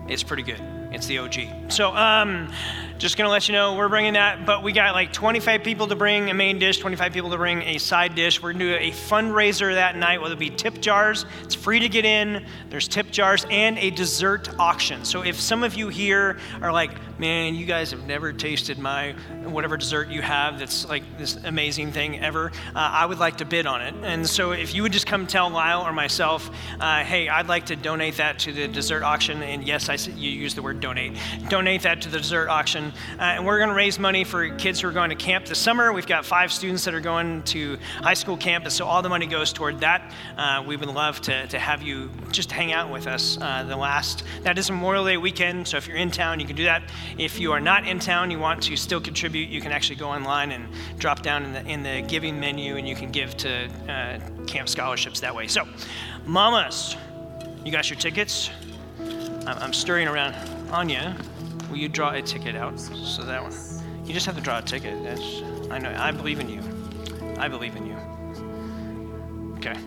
It's 0.08 0.24
pretty 0.24 0.44
good. 0.44 0.62
It's 0.92 1.08
the 1.08 1.18
OG. 1.20 1.72
So, 1.72 1.96
um, 1.96 2.52
just 2.98 3.18
gonna 3.18 3.30
let 3.30 3.48
you 3.50 3.54
know 3.54 3.76
we're 3.76 3.90
bringing 3.90 4.14
that, 4.14 4.46
but 4.46 4.64
we 4.64 4.72
got 4.72 4.94
like 4.94 5.12
25 5.12 5.64
people 5.64 5.88
to 5.88 5.96
bring 5.96 6.30
a 6.30 6.34
main 6.34 6.60
dish, 6.60 6.80
25 6.80 7.12
people 7.12 7.30
to 7.30 7.38
bring 7.38 7.62
a 7.64 7.78
side 7.78 8.16
dish. 8.16 8.42
We're 8.42 8.54
gonna 8.54 8.66
do 8.66 8.76
a 8.76 8.92
fundraiser 8.92 9.74
that 9.74 9.98
night, 9.98 10.22
whether 10.22 10.34
it 10.34 10.40
be 10.40 10.50
tip 10.50 10.80
jars, 10.80 11.26
it's 11.44 11.56
free 11.56 11.80
to 11.80 11.90
get 11.90 12.06
in, 12.06 12.46
there's 12.70 12.88
tip 12.88 13.12
jars, 13.12 13.46
and 13.50 13.78
a 13.80 13.90
dessert 13.90 14.50
auction. 14.58 15.04
So 15.04 15.24
if 15.24 15.40
some 15.40 15.64
of 15.64 15.76
you 15.76 15.90
here 15.90 16.38
are 16.62 16.72
like, 16.72 16.92
man, 17.20 17.56
you 17.56 17.66
guys 17.66 17.92
have 17.92 18.06
never 18.06 18.32
tasted 18.32 18.78
my 18.78 19.14
whatever 19.44 19.78
dessert 19.78 20.10
you 20.10 20.22
have 20.22 20.60
that's 20.60 20.88
like 20.88 21.04
this 21.18 21.36
amazing 21.44 21.92
thing 21.92 22.20
ever, 22.20 22.52
uh, 22.76 22.80
I 22.80 23.06
would 23.06 23.20
like 23.20 23.38
to 23.38 23.46
bid 23.46 23.68
on 23.68 23.82
it. 23.82 23.94
And 24.04 24.28
so 24.28 24.52
if 24.52 24.74
you 24.74 24.84
would 24.84 24.92
just 24.92 25.08
come 25.08 25.28
tell 25.28 25.50
Lyle 25.50 25.82
or 25.82 25.94
myself, 25.94 26.50
uh, 26.80 27.04
hey, 27.04 27.30
I'd 27.30 27.48
like 27.48 27.66
to 27.68 27.76
donate 27.76 28.18
that 28.18 28.40
to 28.40 28.54
the 28.54 28.68
dessert 28.68 29.04
auction, 29.04 29.44
and 29.44 29.66
yes, 29.66 29.90
I 29.90 29.96
you 30.12 30.30
use 30.30 30.56
the 30.56 30.62
word 30.62 30.80
donate, 30.80 31.18
donate 31.50 31.82
that 31.84 32.02
to 32.02 32.10
the 32.10 32.18
dessert 32.18 32.50
auction, 32.50 32.85
uh, 33.20 33.22
and 33.22 33.46
we're 33.46 33.58
going 33.58 33.70
to 33.70 33.76
raise 33.76 34.00
money 34.00 34.24
for 34.24 34.50
kids 34.58 34.82
who 34.82 34.88
are 34.88 34.92
going 34.92 35.10
to 35.10 35.16
camp 35.16 35.46
this 35.46 35.60
summer. 35.60 35.94
We've 35.94 36.08
got 36.08 36.26
five 36.26 36.52
students 36.52 36.86
that 36.86 36.94
are 36.94 37.02
going 37.02 37.44
to 37.44 37.78
high 37.98 38.14
school 38.14 38.38
campus, 38.38 38.74
so 38.74 38.86
all 38.86 39.02
the 39.02 39.10
money 39.10 39.26
goes 39.26 39.54
toward 39.54 39.80
that. 39.82 40.12
Uh, 40.38 40.64
we 40.66 40.78
would 40.78 40.90
love 40.90 41.22
to, 41.22 41.48
to 41.48 41.60
have 41.60 41.82
you 41.82 42.10
just 42.32 42.52
hang 42.52 42.72
out 42.72 42.92
with 42.92 43.08
us 43.08 43.38
uh, 43.42 43.64
the 43.64 43.76
last, 43.76 44.24
that 44.44 44.58
is 44.58 44.70
Memorial 44.70 45.06
Day 45.06 45.18
weekend, 45.18 45.68
so 45.68 45.78
if 45.78 45.88
you're 45.88 45.98
in 45.98 46.12
town, 46.12 46.40
you 46.40 46.46
can 46.46 46.56
do 46.56 46.64
that. 46.64 46.84
If 47.18 47.40
you 47.40 47.52
are 47.52 47.62
not 47.62 47.88
in 47.88 48.00
town, 48.00 48.32
you 48.32 48.40
want 48.40 48.64
to 48.64 48.76
still 48.76 49.02
contribute, 49.02 49.50
you 49.50 49.62
can 49.62 49.72
actually 49.72 49.98
go 49.98 50.10
online 50.10 50.52
and 50.52 50.68
drop 50.98 51.22
down 51.22 51.44
in 51.44 51.54
the, 51.54 51.66
in 51.66 51.84
the 51.84 52.08
giving 52.08 52.40
menu 52.40 52.78
and 52.78 52.88
you 52.88 52.96
can 52.96 53.12
give 53.12 53.36
to 53.38 53.68
uh, 53.90 54.20
camp 54.46 54.70
scholarships 54.70 55.20
that 55.20 55.34
way. 55.34 55.48
So, 55.48 55.68
mamas, 56.26 56.96
you 57.64 57.72
got 57.72 57.90
your 57.90 58.00
tickets? 58.00 58.50
I'm, 59.00 59.58
I'm 59.58 59.74
stirring 59.74 60.08
around. 60.08 60.36
Anya, 60.72 61.16
will 61.76 61.82
you 61.82 61.90
draw 61.90 62.12
a 62.12 62.22
ticket 62.22 62.56
out? 62.56 62.80
So 62.80 63.24
that 63.24 63.44
one. 63.44 63.54
You 64.06 64.14
just 64.14 64.26
have 64.28 64.36
to 64.36 64.42
draw 64.42 64.60
a 64.60 64.62
ticket. 64.62 64.94
I 65.70 65.78
know. 65.78 65.94
I 65.98 66.12
believe 66.12 66.40
in 66.40 66.48
you. 66.48 66.62
I 67.38 67.50
believe 67.50 67.76
in 67.76 67.86
you. 67.86 67.98
Okay. 69.58 69.78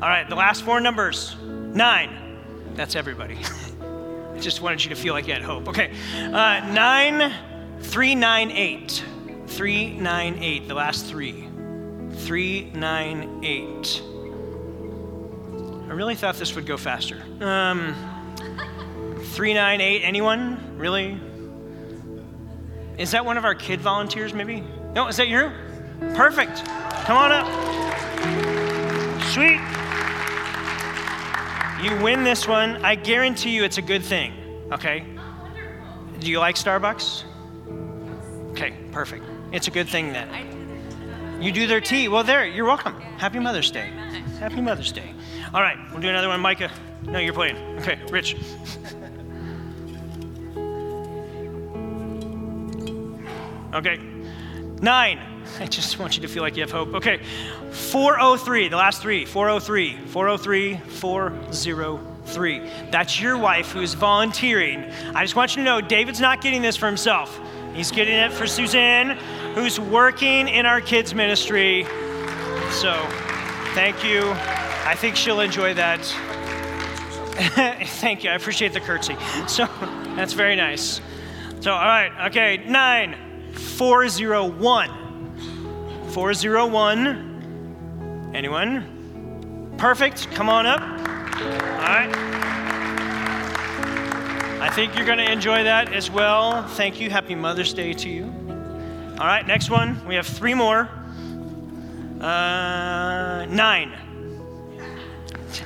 All 0.00 0.08
right. 0.08 0.26
The 0.26 0.34
last 0.34 0.62
four 0.62 0.80
numbers. 0.80 1.36
Nine. 1.42 2.38
That's 2.74 2.96
everybody. 2.96 3.36
I 4.34 4.38
just 4.38 4.62
wanted 4.62 4.82
you 4.82 4.88
to 4.90 4.96
feel 4.96 5.12
like 5.12 5.26
you 5.26 5.34
had 5.34 5.42
hope. 5.42 5.68
Okay. 5.68 5.92
Uh, 6.16 6.72
nine, 6.72 7.30
three, 7.80 8.14
nine, 8.14 8.50
eight. 8.50 9.04
Three, 9.46 9.92
nine, 9.92 10.38
eight. 10.42 10.68
The 10.68 10.74
last 10.74 11.04
three. 11.04 11.46
Three, 12.12 12.70
nine, 12.72 13.44
eight. 13.44 14.02
I 15.86 15.92
really 15.92 16.14
thought 16.14 16.36
this 16.36 16.54
would 16.54 16.64
go 16.64 16.78
faster. 16.78 17.22
Um, 17.40 17.94
398, 19.34 20.02
anyone? 20.02 20.78
Really? 20.78 21.20
Is 22.98 23.10
that 23.10 23.24
one 23.24 23.36
of 23.36 23.44
our 23.44 23.54
kid 23.54 23.80
volunteers, 23.80 24.32
maybe? 24.32 24.64
No, 24.94 25.08
is 25.08 25.16
that 25.18 25.28
you? 25.28 25.50
Perfect. 26.14 26.64
Come 27.04 27.16
on 27.18 27.30
up. 27.30 27.46
Sweet. 29.32 29.60
You 31.82 32.02
win 32.02 32.24
this 32.24 32.48
one. 32.48 32.82
I 32.84 32.94
guarantee 32.94 33.50
you 33.50 33.64
it's 33.64 33.76
a 33.76 33.82
good 33.82 34.02
thing, 34.02 34.32
okay? 34.72 35.04
Do 36.20 36.30
you 36.30 36.38
like 36.38 36.56
Starbucks? 36.56 37.24
Okay, 38.52 38.72
perfect. 38.92 39.24
It's 39.52 39.68
a 39.68 39.70
good 39.70 39.88
thing 39.88 40.12
then. 40.12 40.56
You 41.40 41.52
do 41.52 41.66
their 41.66 41.82
tea. 41.82 42.08
Well, 42.08 42.24
there, 42.24 42.46
you're 42.46 42.64
welcome. 42.64 42.98
Happy 43.18 43.38
Mother's 43.38 43.70
Day. 43.70 43.90
Happy 44.40 44.62
Mother's 44.62 44.90
Day. 44.90 45.12
All 45.52 45.60
right, 45.60 45.76
we'll 45.92 46.00
do 46.00 46.08
another 46.08 46.28
one. 46.28 46.40
Micah. 46.40 46.70
No, 47.02 47.18
you're 47.18 47.34
playing. 47.34 47.56
Okay, 47.80 48.00
Rich. 48.10 48.36
Okay. 53.76 53.98
Nine. 54.80 55.18
I 55.60 55.66
just 55.66 55.98
want 55.98 56.16
you 56.16 56.22
to 56.22 56.28
feel 56.28 56.42
like 56.42 56.56
you 56.56 56.62
have 56.62 56.72
hope. 56.72 56.94
Okay. 56.94 57.20
403, 57.70 58.68
the 58.68 58.76
last 58.76 59.02
three. 59.02 59.24
403, 59.24 59.98
403, 60.06 60.76
403. 60.76 62.58
That's 62.90 63.20
your 63.20 63.36
wife 63.36 63.70
who's 63.72 63.94
volunteering. 63.94 64.90
I 65.14 65.22
just 65.22 65.36
want 65.36 65.56
you 65.56 65.62
to 65.62 65.64
know 65.64 65.80
David's 65.80 66.20
not 66.20 66.40
getting 66.40 66.62
this 66.62 66.76
for 66.76 66.86
himself. 66.86 67.38
He's 67.74 67.90
getting 67.90 68.14
it 68.14 68.32
for 68.32 68.46
Suzanne, 68.46 69.18
who's 69.54 69.78
working 69.78 70.48
in 70.48 70.64
our 70.64 70.80
kids' 70.80 71.14
ministry. 71.14 71.84
So, 72.70 73.06
thank 73.74 74.02
you. 74.02 74.22
I 74.86 74.94
think 74.96 75.16
she'll 75.16 75.40
enjoy 75.40 75.74
that. 75.74 76.00
thank 78.00 78.24
you. 78.24 78.30
I 78.30 78.34
appreciate 78.34 78.72
the 78.72 78.80
curtsy. 78.80 79.16
So, 79.46 79.68
that's 80.16 80.32
very 80.32 80.56
nice. 80.56 81.02
So, 81.60 81.72
all 81.72 81.84
right. 81.84 82.28
Okay. 82.28 82.64
Nine. 82.66 83.25
401. 83.56 84.90
401. 86.10 88.32
Anyone? 88.34 89.74
Perfect. 89.78 90.30
Come 90.32 90.48
on 90.48 90.66
up. 90.66 90.80
All 90.80 90.88
right. 91.78 92.10
I 94.60 94.70
think 94.70 94.96
you're 94.96 95.04
going 95.04 95.18
to 95.18 95.30
enjoy 95.30 95.64
that 95.64 95.92
as 95.92 96.10
well. 96.10 96.66
Thank 96.68 96.98
you. 97.00 97.10
Happy 97.10 97.34
Mother's 97.34 97.74
Day 97.74 97.92
to 97.92 98.08
you. 98.08 98.24
All 99.18 99.26
right, 99.26 99.46
next 99.46 99.68
one. 99.70 100.02
We 100.06 100.14
have 100.14 100.26
three 100.26 100.54
more. 100.54 100.88
Uh, 102.20 103.44
nine. 103.46 103.92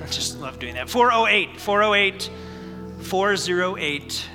I 0.02 0.06
just 0.06 0.40
love 0.40 0.58
doing 0.58 0.74
that. 0.74 0.90
408. 0.90 1.60
408. 1.60 2.30
408. 3.02 4.26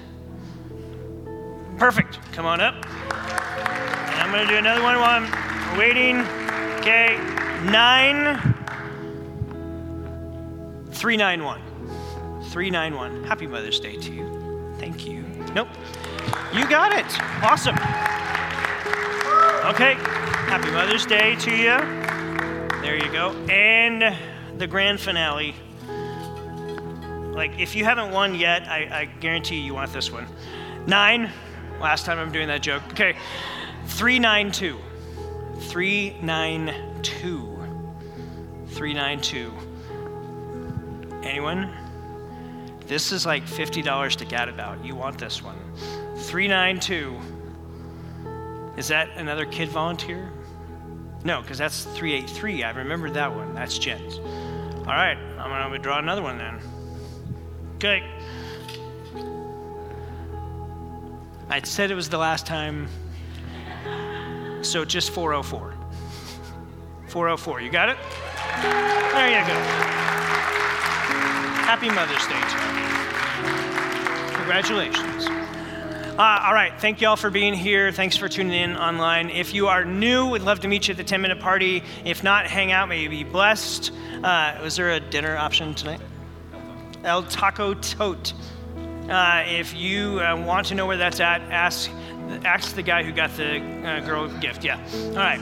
Perfect. 1.78 2.20
Come 2.32 2.46
on 2.46 2.62
up. 2.62 2.76
And 2.76 4.22
I'm 4.22 4.32
going 4.32 4.48
to 4.48 4.52
do 4.52 4.58
another 4.58 4.82
one 4.82 4.96
while 4.96 5.22
I'm 5.22 5.78
waiting. 5.78 6.22
Okay. 6.80 7.18
Nine. 7.66 8.38
391. 10.92 11.62
391. 12.50 13.24
Happy 13.26 13.48
Mother's 13.48 13.80
Day 13.80 13.98
to 13.98 14.14
you. 14.14 14.74
Thank 14.80 15.06
you. 15.06 15.24
Nope. 15.54 15.68
You 16.54 16.68
got 16.70 16.94
it. 16.94 17.06
Awesome. 17.44 17.76
Okay. 19.74 19.96
Happy 20.48 20.72
Mother's 20.72 21.06
Day 21.06 21.36
to 21.36 21.52
you. 21.52 21.78
There 22.82 22.96
you 22.96 23.12
go. 23.12 23.32
And 23.50 24.16
the 24.58 24.68
grand 24.68 25.02
finale. 25.02 25.56
Like, 27.36 27.60
if 27.60 27.76
you 27.76 27.84
haven't 27.84 28.12
won 28.12 28.36
yet, 28.36 28.68
I, 28.70 29.02
I 29.02 29.06
guarantee 29.06 29.60
you 29.60 29.74
want 29.74 29.92
this 29.92 30.10
one. 30.10 30.26
Nine. 30.88 31.32
Last 31.80 32.06
time 32.06 32.20
I'm 32.20 32.32
doing 32.32 32.48
that 32.48 32.62
joke. 32.62 32.84
Okay. 32.92 33.18
392. 33.88 34.80
392. 35.60 37.52
392. 38.68 39.54
Anyone? 41.24 41.72
This 42.88 43.12
is 43.12 43.26
like 43.26 43.44
$50 43.44 44.16
to 44.16 44.26
get 44.26 44.48
about. 44.50 44.84
You 44.86 44.96
want 44.96 45.18
this 45.18 45.42
one. 45.42 45.58
392. 46.18 47.20
Is 48.78 48.88
that 48.90 49.10
another 49.18 49.46
kid 49.46 49.70
volunteer? 49.70 50.32
No, 51.24 51.42
because 51.42 51.58
that's 51.58 51.86
383. 51.86 52.64
I 52.64 52.72
remember 52.72 53.10
that 53.10 53.34
one. 53.34 53.56
That's 53.56 53.80
Jen's. 53.80 54.20
All 54.20 54.94
right, 54.94 55.18
I'm 55.40 55.50
going 55.50 55.72
to 55.72 55.80
draw 55.80 55.98
another 55.98 56.22
one 56.22 56.38
then. 56.38 56.60
Okay. 57.78 58.04
I 61.50 61.62
said 61.62 61.92
it 61.92 61.96
was 61.96 62.10
the 62.10 62.18
last 62.18 62.48
time, 62.48 62.88
so 64.64 64.84
just 64.84 65.12
404. 65.12 65.76
404. 67.08 67.62
You 67.62 67.70
got 67.72 67.90
it? 67.90 67.98
There 68.62 69.30
you 69.30 69.46
go. 69.46 69.54
Happy 71.64 71.90
Mother's 71.90 72.26
Day 72.28 72.42
to 72.42 72.58
you. 72.58 74.36
Congratulations. 74.38 75.28
Uh, 76.18 76.46
all 76.46 76.54
right, 76.54 76.74
thank 76.80 77.02
you 77.02 77.08
all 77.10 77.18
for 77.18 77.30
being 77.30 77.54
here. 77.54 77.92
Thanks 77.92 78.16
for 78.16 78.30
tuning 78.30 78.54
in 78.54 78.78
online. 78.78 79.30
If 79.30 79.54
you 79.54 79.68
are 79.68 79.84
new, 79.84 80.30
we'd 80.30 80.44
love 80.44 80.62
to 80.62 80.68
meet 80.68 80.88
you 80.88 80.94
at 80.94 80.98
the 80.98 81.04
10 81.04 81.22
minute 81.22 81.40
party. 81.40 81.84
If 82.06 82.24
not, 82.24 82.48
hang 82.48 82.72
out, 82.72 82.88
may 82.88 83.02
you 83.02 83.10
be 83.10 83.24
blessed. 83.24 83.92
Uh, 84.24 84.58
was 84.64 84.78
there 84.78 84.92
a 84.92 85.00
dinner 85.00 85.38
option 85.38 85.76
tonight? 85.76 86.00
El 87.04 87.24
Taco 87.24 87.74
Tote. 87.74 88.34
Uh, 89.10 89.44
if 89.48 89.76
you 89.76 90.20
uh, 90.20 90.36
want 90.36 90.68
to 90.68 90.76
know 90.76 90.86
where 90.86 90.98
that's 90.98 91.20
at, 91.20 91.42
ask, 91.52 91.92
ask 92.44 92.76
the 92.76 92.82
guy 92.82 93.04
who 93.04 93.12
got 93.12 93.36
the 93.38 93.62
uh, 93.88 94.00
girl 94.02 94.28
gift. 94.40 94.64
Yeah. 94.64 94.80
All 95.10 95.14
right. 95.14 95.42